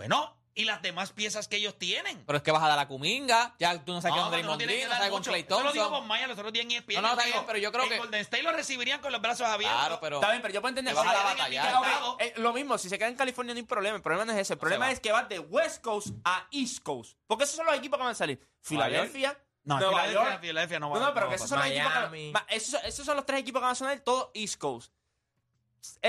Bueno, 0.00 0.34
y 0.54 0.64
las 0.64 0.80
demás 0.80 1.12
piezas 1.12 1.46
que 1.46 1.56
ellos 1.56 1.78
tienen. 1.78 2.24
Pero 2.24 2.38
es 2.38 2.42
que 2.42 2.50
vas 2.50 2.62
a 2.62 2.68
dar 2.68 2.78
a 2.78 2.88
Cuminga. 2.88 3.54
Ya 3.58 3.84
tú 3.84 3.92
no 3.92 4.00
sabes 4.00 4.14
qué 4.14 4.20
con 4.20 4.46
no 4.46 4.56
Green, 4.56 4.80
que 4.80 4.86
no 4.86 4.94
sabes 4.94 5.10
con. 5.10 5.22
Clay 5.22 5.40
Eso 5.42 5.62
lo 5.62 5.72
dijo 5.72 5.84
Thompson. 5.84 6.08
Bob 6.08 6.16
Myers 6.16 6.28
los 6.28 6.38
otros 6.38 6.52
días 6.54 6.64
en 6.64 6.70
ESPN. 6.70 6.94
No, 6.94 7.02
no, 7.02 7.10
está 7.10 7.24
bien, 7.26 7.44
pero 7.46 7.58
yo 7.58 7.70
creo 7.70 7.84
en 7.84 7.90
que- 7.90 7.98
Golden 7.98 8.20
State 8.22 8.42
lo 8.42 8.52
recibirían 8.52 9.02
con 9.02 9.12
los 9.12 9.20
brazos 9.20 9.46
abiertos. 9.46 9.78
Claro, 9.78 9.98
pero... 10.00 10.16
Está 10.16 10.30
bien, 10.30 10.40
pero 10.40 10.54
yo 10.54 10.62
puedo 10.62 10.70
entender. 10.70 10.94
Te 10.94 11.00
vas 11.00 11.06
a 11.06 11.34
la 11.34 12.16
eh, 12.18 12.32
lo 12.38 12.54
mismo, 12.54 12.78
si 12.78 12.88
se 12.88 12.98
queda 12.98 13.08
en 13.08 13.14
California 13.14 13.52
no 13.52 13.58
hay 13.58 13.66
problema. 13.66 13.96
El 13.96 14.02
problema 14.02 14.24
no 14.24 14.32
es 14.32 14.38
ese. 14.38 14.54
El 14.54 14.58
problema 14.58 14.86
va. 14.86 14.92
es 14.92 15.00
que 15.00 15.12
vas 15.12 15.28
de 15.28 15.38
West 15.38 15.82
Coast 15.82 16.08
a 16.24 16.48
East 16.50 16.82
Coast. 16.82 17.18
Porque 17.26 17.44
esos 17.44 17.56
son 17.56 17.66
los 17.66 17.74
equipos 17.74 17.98
que 17.98 18.04
van 18.04 18.12
a 18.12 18.14
salir. 18.14 18.40
Filadelfia, 18.62 19.38
No, 19.64 19.78
Nueva 19.78 20.04
Filadelfia, 20.04 20.30
York. 20.30 20.40
Filadelfia 20.40 20.80
no 20.80 20.90
va 20.90 20.98
No, 20.98 21.06
no, 21.08 21.14
pero 21.14 21.26
no 21.26 21.30
que 21.30 21.36
esos 21.36 21.48
son 21.50 21.58
los 21.58 21.68
equipos 21.68 21.92
que. 21.92 22.32
Esos, 22.48 22.84
esos 22.84 23.04
son 23.04 23.16
los 23.16 23.26
tres 23.26 23.40
equipos 23.40 23.60
que 23.60 23.64
van 23.64 23.72
a 23.72 23.74
sonar 23.74 24.00
todo 24.00 24.30
East 24.32 24.56
Coast. 24.56 24.92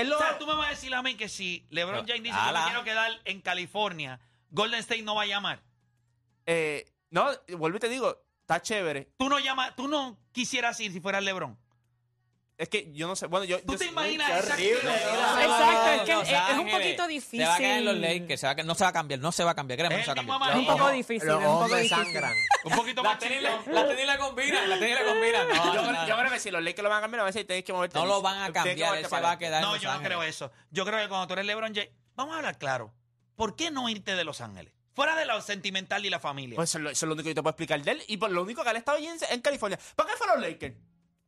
Lo- 0.04 0.16
O 0.16 0.18
sea, 0.18 0.38
tú 0.38 0.46
me 0.46 0.54
vas 0.54 0.66
a 0.68 0.70
decir 0.70 0.94
a 0.94 1.02
mí 1.02 1.14
que 1.16 1.28
si 1.28 1.66
LeBron 1.70 2.06
James 2.06 2.22
dice 2.22 2.34
que 2.34 2.40
Ala. 2.48 2.60
me 2.60 2.66
quiero 2.66 2.84
quedar 2.84 3.10
en 3.24 3.40
California, 3.40 4.20
Golden 4.50 4.80
State 4.80 5.02
no 5.02 5.14
va 5.14 5.22
a 5.22 5.26
llamar. 5.26 5.62
eh, 6.46 6.86
no, 7.10 7.28
vuelvo 7.58 7.76
y 7.76 7.80
te 7.80 7.88
digo, 7.88 8.22
está 8.40 8.60
chévere. 8.62 9.10
Tú 9.18 9.28
no 9.28 9.38
llamas, 9.38 9.76
tú 9.76 9.86
no 9.88 10.18
quisieras 10.32 10.80
ir 10.80 10.92
si 10.92 11.00
fueras 11.00 11.22
LeBron. 11.22 11.58
Es 12.58 12.68
que 12.68 12.92
yo 12.92 13.08
no 13.08 13.16
sé. 13.16 13.26
Bueno, 13.26 13.44
yo. 13.44 13.58
¿Tú 13.62 13.72
yo 13.72 13.78
te 13.78 13.84
sé- 13.86 13.90
imaginas 13.90 14.30
horrible, 14.30 14.52
actitud? 14.78 14.88
¿no? 14.88 15.40
Exacto, 15.40 15.90
es 15.90 16.02
que 16.02 16.12
es, 16.12 16.50
es 16.50 16.58
un 16.58 16.70
poquito 16.70 17.06
difícil. 17.08 17.40
Se 17.40 17.46
va 17.46 17.54
a 17.54 17.58
quedar 17.58 17.78
en 17.78 17.84
los 17.86 17.96
Lakers. 17.96 18.40
Se 18.40 18.46
va 18.46 18.52
a 18.52 18.54
no 18.62 18.74
se 18.74 18.84
va 18.84 18.90
a 18.90 18.92
cambiar. 18.92 19.20
No 19.20 19.32
se 19.32 19.42
va 19.44 19.50
a 19.50 19.54
cambiar. 19.54 19.78
Créeme, 19.78 19.96
no 19.96 20.02
se 20.02 20.06
va 20.08 20.12
a 20.12 20.14
cambiar. 20.14 20.50
Es 20.50 20.56
un 20.56 20.66
poco 20.66 20.90
difícil. 20.90 21.28
Los 21.28 21.40
es 21.42 21.46
un 21.48 21.54
poco 21.54 21.76
difícil. 21.76 21.88
sangran. 21.96 22.34
Un 22.64 22.72
poquito 22.76 23.02
más 23.02 23.14
La 23.14 23.18
tenis 23.18 23.42
la 23.42 23.88
tenis 23.88 24.06
la 24.06 24.18
combinan. 24.18 24.70
La 24.70 24.78
tenis 24.78 24.94
la 25.00 25.04
combinan. 25.04 25.48
No, 25.48 25.54
Yo, 25.54 25.64
no, 25.64 25.72
creo- 25.72 25.92
no. 25.92 26.08
yo 26.08 26.16
creo 26.18 26.30
que 26.30 26.38
si 26.40 26.50
los 26.50 26.62
Lakers 26.62 26.82
lo 26.84 26.88
van 26.90 26.98
a 26.98 27.00
cambiar, 27.00 27.20
a 27.22 27.24
veces 27.24 27.46
tienes 27.46 27.64
que 27.64 27.72
moverte. 27.72 27.98
No 27.98 28.06
lo 28.06 28.22
van 28.22 28.42
a 28.42 28.52
cambiar. 28.52 28.78
Él 28.78 28.84
moverte 28.84 29.08
se 29.08 29.20
va 29.20 29.30
a 29.32 29.38
quedar 29.38 29.54
en 29.62 29.68
No, 29.68 29.72
Los 29.74 29.82
yo 29.82 29.92
no 29.92 30.02
creo 30.02 30.22
eso. 30.22 30.52
Yo 30.70 30.84
creo 30.84 30.98
que 31.00 31.08
cuando 31.08 31.26
tú 31.26 31.32
eres 31.32 31.46
LeBron 31.46 31.74
James, 31.74 31.90
vamos 32.14 32.34
a 32.34 32.38
hablar 32.38 32.58
claro. 32.58 32.94
¿Por 33.34 33.56
qué 33.56 33.70
no 33.70 33.88
irte 33.88 34.14
de 34.14 34.22
Los 34.24 34.40
Ángeles? 34.40 34.72
Fuera 34.94 35.16
de 35.16 35.24
lo 35.24 35.40
sentimental 35.40 36.04
y 36.04 36.10
la 36.10 36.20
familia. 36.20 36.54
Pues 36.54 36.68
eso 36.70 36.78
es 36.78 36.84
lo- 36.84 36.90
eso 36.90 37.06
es 37.06 37.08
lo 37.08 37.14
único 37.14 37.24
que 37.24 37.30
yo 37.30 37.34
te 37.36 37.42
puedo 37.42 37.50
explicar 37.52 37.80
de 37.82 37.90
él. 37.92 38.02
Y 38.08 38.18
por 38.18 38.30
lo 38.30 38.42
único 38.42 38.62
que 38.62 38.70
él 38.70 38.76
ha 38.76 38.78
estado 38.78 38.98
allí 38.98 39.06
en, 39.06 39.16
en 39.30 39.40
California. 39.40 39.78
¿Para 39.96 40.10
qué 40.10 40.16
fue 40.16 40.28
a 40.28 40.34
los 40.36 40.42
Lakers? 40.46 40.76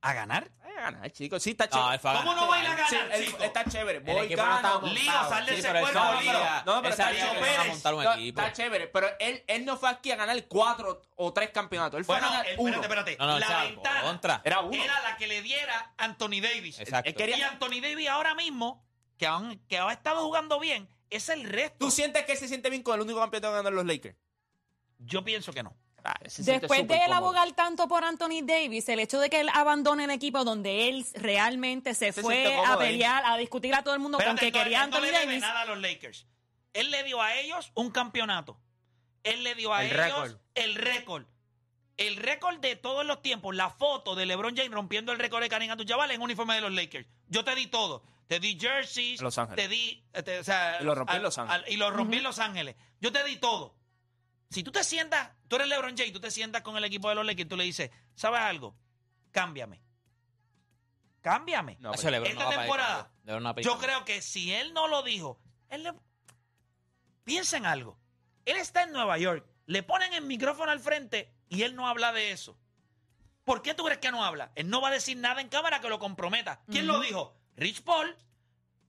¿A 0.02 0.12
ganar? 0.12 0.50
A 0.76 0.80
ganar, 0.80 1.10
chicos. 1.12 1.42
Sí, 1.42 1.50
está 1.50 1.66
No, 1.66 1.70
chévere. 1.72 1.94
él 1.94 2.00
fue 2.00 2.10
a 2.10 2.14
¿Cómo 2.14 2.34
no 2.34 2.48
va 2.48 2.56
a 2.56 2.60
ir 2.60 2.66
a 2.66 2.74
ganar, 2.74 2.88
Sí, 3.18 3.24
chico? 3.26 3.42
está 3.44 3.64
chévere. 3.64 3.98
Voy, 4.00 4.28
no 4.28 4.36
gano. 4.36 4.80
Lío, 4.86 5.12
sal 5.28 5.46
de 5.46 5.52
Sí, 5.52 5.58
ese 5.60 5.70
cuerpo, 5.70 6.20
Lío. 6.20 6.32
No, 6.66 6.82
pero 6.82 6.88
está 6.88 7.10
chévere. 7.12 7.52
iban 7.52 7.60
a 7.60 7.64
montar 7.64 7.94
un 7.94 8.04
No, 8.04 8.12
equipo. 8.14 8.40
Está 8.40 8.52
chévere, 8.52 8.86
pero 8.88 9.08
él, 9.20 9.44
él 9.46 9.64
no 9.64 9.76
fue 9.76 9.88
aquí 9.90 10.10
a 10.12 10.16
ganar 10.16 10.44
cuatro 10.48 11.02
o 11.16 11.32
tres 11.32 11.50
campeonatos. 11.50 11.98
Él 11.98 12.04
fue 12.04 12.14
Bueno, 12.16 12.26
a 12.28 12.30
ganar 12.30 12.46
uno. 12.58 12.80
espérate, 12.80 13.12
espérate. 13.12 13.16
No, 13.18 13.26
no, 13.32 13.38
la 13.38 13.46
chavo, 13.46 13.68
ventana 13.68 14.02
contra. 14.02 14.42
Era 14.44 14.60
uno. 14.60 14.82
era 14.84 15.00
la 15.02 15.16
que 15.16 15.26
le 15.26 15.42
diera 15.42 15.94
Anthony 15.96 16.40
Davis. 16.42 16.78
Exacto. 16.80 17.08
Él 17.08 17.14
quería- 17.14 17.38
Y 17.38 17.42
Anthony 17.42 17.80
Davis 17.80 18.08
ahora 18.08 18.34
mismo, 18.34 18.84
que, 19.16 19.26
aún- 19.26 19.58
que 19.68 19.78
ha 19.78 19.92
estado 19.92 20.22
jugando 20.24 20.58
bien, 20.58 20.88
es 21.10 21.28
el 21.28 21.44
resto. 21.44 21.76
¿Tú 21.78 21.90
sientes 21.90 22.24
que 22.24 22.32
él 22.32 22.38
se 22.38 22.48
siente 22.48 22.68
bien 22.70 22.82
con 22.82 22.96
el 22.96 23.02
único 23.02 23.20
campeonato 23.20 23.50
que 23.52 23.56
ganar 23.56 23.72
los 23.72 23.84
Lakers? 23.86 24.16
Yo 24.98 25.22
pienso 25.24 25.52
que 25.52 25.62
no. 25.62 25.76
Ah, 26.06 26.14
Después 26.22 26.86
de 26.86 26.94
él 26.96 27.00
cómodo. 27.06 27.14
abogar 27.16 27.52
tanto 27.52 27.88
por 27.88 28.04
Anthony 28.04 28.42
Davis, 28.42 28.88
el 28.90 29.00
hecho 29.00 29.18
de 29.20 29.30
que 29.30 29.40
él 29.40 29.48
abandone 29.54 30.04
el 30.04 30.10
equipo 30.10 30.44
donde 30.44 30.88
él 30.90 31.06
realmente 31.14 31.94
se, 31.94 32.12
Se 32.12 32.20
fue 32.22 32.54
a 32.54 32.72
ahí. 32.74 32.78
pelear, 32.78 33.22
a 33.24 33.36
discutir 33.38 33.74
a 33.74 33.82
todo 33.82 33.94
el 33.94 34.00
mundo 34.00 34.18
con 34.18 34.26
Espérate, 34.26 34.52
que 34.52 34.58
quería 34.58 34.84
él 34.84 34.90
no 34.90 34.96
Anthony 34.96 35.06
le 35.06 35.12
debe 35.12 35.26
Davis. 35.26 35.40
nada 35.40 35.62
a 35.62 35.64
los 35.64 35.78
Lakers. 35.80 36.26
Él 36.74 36.90
le 36.90 37.02
dio 37.04 37.22
a 37.22 37.34
ellos 37.36 37.72
un 37.74 37.90
campeonato. 37.90 38.60
Él 39.22 39.42
le 39.44 39.54
dio 39.54 39.72
a 39.72 39.82
El 39.82 39.92
ellos 39.92 40.04
récord. 40.04 40.36
el 40.54 40.74
récord. 40.74 41.26
El 41.96 42.16
récord 42.16 42.58
de 42.58 42.76
todos 42.76 43.06
los 43.06 43.22
tiempos. 43.22 43.54
La 43.54 43.70
foto 43.70 44.14
de 44.14 44.26
LeBron 44.26 44.54
James 44.56 44.72
rompiendo 44.72 45.12
el 45.12 45.18
récord 45.18 45.40
de 45.42 45.48
Karim 45.48 45.70
Abdul-Jabbar 45.70 46.10
en 46.10 46.20
uniforme 46.20 46.54
de 46.56 46.60
los 46.60 46.72
Lakers. 46.72 47.06
Yo 47.28 47.44
te 47.44 47.54
di 47.54 47.68
todo. 47.68 48.02
Te 48.26 48.40
di 48.40 48.58
jerseys. 48.60 49.22
Los 49.22 49.38
Ángeles. 49.38 49.62
Te 49.64 49.68
di... 49.68 50.04
eh, 50.12 50.22
te- 50.22 50.38
o 50.40 50.44
sea, 50.44 50.78
Y 50.80 50.84
lo 50.84 50.94
rompí 50.94 51.14
en 51.16 51.22
Los 51.22 51.38
Ángeles. 51.38 51.62
al- 51.66 51.72
y 51.72 51.76
lo 51.76 51.90
rompí 51.90 52.16
en 52.18 52.24
Los 52.24 52.38
Ángeles. 52.40 52.74
Yo 53.00 53.12
te 53.12 53.22
di 53.24 53.36
todo. 53.36 53.76
Si 54.50 54.62
tú 54.62 54.70
te 54.70 54.84
sientas, 54.84 55.30
tú 55.48 55.56
eres 55.56 55.68
LeBron 55.68 55.96
James, 55.96 56.12
tú 56.12 56.20
te 56.20 56.30
sientas 56.30 56.62
con 56.62 56.76
el 56.76 56.84
equipo 56.84 57.08
de 57.08 57.14
los 57.14 57.26
Lakers 57.26 57.46
y 57.46 57.48
tú 57.48 57.56
le 57.56 57.64
dices, 57.64 57.90
¿sabes 58.14 58.40
algo? 58.40 58.76
Cámbiame. 59.32 59.82
Cámbiame. 61.20 61.76
No, 61.80 61.92
esta 61.94 62.10
no 62.10 62.48
temporada, 62.50 63.10
no 63.24 63.60
Yo 63.60 63.78
creo 63.78 64.04
que 64.04 64.20
si 64.20 64.52
él 64.52 64.74
no 64.74 64.88
lo 64.88 65.02
dijo, 65.02 65.40
él 65.70 65.82
le... 65.82 65.94
Piensa 67.24 67.56
en 67.56 67.64
algo. 67.64 67.98
Él 68.44 68.58
está 68.58 68.82
en 68.82 68.92
Nueva 68.92 69.16
York, 69.16 69.46
le 69.66 69.82
ponen 69.82 70.12
el 70.12 70.24
micrófono 70.24 70.70
al 70.70 70.80
frente 70.80 71.34
y 71.48 71.62
él 71.62 71.74
no 71.74 71.88
habla 71.88 72.12
de 72.12 72.32
eso. 72.32 72.58
¿Por 73.44 73.62
qué 73.62 73.74
tú 73.74 73.84
crees 73.84 73.98
que 73.98 74.10
no 74.10 74.24
habla? 74.24 74.52
Él 74.54 74.68
no 74.68 74.80
va 74.80 74.88
a 74.88 74.92
decir 74.92 75.16
nada 75.16 75.40
en 75.40 75.48
cámara 75.48 75.80
que 75.80 75.88
lo 75.88 75.98
comprometa. 75.98 76.60
¿Quién 76.70 76.86
lo 76.86 77.00
dijo? 77.00 77.36
Rich 77.56 77.82
Paul. 77.82 78.16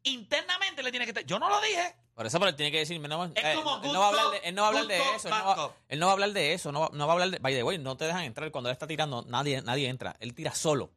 Internamente 0.04 0.84
le 0.84 0.92
tiene 0.92 1.12
que. 1.12 1.26
Yo 1.26 1.40
no 1.40 1.50
lo 1.50 1.60
dije. 1.62 1.96
Por 2.16 2.26
eso, 2.26 2.40
pero 2.40 2.50
él 2.50 2.56
tiene 2.56 2.72
que 2.72 2.80
decirme, 2.80 3.08
no, 3.10 3.26
Es 3.26 3.32
eh, 3.36 3.54
como 3.56 3.84
él 3.84 3.92
no 3.92 4.00
va 4.00 4.06
a 4.06 4.10
hablar 4.10 4.26
de, 4.32 4.38
él 4.48 4.56
no 4.56 4.62
va 4.62 4.68
a 4.68 4.72
hablar 4.72 4.88
de 4.88 4.98
eso, 5.16 5.28
él 5.28 5.34
no, 5.38 5.46
va, 5.46 5.56
cop. 5.56 5.76
él 5.90 6.00
no 6.00 6.06
va 6.06 6.12
a 6.12 6.14
hablar 6.14 6.32
de 6.32 6.54
eso, 6.54 6.72
no 6.72 6.80
va, 6.80 6.90
no 6.94 7.06
va 7.08 7.12
a 7.12 7.16
hablar 7.16 7.30
de, 7.30 7.40
by 7.40 7.54
the 7.54 7.64
way, 7.64 7.78
no 7.78 7.98
te 7.98 8.06
dejan 8.06 8.24
entrar 8.24 8.50
cuando 8.52 8.70
él 8.70 8.74
está 8.74 8.88
tirando, 8.88 9.24
nadie, 9.28 9.62
nadie 9.62 9.90
entra, 9.90 10.16
él 10.22 10.34
tira 10.34 10.56
solo. 10.56 10.92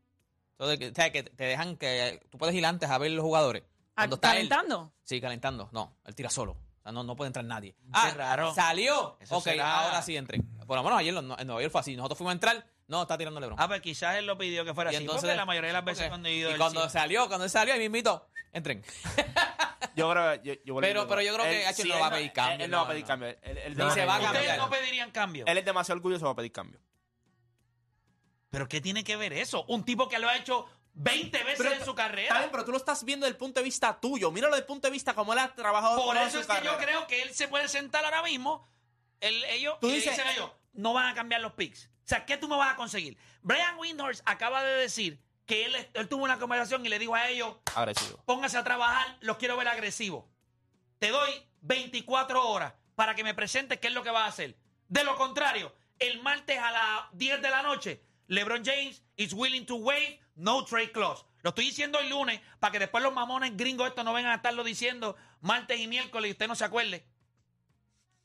Entonces, 0.52 0.78
que- 0.78 0.88
o 0.90 0.94
sea, 0.94 1.10
que 1.12 1.24
te 1.24 1.44
dejan 1.44 1.76
que 1.76 2.20
tú 2.30 2.38
puedes 2.38 2.54
ir 2.54 2.64
antes 2.64 2.88
a 2.88 2.98
ver 2.98 3.10
los 3.10 3.24
jugadores. 3.24 3.64
Ah, 3.96 4.02
Cuando 4.02 4.14
está 4.16 4.30
él- 4.38 4.48
¿Calentando? 4.48 4.92
sí, 5.02 5.20
calentando, 5.20 5.68
no, 5.72 5.96
él 6.04 6.14
tira 6.14 6.30
solo. 6.30 6.52
O 6.52 6.82
sea, 6.84 6.92
no, 6.92 7.02
no 7.02 7.16
puede 7.16 7.26
entrar 7.26 7.44
nadie. 7.44 7.74
Ah, 7.92 8.12
raro. 8.16 8.54
salió. 8.54 9.16
Eso 9.20 9.38
ok, 9.38 9.44
será- 9.44 9.86
ahora 9.86 10.00
sí 10.02 10.16
entré. 10.16 10.40
Por 10.68 10.76
lo 10.76 10.84
menos 10.84 11.00
ayer 11.00 11.14
en 11.16 11.32
en 11.32 11.46
Nueva 11.48 11.62
York 11.62 11.72
fue 11.72 11.80
así. 11.80 11.96
Nosotros 11.96 12.16
fuimos 12.18 12.30
a 12.30 12.34
entrar, 12.34 12.64
no, 12.86 13.02
está 13.02 13.18
tirando 13.18 13.40
LeBron. 13.40 13.58
Ah, 13.60 13.66
pues 13.66 13.80
quizás 13.80 14.16
él 14.18 14.26
lo 14.26 14.38
pidió 14.38 14.64
que 14.64 14.72
fuera 14.72 14.92
Y 14.92 14.94
así. 14.96 15.02
entonces- 15.02 15.22
porque 15.22 15.36
la 15.36 15.44
mayoría 15.46 15.68
de 15.68 15.74
las 15.74 15.84
veces 15.84 16.08
cuando 16.08 16.28
he 16.28 16.34
ido 16.34 16.52
y 16.54 16.56
cuando 16.58 16.88
salió, 16.88 17.26
cuando 17.26 17.44
él 17.44 17.50
salió, 17.50 17.74
ahí 17.74 17.80
mismito, 17.80 18.28
entren. 18.52 18.84
Yo 19.94 20.10
creo 20.10 20.34
yo, 20.42 20.54
yo 20.64 20.76
Pero- 20.80 21.06
pero 21.08 21.22
yo 21.22 21.34
creo 21.34 21.44
que 21.46 21.68
Él- 21.68 21.88
no 21.88 22.00
va 22.00 22.06
a 22.06 22.10
pedir 22.10 22.32
cambio, 22.32 22.54
Él, 22.54 22.60
él 22.62 22.70
no 22.70 22.76
no, 22.78 22.82
va 22.84 22.88
a 22.88 22.92
pedir 22.92 23.04
cambio. 23.04 23.28
Él, 23.28 23.58
él- 23.58 23.76
Ni 23.76 23.90
se 23.90 24.04
va 24.06 24.16
a 24.16 24.18
Ustedes 24.20 24.32
cambiar. 24.46 24.58
no 24.58 24.70
pedirían 24.70 25.10
cambio. 25.10 25.44
él 25.46 25.58
es 25.58 25.64
demasiado 25.64 25.96
orgulloso 25.98 26.24
para 26.24 26.34
pedir 26.36 26.52
cambio. 26.52 26.80
¿Pero 28.50 28.68
qué 28.68 28.80
tiene 28.80 29.04
que 29.04 29.16
ver 29.16 29.32
eso? 29.32 29.64
Un 29.68 29.84
tipo 29.84 30.08
que 30.08 30.18
lo 30.18 30.28
ha 30.28 30.36
hecho 30.36 30.66
20 30.94 31.38
veces 31.44 31.58
Pero- 31.58 31.72
en 31.72 31.84
su 31.84 31.94
carrera. 31.94 32.38
bien, 32.38 32.50
pero 32.50 32.64
tú 32.64 32.72
lo 32.72 32.78
estás 32.78 33.04
viendo 33.04 33.26
desde 33.26 33.34
el 33.34 33.38
punto 33.38 33.60
de 33.60 33.64
vista 33.64 34.00
tuyo. 34.00 34.30
Míralo 34.30 34.54
desde 34.54 34.62
el 34.62 34.66
punto 34.66 34.88
de 34.88 34.92
vista 34.92 35.14
como 35.14 35.32
él 35.32 35.38
ha 35.38 35.54
trabajado 35.54 35.96
Por 36.04 36.16
eso 36.16 36.40
es 36.40 36.46
que 36.46 36.64
yo 36.64 36.76
creo 36.78 37.06
que 37.06 37.22
él 37.22 37.34
se 37.34 37.48
puede 37.48 37.68
sentar 37.68 38.04
ahora 38.04 38.22
mismo. 38.22 38.68
Él- 39.20 39.44
ellos, 39.50 39.78
Tú 39.80 39.88
dices- 39.88 40.10
dicen 40.12 40.26
a 40.26 40.32
ellos, 40.32 40.50
no 40.72 40.92
van 40.94 41.06
a 41.06 41.14
cambiar 41.14 41.40
los 41.40 41.52
picks. 41.52 41.86
O 41.86 42.08
sea, 42.08 42.24
¿qué 42.24 42.36
tú 42.38 42.48
me 42.48 42.56
vas 42.56 42.72
a 42.72 42.76
conseguir? 42.76 43.18
Brian 43.42 43.76
Windhorst 43.78 44.22
acaba 44.24 44.62
de 44.64 44.72
decir 44.76 45.20
que 45.48 45.64
él, 45.64 45.74
él 45.94 46.08
tuvo 46.08 46.24
una 46.24 46.38
conversación 46.38 46.84
y 46.84 46.90
le 46.90 46.98
dijo 46.98 47.14
a 47.14 47.26
ellos, 47.26 47.56
Agresivo. 47.74 48.22
pónganse 48.26 48.58
a 48.58 48.62
trabajar, 48.64 49.16
los 49.20 49.38
quiero 49.38 49.56
ver 49.56 49.66
agresivos. 49.66 50.26
Te 50.98 51.08
doy 51.08 51.30
24 51.62 52.46
horas 52.46 52.74
para 52.94 53.14
que 53.14 53.24
me 53.24 53.32
presentes 53.32 53.78
qué 53.80 53.88
es 53.88 53.94
lo 53.94 54.02
que 54.02 54.10
vas 54.10 54.24
a 54.24 54.26
hacer. 54.26 54.58
De 54.88 55.02
lo 55.04 55.16
contrario, 55.16 55.74
el 55.98 56.20
martes 56.22 56.58
a 56.58 56.70
las 56.70 57.02
10 57.12 57.40
de 57.40 57.48
la 57.48 57.62
noche, 57.62 58.02
LeBron 58.26 58.62
James 58.62 59.02
is 59.16 59.32
willing 59.32 59.64
to 59.64 59.76
waive 59.76 60.20
no 60.34 60.66
trade 60.66 60.92
clause. 60.92 61.24
Lo 61.42 61.48
estoy 61.50 61.64
diciendo 61.64 61.98
el 61.98 62.10
lunes 62.10 62.42
para 62.60 62.72
que 62.72 62.78
después 62.80 63.02
los 63.02 63.14
mamones 63.14 63.56
gringos 63.56 63.88
estos 63.88 64.04
no 64.04 64.12
vengan 64.12 64.32
a 64.32 64.36
estarlo 64.36 64.62
diciendo 64.64 65.16
martes 65.40 65.80
y 65.80 65.86
miércoles 65.86 66.28
y 66.28 66.32
usted 66.32 66.46
no 66.46 66.56
se 66.56 66.64
acuerde. 66.64 67.06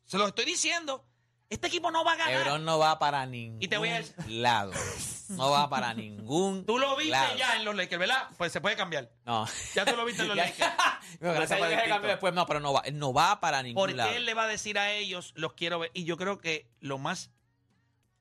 Se 0.04 0.18
lo 0.18 0.28
estoy 0.28 0.44
diciendo. 0.44 1.06
Este 1.54 1.68
equipo 1.68 1.92
no 1.92 2.04
va 2.04 2.14
a 2.14 2.16
ganar. 2.16 2.34
LeBron 2.34 2.66
no 2.66 2.80
va 2.80 2.98
para 2.98 3.26
ningún 3.26 3.62
Y 3.62 3.68
te 3.68 3.78
voy 3.78 3.90
a 3.90 4.00
decir- 4.00 4.16
lado. 4.28 4.72
No 5.30 5.50
va 5.52 5.70
para 5.70 5.94
ningún 5.94 6.66
Tú 6.66 6.78
lo 6.78 6.96
viste 6.98 7.12
lado. 7.12 7.36
ya 7.38 7.56
en 7.56 7.64
los 7.66 7.74
Lakers, 7.76 7.98
¿verdad? 8.00 8.28
Pues 8.38 8.52
se 8.52 8.60
puede 8.62 8.76
cambiar. 8.76 9.10
No. 9.26 9.48
Ya 9.74 9.86
tú 9.86 9.96
lo 9.96 10.04
viste 10.06 10.22
en 10.24 10.28
los 10.28 10.38
Ya- 10.38 10.46
Lakers. 10.46 10.74
No, 11.22 11.34
gracias 11.34 11.60
que 11.60 11.66
distinto. 11.68 11.90
cambió 11.90 12.10
después, 12.10 12.34
no, 12.34 12.46
pero 12.46 12.60
no 12.60 12.74
va, 12.74 12.82
él 12.82 12.98
no 13.00 13.14
va 13.14 13.40
para 13.40 13.64
ningún 13.64 13.82
Porque 13.82 13.96
lado. 13.96 14.10
él 14.12 14.26
le 14.26 14.34
va 14.34 14.44
a 14.44 14.48
decir 14.48 14.78
a 14.78 14.92
ellos, 14.92 15.32
los 15.36 15.54
quiero 15.54 15.80
ver. 15.80 15.92
Y 15.94 16.04
yo 16.04 16.18
creo 16.18 16.40
que 16.40 16.70
lo 16.82 16.98
más. 16.98 17.32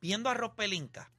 Viendo 0.01 0.31
a 0.31 0.35
Rob 0.35 0.55
Pelinka, 0.55 1.11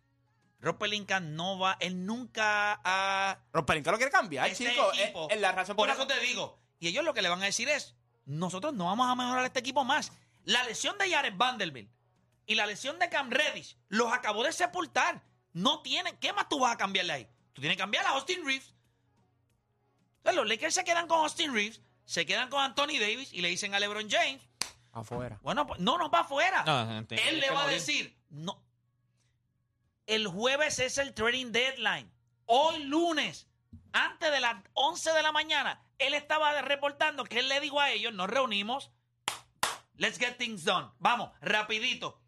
Rob 0.59 0.77
Pelinka 0.77 1.19
no 1.19 1.59
va. 1.59 1.77
Él 1.79 2.05
nunca 2.05 2.79
ha. 2.83 3.39
Rompelinka 3.51 3.91
lo 3.91 3.97
quiere 3.97 4.11
cambiar, 4.11 4.47
Ese 4.49 4.69
chico. 4.69 4.91
equipo- 4.93 5.27
Es, 5.29 5.35
es 5.35 5.41
la 5.41 5.51
razón 5.51 5.75
Por 5.75 5.89
eso 5.89 6.07
te 6.07 6.19
digo. 6.21 6.59
Y 6.79 6.87
ellos 6.87 7.03
lo 7.03 7.13
que 7.13 7.21
le 7.21 7.29
van 7.29 7.41
a 7.41 7.45
decir 7.45 7.69
es: 7.69 7.95
nosotros 8.25 8.73
no 8.73 8.85
vamos 8.85 9.09
a 9.09 9.15
mejorar 9.15 9.45
este 9.45 9.59
equipo 9.59 9.83
más. 9.83 10.11
La 10.45 10.63
lesión 10.63 10.97
de 10.97 11.09
Jared 11.11 11.33
Vanderbilt 11.35 11.91
y 12.45 12.55
la 12.55 12.65
lesión 12.65 12.99
de 12.99 13.09
Cam 13.09 13.29
Reddish 13.29 13.77
los 13.89 14.11
acabó 14.11 14.43
de 14.43 14.51
sepultar. 14.51 15.23
No 15.53 15.81
tienen. 15.81 16.17
¿Qué 16.17 16.33
más 16.33 16.49
tú 16.49 16.59
vas 16.59 16.73
a 16.73 16.77
cambiarle 16.77 17.13
ahí? 17.13 17.27
Tú 17.53 17.61
tienes 17.61 17.77
que 17.77 17.81
cambiar 17.81 18.05
a 18.05 18.09
Austin 18.09 18.45
Reeves. 18.45 18.73
Entonces, 20.17 20.35
los 20.37 20.47
Lakers 20.47 20.73
se 20.73 20.83
quedan 20.83 21.07
con 21.07 21.19
Austin 21.19 21.53
Reeves, 21.53 21.81
se 22.05 22.25
quedan 22.25 22.49
con 22.49 22.61
Anthony 22.61 22.99
Davis 22.99 23.31
y 23.33 23.41
le 23.41 23.49
dicen 23.49 23.75
a 23.75 23.79
LeBron 23.79 24.09
James: 24.09 24.41
Afuera. 24.91 25.39
bueno, 25.41 25.67
pues, 25.67 25.79
no 25.79 25.97
nos 25.97 26.11
va 26.11 26.21
afuera. 26.21 26.63
No, 26.65 27.05
Él 27.09 27.39
le 27.39 27.51
va 27.51 27.65
a 27.65 27.67
decir, 27.67 28.17
no. 28.29 28.63
El 30.05 30.27
jueves 30.27 30.79
es 30.79 30.97
el 30.97 31.13
trading 31.13 31.51
deadline. 31.51 32.11
Hoy 32.45 32.83
lunes, 32.83 33.47
antes 33.93 34.31
de 34.31 34.39
las 34.39 34.55
11 34.73 35.11
de 35.11 35.23
la 35.23 35.31
mañana, 35.31 35.81
él 35.97 36.13
estaba 36.13 36.61
reportando 36.61 37.23
que 37.23 37.39
él 37.39 37.47
le 37.47 37.59
dijo 37.59 37.79
a 37.79 37.91
ellos, 37.91 38.13
nos 38.13 38.29
reunimos, 38.29 38.91
let's 39.95 40.17
get 40.17 40.37
things 40.37 40.63
done. 40.65 40.89
Vamos, 40.99 41.31
rapidito. 41.41 42.22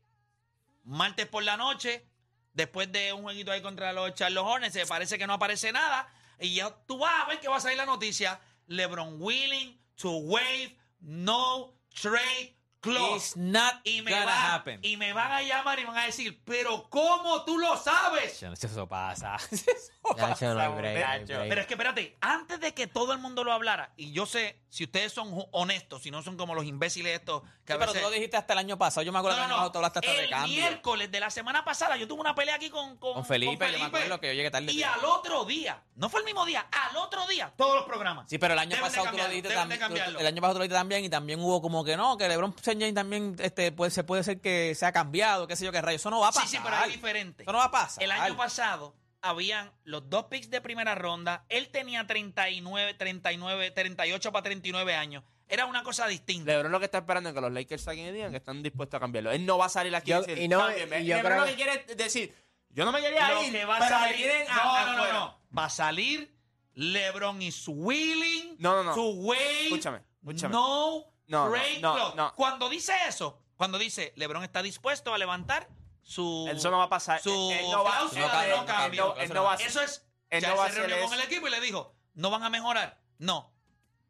Martes 0.86 1.28
por 1.28 1.44
la 1.44 1.58
noche, 1.58 2.08
después 2.54 2.92
de 2.92 3.12
un 3.14 3.24
jueguito 3.24 3.52
ahí 3.52 3.62
contra 3.62 3.92
los 3.92 4.14
Charlotte 4.14 4.46
Hornets, 4.46 4.74
se 4.74 4.86
parece 4.86 5.18
que 5.18 5.28
no 5.28 5.34
aparece 5.34 5.72
nada. 5.72 6.08
Y 6.40 6.56
ya 6.56 6.70
tú 6.86 6.98
vas 7.00 7.24
a 7.24 7.28
ver 7.28 7.40
que 7.40 7.48
va 7.48 7.58
a 7.58 7.62
salir 7.62 7.78
la 7.78 7.86
noticia. 7.86 8.40
LeBron 8.68 9.18
willing 9.20 9.80
to 9.96 10.12
waive 10.18 10.76
no 11.00 11.74
trade. 11.94 12.56
It's 12.92 13.36
not 13.36 13.76
Y 13.84 14.02
me, 14.02 14.12
gonna 14.12 14.26
van, 14.26 14.52
happen. 14.52 14.80
y 14.84 14.98
me 14.98 15.14
van 15.14 15.32
a 15.32 15.42
llamar 15.42 15.80
y 15.80 15.86
van 15.86 15.98
a 15.98 16.06
decir, 16.06 16.42
pero 16.46 16.88
¿cómo 16.90 17.44
tú 17.44 17.58
lo 17.58 17.76
sabes? 17.78 18.40
Yo 18.40 18.50
no 18.50 18.56
sé 18.56 18.68
si 18.68 18.74
Eso 18.74 18.88
pasa. 18.88 19.36
Eso 19.52 19.92
pasa, 20.16 20.36
che, 20.36 20.46
no 20.46 20.60
hay 20.60 20.70
break, 20.70 21.00
no 21.06 21.12
hay 21.12 21.20
muchacho. 21.22 21.34
break. 21.40 21.50
Pero 21.50 21.62
es 21.62 21.68
que 21.68 21.74
espérate, 21.74 22.18
antes 22.22 22.60
de 22.60 22.74
que 22.74 22.88
todo 22.88 23.12
el 23.14 23.20
mundo 23.20 23.44
lo 23.44 23.52
hablara, 23.54 23.92
y 23.98 24.12
yo 24.12 24.26
sé, 24.26 24.60
si 24.70 24.84
ustedes 24.84 25.12
son 25.14 25.32
ju- 25.32 25.48
honestos, 25.52 26.04
si 26.04 26.12
no 26.12 26.22
son 26.22 26.38
como 26.38 26.54
los 26.54 26.66
imbéciles 26.66 27.14
estos 27.20 27.42
que 27.42 27.48
Sí, 27.68 27.74
a 27.74 27.80
pero 27.80 27.86
tú 27.88 27.94
veces... 27.94 28.02
lo 28.04 28.10
dijiste 28.12 28.38
hasta 28.38 28.54
el 28.54 28.60
año 28.60 28.78
pasado. 28.78 29.04
Yo 29.04 29.12
me 29.12 29.20
acuerdo 29.20 29.38
No, 29.38 29.44
que 29.44 29.48
no, 29.50 29.56
el 29.56 29.60
año 29.62 29.64
no. 29.64 29.72
pasado 29.72 29.72
tú 29.72 29.78
hablaste 29.80 30.00
hasta 30.00 30.12
de 30.12 30.24
El 30.26 30.30
cambio. 30.30 30.56
miércoles 30.62 31.12
de 31.12 31.20
la 31.20 31.30
semana 31.32 31.64
pasada 31.66 31.98
yo 31.98 32.08
tuve 32.08 32.20
una 32.22 32.36
pelea 32.36 32.56
aquí 32.56 32.70
con, 32.70 32.98
con, 32.98 33.14
Con 33.16 33.26
Felipe, 33.26 33.58
con 33.66 33.72
yo 33.74 33.80
me 33.80 33.86
acuerdo 33.86 34.20
que 34.20 34.28
yo 34.28 34.34
llegué 34.34 34.52
tarde. 34.52 34.72
Y 34.72 34.84
al 34.84 35.04
otro 35.06 35.46
día, 35.46 35.82
no 35.96 36.10
fue 36.10 36.20
el 36.20 36.26
mismo 36.26 36.46
día, 36.46 36.68
al 36.72 36.98
otro 36.98 37.26
día, 37.28 37.52
todos 37.58 37.76
los 37.76 37.86
programas. 37.86 38.30
Sí, 38.30 38.38
pero 38.38 38.54
el 38.54 38.60
año 38.60 38.76
Deben 38.76 38.84
de 38.84 38.90
pasado 38.90 39.06
tú 39.06 39.12
lo 39.18 39.24
cambiarlo, 39.24 39.32
dijiste 39.32 39.50
deben 39.50 39.70
de 39.70 39.78
también. 39.78 39.80
tú- 39.80 39.86
cambiarlo. 39.96 40.20
El 40.20 40.28
año 40.28 40.42
pasado 40.42 40.54
tú 40.54 40.60
lo 40.60 40.64
dijiste 40.64 40.78
también 40.80 41.06
y 41.06 41.10
también 41.10 41.40
hubo 41.40 41.62
como 41.62 41.84
que 41.84 41.98
no, 41.98 42.18
que 42.18 42.28
LeBron 42.28 42.54
James 42.80 42.94
también 42.96 43.36
este, 43.40 43.72
puede, 43.72 43.92
se 43.92 44.04
puede 44.04 44.24
ser 44.24 44.40
que 44.42 44.74
se 44.76 44.86
ha 44.86 44.92
cambiado, 44.92 45.48
qué 45.48 45.56
sé 45.56 45.66
yo 45.66 45.72
qué 45.72 45.82
rayo. 45.82 45.96
Eso 45.98 46.10
no 46.10 46.20
va 46.20 46.28
a 46.30 46.32
pasar. 46.32 46.48
Sí, 46.48 46.58
sí, 46.58 46.62
pero 46.64 46.76
es 46.84 46.88
diferente. 46.94 47.44
Eso 47.44 47.52
no 47.52 47.58
va 47.60 47.66
a 47.66 47.72
pasar. 47.72 48.04
El 48.04 48.12
año 48.12 48.36
pasado 48.38 48.96
habían 49.22 49.72
los 49.84 50.10
dos 50.10 50.26
picks 50.26 50.50
de 50.50 50.62
primera 50.62 50.94
ronda. 50.96 51.46
Él 51.50 51.70
tenía 51.70 52.06
39, 52.08 52.94
39, 52.94 53.72
38 53.72 54.32
para 54.32 54.44
39 54.44 54.96
años. 54.96 55.24
Era 55.48 55.66
una 55.66 55.84
cosa 55.84 56.08
distinta. 56.08 56.52
LeBron 56.52 56.72
lo 56.72 56.80
que 56.80 56.86
está 56.86 57.00
esperando 57.00 57.30
es 57.30 57.36
que 57.36 57.42
los 57.42 57.52
Lakers 57.52 57.84
saquen 57.84 58.08
y 58.08 58.12
digan 58.12 58.32
que 58.32 58.38
están 58.38 58.64
dispuestos 58.64 58.98
a 58.98 59.00
cambiarlo. 59.00 59.32
Él 59.32 59.46
no 59.46 59.58
va 59.60 59.66
a 59.68 59.70
salir 59.70 59.96
aquí 59.96 60.10
Yo- 60.12 60.18
y 60.24 60.26
decir, 60.26 60.38
y 60.44 60.48
no- 60.48 60.68
y 60.72 61.06
yo 61.06 61.16
LeBron 61.18 61.22
creo- 61.22 61.40
lo 61.42 61.46
que 61.46 61.56
quiere 61.56 61.86
decir, 61.96 62.36
yo 62.70 62.84
no 62.86 62.92
me 62.92 63.00
quería 63.02 63.30
Lo 63.30 63.44
ir, 63.44 63.52
que 63.52 63.64
va 63.66 63.76
a 63.78 63.80
pero 63.80 63.90
salir. 63.92 64.28
no, 64.50 64.56
no, 64.56 64.64
no, 64.64 64.92
afuera". 64.94 65.14
no. 65.14 65.40
Va 65.58 65.66
a 65.66 65.70
salir 65.70 66.36
LeBron 66.74 67.42
is 67.42 67.64
willing 67.68 68.56
No, 68.60 68.76
no, 68.76 68.84
no. 68.84 68.96
to 68.96 69.04
waive 69.12 69.66
Escúchame, 69.68 70.02
escúchame. 70.22 70.52
no, 70.54 71.06
No, 71.28 71.50
no, 71.82 72.16
no. 72.16 72.34
Cuando 72.36 72.70
dice 72.70 72.94
eso, 73.08 73.40
cuando 73.56 73.78
dice 73.78 74.14
LeBron 74.16 74.44
está 74.44 74.62
dispuesto 74.62 75.14
a 75.14 75.18
levantar 75.18 75.68
su 76.02 76.48
Eso 76.52 76.70
no 76.70 76.78
va 76.78 76.84
a 76.84 76.90
pasar. 76.90 77.22
su 77.22 77.52
Él 77.52 77.66
no 77.72 77.84
va, 77.84 77.92
cláusula 77.92 78.22
no 78.22 78.28
de 78.28 78.32
cambia, 78.34 78.56
no 78.56 78.62
no 78.62 78.66
cambio. 78.66 79.08
cambia, 79.08 79.24
él 79.24 79.34
no 79.34 79.44
va 79.44 79.54
a 79.54 79.56
Eso 79.56 79.82
es 79.82 80.06
él 80.30 80.42
ya 80.42 80.50
no 80.50 80.58
va 80.58 80.66
a 80.66 80.68
se 80.68 80.72
hacer 80.74 80.90
reunió 80.90 81.08
con 81.10 81.20
el 81.20 81.26
equipo 81.26 81.48
y 81.48 81.52
le 81.52 81.62
dijo, 81.62 81.96
¿no 82.14 82.30
van 82.30 82.44
a 82.44 82.50
mejorar? 82.50 83.00
No. 83.18 83.52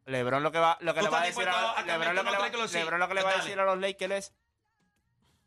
LeBron 0.04 0.42
lo 0.42 0.52
que 0.52 0.58
va, 0.58 0.76
lo 0.80 0.94
que 0.94 1.00
¿Tú 1.00 1.06
le 1.06 1.10
va 1.10 1.20
a 1.22 1.26
estás 1.26 1.36
decir 1.36 1.52
dispuesto 1.52 1.68
a, 1.68 1.72
a 1.72 1.84
cambiar 1.84 2.14
LeBron 2.14 2.16
lo 2.16 2.22
que 2.24 2.30
le 2.30 2.36
va, 2.36 2.44
no 2.44 2.50
triclo? 2.50 2.68
Sí. 2.68 2.78
LeBron 2.78 3.00
lo 3.00 3.08
que 3.08 3.14
le 3.14 3.22
va 3.22 3.30
a 3.30 3.36
decir 3.36 3.58
a 3.60 3.64
los 3.64 3.78
Lakers 3.78 4.14
es 4.14 4.32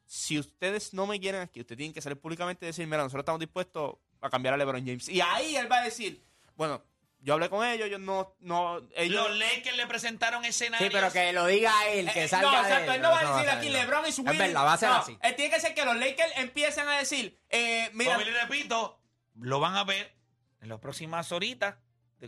si 0.05 0.39
ustedes 0.39 0.93
no 0.93 1.05
me 1.05 1.19
quieren 1.19 1.41
aquí, 1.41 1.62
ustedes 1.62 1.77
tienen 1.77 1.93
que 1.93 2.01
salir 2.01 2.19
públicamente 2.19 2.65
y 2.65 2.67
decir, 2.67 2.88
mira, 2.88 3.03
nosotros 3.03 3.21
estamos 3.21 3.39
dispuestos 3.39 3.95
a 4.21 4.29
cambiar 4.29 4.55
a 4.55 4.58
LeBron 4.58 4.84
James. 4.84 5.08
Y 5.08 5.21
ahí 5.21 5.55
él 5.55 5.71
va 5.71 5.77
a 5.77 5.84
decir, 5.84 6.25
bueno, 6.55 6.84
yo 7.21 7.34
hablé 7.34 7.49
con 7.49 7.65
ellos, 7.65 7.88
ellos 7.88 7.99
no, 7.99 8.36
no, 8.39 8.82
ellos... 8.95 9.29
Los 9.29 9.38
Lakers 9.38 9.75
le 9.77 9.88
presentaron 9.88 10.45
escenarios. 10.45 10.89
Sí, 10.89 10.95
pero 10.97 11.12
que 11.12 11.34
lo 11.34 11.45
diga 11.47 11.73
él, 11.89 12.10
que 12.12 12.23
Eh, 12.23 12.27
salga 12.27 12.51
no, 12.51 12.58
exacto, 12.62 12.91
él. 12.91 12.95
él 12.95 13.01
no 13.01 13.12
va 13.12 13.19
a 13.19 13.34
decir 13.36 13.49
aquí 13.49 13.67
no. 13.67 13.73
LeBron 13.73 14.05
is 14.05 14.10
Es 14.10 14.19
winning. 14.19 14.38
verdad, 14.38 14.63
va 14.65 14.73
a 14.73 14.77
ser 14.77 14.89
No, 14.89 14.95
así. 14.95 15.17
él 15.21 15.36
tiene 15.36 15.53
que 15.53 15.60
ser 15.62 15.73
que 15.73 15.86
los 15.86 15.95
Lakers 15.97 16.32
empiecen 16.38 16.88
a 16.88 16.97
decir, 16.97 17.39
eh, 17.49 17.89
mira, 17.93 18.13
Como 18.15 18.25
le 18.25 18.41
repito, 18.41 19.01
lo 19.36 19.60
van 19.60 19.75
a 19.75 19.84
ver 19.84 20.15
en 20.62 20.69
las 20.69 20.79
próximas 20.79 21.32
horitas. 21.32 21.75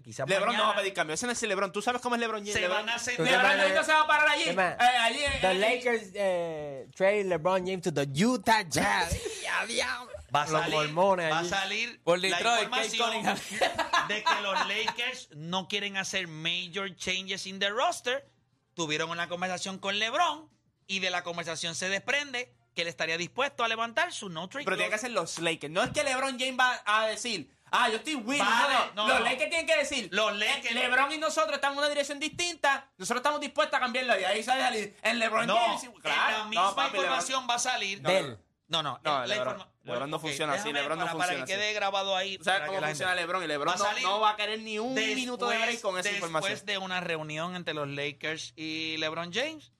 Quizás 0.04 0.25
LeBron 0.30 0.47
mañana. 0.47 0.63
no 0.63 0.69
va 0.69 0.75
a 0.75 0.80
pedir 0.82 0.93
cambio. 0.93 1.13
Ese 1.15 1.25
no 1.25 1.34
es 1.34 1.43
el 1.43 1.49
LeBron. 1.49 1.69
Tú 1.73 1.82
sabes 1.82 2.01
cómo 2.01 2.15
es 2.15 2.21
LeBron 2.21 2.39
James. 2.39 2.54
Se 2.54 2.62
LeBron, 2.62 2.77
van 2.86 2.89
a 2.91 2.95
hacer- 2.95 3.19
LeBron 3.19 3.41
James 3.58 3.75
no 3.75 3.84
se 3.84 3.91
va 3.91 4.01
a 4.01 4.08
parar 4.08 4.30
allí. 4.30 4.43
Eh, 4.47 4.77
allí 4.80 5.19
The 5.41 5.51
eh, 5.51 5.54
Lakers 5.56 6.12
eh, 6.13 6.88
trade 6.95 7.25
LeBron 7.25 7.65
James 7.65 7.82
to 7.82 7.93
the 7.93 8.08
Utah 8.23 8.62
Jazz. 8.63 9.17
Ya, 9.43 9.65
diablo. 9.65 10.12
Va 10.34 10.44
a 10.44 10.48
Los 10.48 10.62
salir, 10.62 10.76
mormones 10.94 11.32
va 11.32 11.36
a 11.38 11.39
allí. 11.39 11.50
salir 11.50 12.02
Por 12.04 12.20
la 12.20 12.28
Detroit, 12.30 12.70
Kate 12.70 12.86
información 12.88 13.10
Cunningham. 13.10 13.38
de 14.08 14.24
que 14.24 14.41
los 14.41 14.67
Lakers 14.67 15.30
no 15.36 15.67
quieren 15.67 15.98
hacer 15.98 16.28
major 16.28 16.96
changes 16.96 17.46
in 17.48 17.60
the 17.60 17.70
roster. 17.70 18.30
Tuvieron 18.74 19.10
una 19.10 19.28
conversación 19.28 19.78
con 19.80 20.00
LeBron 20.00 20.50
y 20.88 21.00
de 21.00 21.10
la 21.10 21.24
conversación 21.24 21.76
se 21.76 21.89
desprende 21.89 22.54
que 22.74 22.84
él 22.84 22.88
estaría 22.88 23.17
dispuesto 23.17 23.65
a 23.65 23.67
levantar 23.67 24.13
su 24.13 24.30
no 24.30 24.48
trade 24.48 24.63
Pero 24.63 24.78
tiene 24.78 24.89
que 24.89 24.98
clause. 24.98 25.08
ser 25.08 25.12
los 25.12 25.39
Lakers. 25.39 25.74
No 25.74 25.84
es 25.84 25.89
que 25.91 26.04
LeBron 26.06 26.39
James 26.39 26.58
va 26.58 26.82
a 26.86 27.06
decir, 27.08 27.54
ah, 27.70 27.89
yo 27.89 27.98
estoy 27.98 28.15
winning. 28.15 28.46
Vale, 28.46 28.74
no, 28.74 28.86
no. 28.86 29.08
no, 29.08 29.08
Los 29.10 29.20
no. 29.20 29.26
Lakers 29.26 29.50
tienen 29.50 29.67
que 29.67 29.76
decir, 29.76 30.08
Los 30.13 30.32
Lakers- 30.34 30.72
LeBron 30.74 31.12
y 31.12 31.17
nosotros 31.17 31.56
estamos 31.56 31.76
en 31.76 31.80
una 31.80 31.89
dirección 31.89 32.17
distinta. 32.22 32.89
Nosotros 32.98 33.20
estamos 33.20 33.41
dispuestos 33.41 33.76
a 33.76 33.82
cambiarlo. 33.82 34.17
Y 34.17 34.24
ahí 34.24 34.41
sale 34.41 34.62
salir 34.62 34.98
en 35.04 35.20
LeBron 35.20 35.48
No, 35.48 35.58
James. 35.58 35.84
en 35.84 35.91
la 36.04 36.44
misma 36.46 36.63
no, 36.70 36.76
papi, 36.76 36.98
información 36.98 37.46
va 37.50 37.56
a 37.56 37.60
salir. 37.60 38.02
De 38.02 38.17
él. 38.17 38.38
No, 38.70 38.82
no, 38.82 39.02
No, 39.04 39.24
el- 39.24 39.30
la 39.30 39.36
LeBron- 39.36 39.39
informa- 39.56 39.70
LeBron 39.84 40.10
no 40.12 40.17
ok, 40.17 40.22
funciona 40.22 40.54
así, 40.54 40.72
LeBron 40.72 41.00
no 41.00 41.06
para, 41.06 41.12
funciona 41.12 41.34
Para 41.39 41.46
que 41.48 41.54
así. 41.54 41.60
quede 41.62 41.74
grabado 41.74 42.15
ahí. 42.15 42.38
Tú 42.38 42.44
sabes 42.44 42.67
cómo 42.67 42.80
funciona 42.80 43.12
gente- 43.13 43.22
LeBron. 43.22 43.44
Y 43.44 43.48
LeBron 43.48 43.76
no, 43.80 44.00
no 44.02 44.20
va 44.20 44.30
a 44.32 44.36
querer 44.36 44.60
ni 44.62 44.78
un 44.78 44.94
después- 44.94 45.15
minuto 45.15 45.50
de 45.50 45.58
break 45.58 45.82
con 45.82 45.96
esa 45.98 46.10
después 46.10 46.30
información. 46.30 46.65
de 46.67 46.78
una 46.78 47.00
reunión 47.02 47.56
entre 47.56 47.74
los 47.74 47.88
Lakers 47.88 48.54
y 48.56 48.98
LeBron 48.98 49.34
James, 49.34 49.72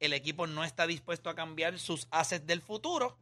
el 0.00 0.14
equipo 0.14 0.46
no 0.46 0.64
está 0.64 0.86
dispuesto 0.86 1.28
a 1.28 1.34
cambiar 1.34 1.78
sus 1.78 2.08
assets 2.10 2.46
del 2.46 2.62
futuro. 2.62 3.18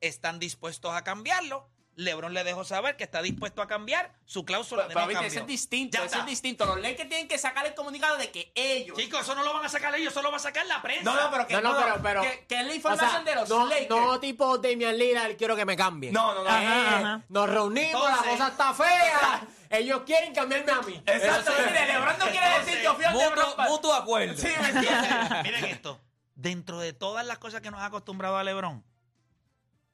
Están 0.00 0.40
dispuestos 0.40 0.92
a 0.94 1.04
cambiarlo. 1.04 1.69
LeBron 1.96 2.32
le 2.32 2.44
dejó 2.44 2.64
saber 2.64 2.96
que 2.96 3.04
está 3.04 3.20
dispuesto 3.20 3.60
a 3.60 3.66
cambiar 3.66 4.12
su 4.24 4.44
cláusula 4.44 4.86
Pero, 4.88 5.00
de 5.00 5.06
no 5.06 5.12
cambio. 5.12 5.28
eso 5.28 5.40
es 5.40 5.46
distinto. 5.46 5.98
Ya 5.98 6.04
Eso 6.04 6.06
está. 6.06 6.18
es 6.20 6.26
distinto. 6.26 6.64
Los 6.64 6.80
Lakers 6.80 7.08
tienen 7.08 7.28
que 7.28 7.36
sacar 7.36 7.66
el 7.66 7.74
comunicado 7.74 8.16
de 8.16 8.30
que 8.30 8.52
ellos. 8.54 8.96
Chicos, 8.96 9.20
eso 9.20 9.34
no 9.34 9.42
lo 9.44 9.52
van 9.52 9.64
a 9.66 9.68
sacar 9.68 9.94
ellos, 9.94 10.12
eso 10.12 10.22
lo 10.22 10.30
va 10.30 10.36
a 10.38 10.40
sacar 10.40 10.64
la 10.66 10.80
prensa. 10.80 11.04
no, 11.04 11.14
no, 11.20 11.30
pero 11.30 11.46
que, 11.46 11.54
No, 11.54 11.60
no, 11.60 11.72
no, 11.74 11.80
pero- 11.84 12.02
pero- 12.02 12.22
que, 12.22 12.46
que 12.46 12.60
es 12.60 12.66
la 12.66 12.72
O 12.72 12.74
información 12.76 13.10
sea, 13.10 13.22
de 13.22 13.34
los 13.34 13.48
no, 13.48 13.66
Lakers. 13.66 13.88
no 13.90 14.20
tipo 14.20 14.56
Damian 14.58 14.96
Lillard, 14.96 15.36
quiero 15.36 15.56
que 15.56 15.64
me 15.66 15.76
cambien. 15.76 16.14
No, 16.14 16.32
no, 16.34 16.42
no. 16.44 16.48
Eh, 16.48 16.52
Ajá, 16.52 16.96
ajá. 16.98 17.22
Nos 17.28 17.48
reunimos, 17.50 18.02
Entonces- 18.02 18.24
la 18.26 18.32
cosa 18.32 18.48
está 18.48 18.74
fea. 18.74 19.46
Ellos 19.70 20.02
quieren 20.04 20.34
cambiarme 20.34 20.72
a 20.72 20.80
mí. 20.82 21.02
Exacto, 21.06 21.52
mire, 21.66 21.86
LeBron 21.86 22.18
no 22.18 22.26
quiere 22.26 22.58
decir 22.60 22.80
yo 22.82 22.94
fui 22.94 23.04
Mutuo, 23.12 23.56
mutuo 23.68 23.94
acuerdo. 23.94 24.36
Sí, 24.36 24.48
¿me? 24.48 24.72
Miren 25.44 25.64
esto. 25.66 26.00
Dentro 26.34 26.80
de 26.80 26.92
todas 26.92 27.24
las 27.26 27.38
cosas 27.38 27.60
que 27.60 27.70
nos 27.70 27.80
ha 27.80 27.84
acostumbrado 27.86 28.36
a 28.38 28.42
LeBron, 28.42 28.82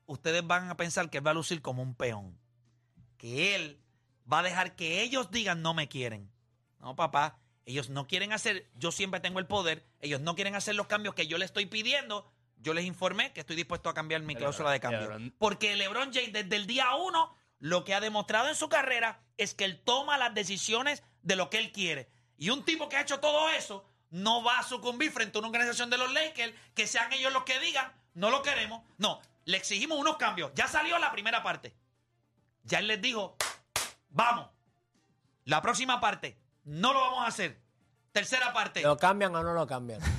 ustedes 0.07 0.47
van 0.47 0.71
a 0.71 0.77
pensar 0.77 1.11
que 1.11 1.19
él 1.19 1.27
va 1.27 1.33
a 1.33 1.35
lucir 1.35 1.63
como 1.63 1.83
un 1.83 1.95
peón. 1.95 2.39
Que 3.19 3.55
él 3.55 3.81
va 4.31 4.41
a 4.41 4.43
dejar 4.43 4.77
que 4.77 5.03
ellos 5.03 5.31
digan 5.31 5.63
no 5.63 5.75
me 5.75 5.89
quieren. 5.89 6.31
No, 6.81 6.97
papá. 6.97 7.39
Ellos 7.65 7.91
no 7.91 8.07
quieren 8.07 8.33
hacer, 8.33 8.71
yo 8.77 8.93
siempre 8.93 9.19
tengo 9.19 9.41
el 9.41 9.47
poder, 9.47 9.85
ellos 10.01 10.21
no 10.21 10.37
quieren 10.37 10.55
hacer 10.55 10.77
los 10.77 10.87
cambios 10.87 11.15
que 11.17 11.27
yo 11.27 11.37
les 11.37 11.47
estoy 11.47 11.67
pidiendo. 11.67 12.31
Yo 12.59 12.75
les 12.75 12.85
informé 12.85 13.33
que 13.33 13.41
estoy 13.41 13.57
dispuesto 13.57 13.89
a 13.89 13.95
cambiar 13.95 14.23
mi 14.23 14.35
cláusula 14.37 14.71
de 14.71 14.81
cambio. 14.81 15.01
LeBron- 15.11 15.35
Porque 15.39 15.75
LeBron 15.77 16.13
James 16.13 16.33
desde 16.33 16.57
el 16.57 16.67
día 16.67 16.95
uno 16.95 17.35
lo 17.59 17.85
que 17.85 17.95
ha 17.95 18.01
demostrado 18.01 18.49
en 18.49 18.55
su 18.55 18.69
carrera 18.69 19.21
es 19.37 19.55
que 19.55 19.65
él 19.65 19.81
toma 19.85 20.17
las 20.19 20.33
decisiones 20.35 21.03
de 21.23 21.37
lo 21.37 21.51
que 21.51 21.59
él 21.59 21.73
quiere. 21.73 22.09
Y 22.39 22.51
un 22.51 22.65
tipo 22.65 22.89
que 22.89 22.97
ha 22.97 23.01
hecho 23.03 23.19
todo 23.19 23.51
eso 23.51 23.85
no 24.11 24.43
va 24.45 24.61
a 24.61 24.63
sucumbir 24.63 25.11
frente 25.11 25.37
a 25.37 25.41
una 25.41 25.49
organización 25.49 25.91
de 25.91 25.99
los 25.99 26.13
Lakers 26.13 26.55
que 26.75 26.87
sean 26.87 27.13
ellos 27.13 27.33
los 27.33 27.43
que 27.45 27.59
digan, 27.61 27.93
no 28.15 28.31
lo 28.31 28.43
queremos. 28.43 28.83
No, 28.99 29.21
le 29.47 29.57
exigimos 29.57 29.99
unos 29.99 30.17
cambios. 30.19 30.53
Ya 30.55 30.69
salió 30.69 30.99
la 30.99 31.11
primera 31.11 31.43
parte. 31.43 31.75
Ya 32.65 32.79
él 32.81 32.87
les 32.89 33.01
dijo, 33.01 33.37
vamos. 34.11 34.49
La 35.45 35.63
próxima 35.63 36.01
parte, 36.01 36.39
no 36.65 36.93
lo 36.93 37.01
vamos 37.01 37.25
a 37.25 37.29
hacer. 37.29 37.61
Tercera 38.13 38.53
parte. 38.53 38.83
¿Lo 38.83 38.97
cambian 38.97 39.35
o 39.35 39.43
no 39.43 39.55
lo 39.55 39.67
cambian? 39.67 40.01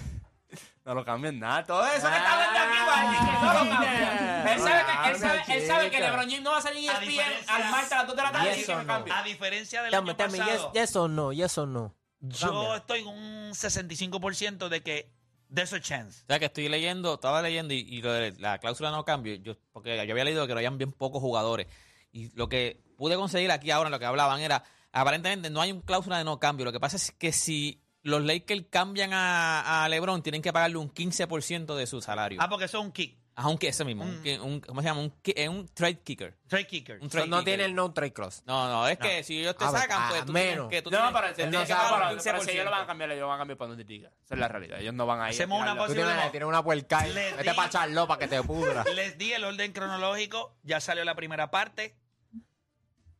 No 0.86 0.94
lo 0.96 1.04
cambien 1.04 1.38
nada. 1.38 1.66
Todo 1.66 1.86
eso 1.86 2.08
que 2.10 2.16
está 2.16 2.34
hablando 2.48 2.60
aquí, 2.60 2.78
va, 2.88 3.12
que 3.12 3.46
no 3.46 3.54
lo 3.66 3.70
cambien. 3.72 4.48
Él 4.48 4.60
sabe 4.62 4.84
que, 4.86 5.10
él 5.10 5.18
sabe, 5.20 5.44
él 5.58 5.68
sabe 5.68 5.90
que 5.92 5.98
chica. 5.98 6.10
LeBron 6.10 6.30
James 6.30 6.42
no 6.44 6.52
va 6.52 6.58
a 6.60 6.62
salir 6.62 6.90
en 6.90 6.96
A 6.96 7.00
ESPN 7.04 7.50
al 7.50 7.72
martes 7.72 7.92
a 7.92 7.96
las 7.98 8.08
2 8.08 8.16
de 8.16 8.22
la 8.24 8.32
tarde 8.32 8.50
Yes 8.56 8.60
y 8.60 8.66
que 8.66 8.72
or 8.72 8.78
me 8.78 8.84
no. 8.86 8.94
cambie. 8.94 9.13
A 9.13 9.24
diferencia 9.24 9.82
del 9.84 9.92
Tell 9.92 10.04
me, 10.04 10.12
año 10.12 10.18
pasado. 10.18 10.72
yes, 10.74 10.82
yes 10.88 10.96
or 10.96 11.10
no, 11.10 11.34
yes 11.34 11.58
or 11.58 11.68
no. 11.68 11.94
Yo 12.22 12.48
Cambia. 12.48 12.76
estoy 12.78 13.00
en 13.02 13.08
un 13.10 13.50
65% 13.52 14.70
de 14.70 14.82
que 14.82 15.12
there's 15.54 15.74
a 15.74 15.82
chance. 15.82 16.24
O 16.24 16.28
sea, 16.28 16.40
que 16.40 16.46
estoy 16.46 16.70
leyendo, 16.70 17.16
estaba 17.16 17.42
leyendo 17.42 17.74
y, 17.74 17.80
y 17.80 18.02
lo 18.02 18.12
de 18.12 18.32
la 18.40 18.58
cláusula 18.60 18.92
no 18.92 19.06
cambio, 19.06 19.36
yo, 19.36 19.56
porque 19.72 19.96
yo 19.96 20.12
había 20.12 20.24
leído 20.24 20.48
que 20.48 20.54
lo 20.54 20.60
hayan 20.60 20.78
bien 20.78 20.92
pocos 20.92 21.22
jugadores. 21.22 21.68
Y 22.12 22.32
lo 22.36 22.50
que 22.50 22.82
pude 22.98 23.16
conseguir 23.16 23.52
aquí 23.52 23.72
ahora, 23.72 23.88
en 23.88 23.92
lo 23.92 24.00
que 24.00 24.06
hablaban, 24.06 24.40
era, 24.42 24.64
aparentemente 24.92 25.50
no 25.50 25.62
hay 25.62 25.72
un 25.72 25.82
cláusula 25.82 26.18
de 26.18 26.24
no 26.24 26.40
cambio. 26.40 26.66
Lo 26.66 26.72
que 26.72 26.80
pasa 26.80 26.98
es 26.98 27.12
que 27.12 27.32
si 27.32 27.82
los 28.02 28.24
Lakers 28.24 28.66
cambian 28.70 29.12
a, 29.14 29.84
a 29.84 29.90
LeBron, 29.90 30.24
tienen 30.24 30.42
que 30.42 30.54
pagarle 30.54 30.78
un 30.78 30.94
15% 30.94 31.76
de 31.76 31.88
su 31.88 32.02
salario. 32.02 32.40
Ah, 32.42 32.50
porque 32.50 32.66
eso 32.66 32.80
es 32.80 32.86
un 32.86 32.92
kick. 32.92 33.18
Aunque 33.39 33.67
ese 33.67 33.86
mismo, 33.86 34.04
un, 34.04 34.19
Mm. 34.23 34.41
un- 34.43 34.62
¿cómo 34.62 34.82
se 34.82 34.88
llama? 34.88 35.02
Un, 35.02 35.13
eh, 35.23 35.47
un 35.47 35.67
trade 35.67 36.00
kicker. 36.00 36.36
Trade 36.47 36.65
kicker. 36.65 36.95
Un 36.95 37.04
So, 37.04 37.10
trade 37.10 37.28
no 37.28 37.38
kicker. 37.38 37.45
tiene 37.45 37.65
el 37.65 37.76
no 37.76 37.93
trade 37.93 38.12
clause. 38.12 38.41
No, 38.47 38.67
no, 38.67 38.88
es 38.88 38.97
que 38.97 39.23
si 39.23 39.39
ellos 39.41 39.56
te 39.56 39.63
Ah, 39.63 39.69
pues, 39.69 39.82
sacan, 39.84 40.10
pues 40.10 40.21
a 40.23 40.26
tú 40.26 40.34
menos. 40.34 40.69
tienes 40.69 40.69
que... 40.71 40.82
Tú 40.82 40.89
No, 40.89 40.97
tienes- 40.97 41.13
pero, 41.13 41.28
te 41.28 41.34
tienes 41.36 41.67
que 41.67 41.73
pagar 41.76 41.88
pero, 41.88 42.17
un 42.17 42.23
pero 42.23 42.41
si 42.41 42.50
ellos 42.50 42.65
lo 42.65 42.71
van 42.71 42.80
a 42.80 42.84
15%. 42.84 42.88
cambiar, 42.88 43.12
ellos 43.12 43.28
van 43.28 43.36
a 43.36 43.38
cambiar 43.38 43.58
para 43.60 43.67
donde 43.69 43.84
diga. 43.84 44.10
Esa 44.26 44.34
es 44.34 44.39
la 44.39 44.47
realidad. 44.47 44.80
Ellos 44.82 44.93
no 44.95 45.06
van 45.06 45.21
a 45.21 45.28
ir. 45.30 45.36
Hacemos 45.36 45.62
una 45.62 45.71
a 45.71 45.73
tirarla. 45.76 45.88
Tú 45.88 45.93
tienes, 45.93 46.32
tienes 46.32 46.50
una 46.50 46.63
puerca 46.63 47.00
ahí. 47.00 47.13
Le 47.13 47.32
Vete 47.34 47.50
di- 47.52 47.56
para 47.56 47.69
Charlo 47.69 48.08
para 48.08 48.19
que 48.19 48.28
te 48.28 48.41
pudra. 48.41 48.84
Les 48.95 49.17
di 49.19 49.32
el 49.34 49.43
orden 49.43 49.71
cronológico, 49.71 50.56
ya 50.63 50.80
salió 50.82 51.06
la 51.06 51.13
primera 51.13 51.52
parte. 51.52 51.95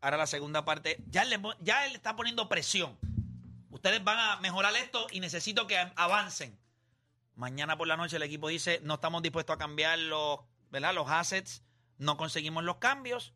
Ahora 0.01 0.17
la 0.17 0.25
segunda 0.25 0.65
parte. 0.65 0.97
Ya 1.12 1.21
él, 1.21 1.30
le 1.30 1.38
mo- 1.38 1.53
ya 1.60 1.86
él 1.86 1.93
está 1.95 2.15
poniendo 2.15 2.49
presión. 2.49 2.97
Ustedes 3.69 4.03
van 4.03 4.17
a 4.17 4.38
mejorar 4.41 4.75
esto 4.77 5.06
y 5.12 5.19
necesito 5.19 5.67
que 5.67 5.77
avancen. 5.95 6.58
Mañana 7.38 7.78
por 7.78 7.88
la 7.88 7.95
noche 7.97 8.15
el 8.17 8.23
equipo 8.23 8.47
dice, 8.50 8.80
no 8.84 8.95
estamos 8.95 9.21
dispuestos 9.21 9.54
a 9.54 9.60
cambiar 9.60 10.00
los, 10.00 10.39
¿verdad? 10.71 10.93
los 10.95 11.08
assets, 11.10 11.63
no 12.00 12.17
conseguimos 12.17 12.63
los 12.63 12.78
cambios. 12.78 13.34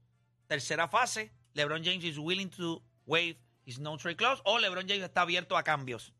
Tercera 0.48 0.88
fase, 0.88 1.32
LeBron 1.54 1.84
James 1.86 2.04
is 2.04 2.18
willing 2.18 2.50
to 2.50 2.82
waive 3.06 3.38
his 3.64 3.78
no 3.80 3.96
trade 3.98 4.18
clause 4.18 4.42
o 4.44 4.58
LeBron 4.58 4.88
James 4.88 5.04
está 5.04 5.22
abierto 5.22 5.56
a 5.56 5.64
cambios. 5.64 6.14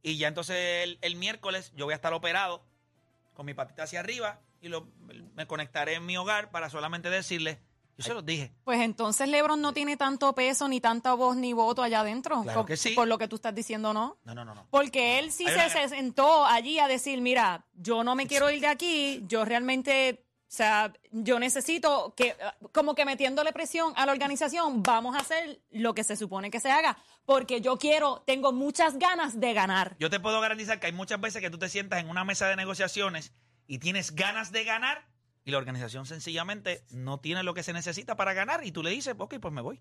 Y 0.00 0.16
ya 0.16 0.28
entonces 0.28 0.56
el, 0.84 0.98
el 1.02 1.16
miércoles 1.16 1.72
yo 1.74 1.86
voy 1.86 1.92
a 1.92 1.96
estar 1.96 2.12
operado 2.12 2.64
con 3.34 3.44
mi 3.46 3.52
patita 3.52 3.82
hacia 3.82 3.98
arriba 3.98 4.40
y 4.60 4.68
lo- 4.68 4.86
me 5.34 5.46
conectaré 5.48 5.94
en 5.94 6.06
mi 6.06 6.16
hogar 6.16 6.50
para 6.52 6.70
solamente 6.70 7.10
decirles, 7.10 7.58
yo 7.98 8.04
se 8.04 8.14
los 8.14 8.24
dije, 8.24 8.54
Pues 8.64 8.80
entonces 8.80 9.28
LeBron 9.28 9.60
no 9.60 9.72
tiene 9.74 9.96
tanto 9.96 10.34
peso, 10.34 10.68
ni 10.68 10.80
tanta 10.80 11.12
voz, 11.14 11.36
ni 11.36 11.52
voto 11.52 11.82
allá 11.82 12.00
adentro. 12.00 12.42
Claro 12.42 12.60
por, 12.60 12.66
que 12.66 12.76
sí. 12.76 12.90
por 12.90 13.06
lo 13.08 13.18
que 13.18 13.28
tú 13.28 13.36
estás 13.36 13.54
diciendo, 13.54 13.92
¿no? 13.92 14.16
no, 14.24 14.34
no, 14.34 14.44
no, 14.44 14.54
no. 14.54 14.66
Porque 14.70 15.18
él 15.18 15.30
sí 15.32 15.44
Hay 15.46 15.52
se, 15.52 15.58
una- 15.58 15.68
se 15.68 15.88
sentó 15.96 16.46
allí 16.46 16.78
a 16.78 16.88
decir, 16.88 17.20
mira, 17.20 17.66
yo 17.74 18.04
no 18.04 18.14
me 18.14 18.26
quiero 18.26 18.50
ir 18.50 18.60
de 18.60 18.68
aquí, 18.68 19.24
yo 19.26 19.44
realmente, 19.44 20.24
o 20.42 20.50
sea, 20.50 20.92
yo 21.10 21.38
necesito 21.38 22.14
que, 22.16 22.34
como 22.72 22.94
que 22.94 23.04
metiéndole 23.04 23.52
presión 23.52 23.92
a 23.96 24.06
la 24.06 24.12
organización, 24.12 24.82
vamos 24.82 25.16
a 25.16 25.18
hacer 25.18 25.60
lo 25.70 25.92
que 25.94 26.04
se 26.04 26.16
supone 26.16 26.50
que 26.50 26.60
se 26.60 26.70
haga, 26.70 26.96
porque 27.26 27.60
yo 27.60 27.76
quiero, 27.78 28.22
tengo 28.26 28.52
muchas 28.52 28.98
ganas 28.98 29.38
de 29.40 29.52
ganar. 29.52 29.96
Yo 29.98 30.08
te 30.08 30.20
puedo 30.20 30.40
garantizar 30.40 30.78
que 30.80 30.86
hay 30.86 30.92
muchas 30.92 31.20
veces 31.20 31.42
que 31.42 31.50
tú 31.50 31.58
te 31.58 31.68
sientas 31.68 32.00
en 32.00 32.08
una 32.08 32.24
mesa 32.24 32.46
de 32.48 32.56
negociaciones 32.56 33.32
y 33.66 33.78
tienes 33.78 34.14
ganas 34.14 34.50
de 34.52 34.64
ganar 34.64 35.06
y 35.48 35.50
la 35.50 35.56
organización 35.56 36.04
sencillamente 36.04 36.84
no 36.90 37.20
tiene 37.20 37.42
lo 37.42 37.54
que 37.54 37.62
se 37.62 37.72
necesita 37.72 38.16
para 38.16 38.34
ganar 38.34 38.66
y 38.66 38.70
tú 38.70 38.82
le 38.82 38.90
dices, 38.90 39.14
ok, 39.16 39.36
pues 39.40 39.54
me 39.54 39.62
voy. 39.62 39.80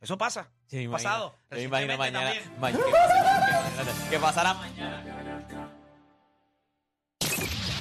Eso 0.00 0.16
pasa. 0.16 0.50
Sí, 0.68 0.86
me 0.86 0.92
pasado. 0.92 1.34
me 1.50 1.62
imagino 1.62 1.98
mañana. 1.98 2.32
también. 2.32 2.60
ma- 2.60 2.70
que 2.70 2.78
pasara- 2.78 4.04
que- 4.04 4.10
que 4.10 4.18
pasará 4.20 4.54
mañana. 4.54 5.02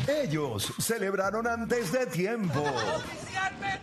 Ellos 0.07 0.73
celebraron 0.79 1.45
antes 1.45 1.91
de 1.91 2.07
tiempo. 2.07 2.63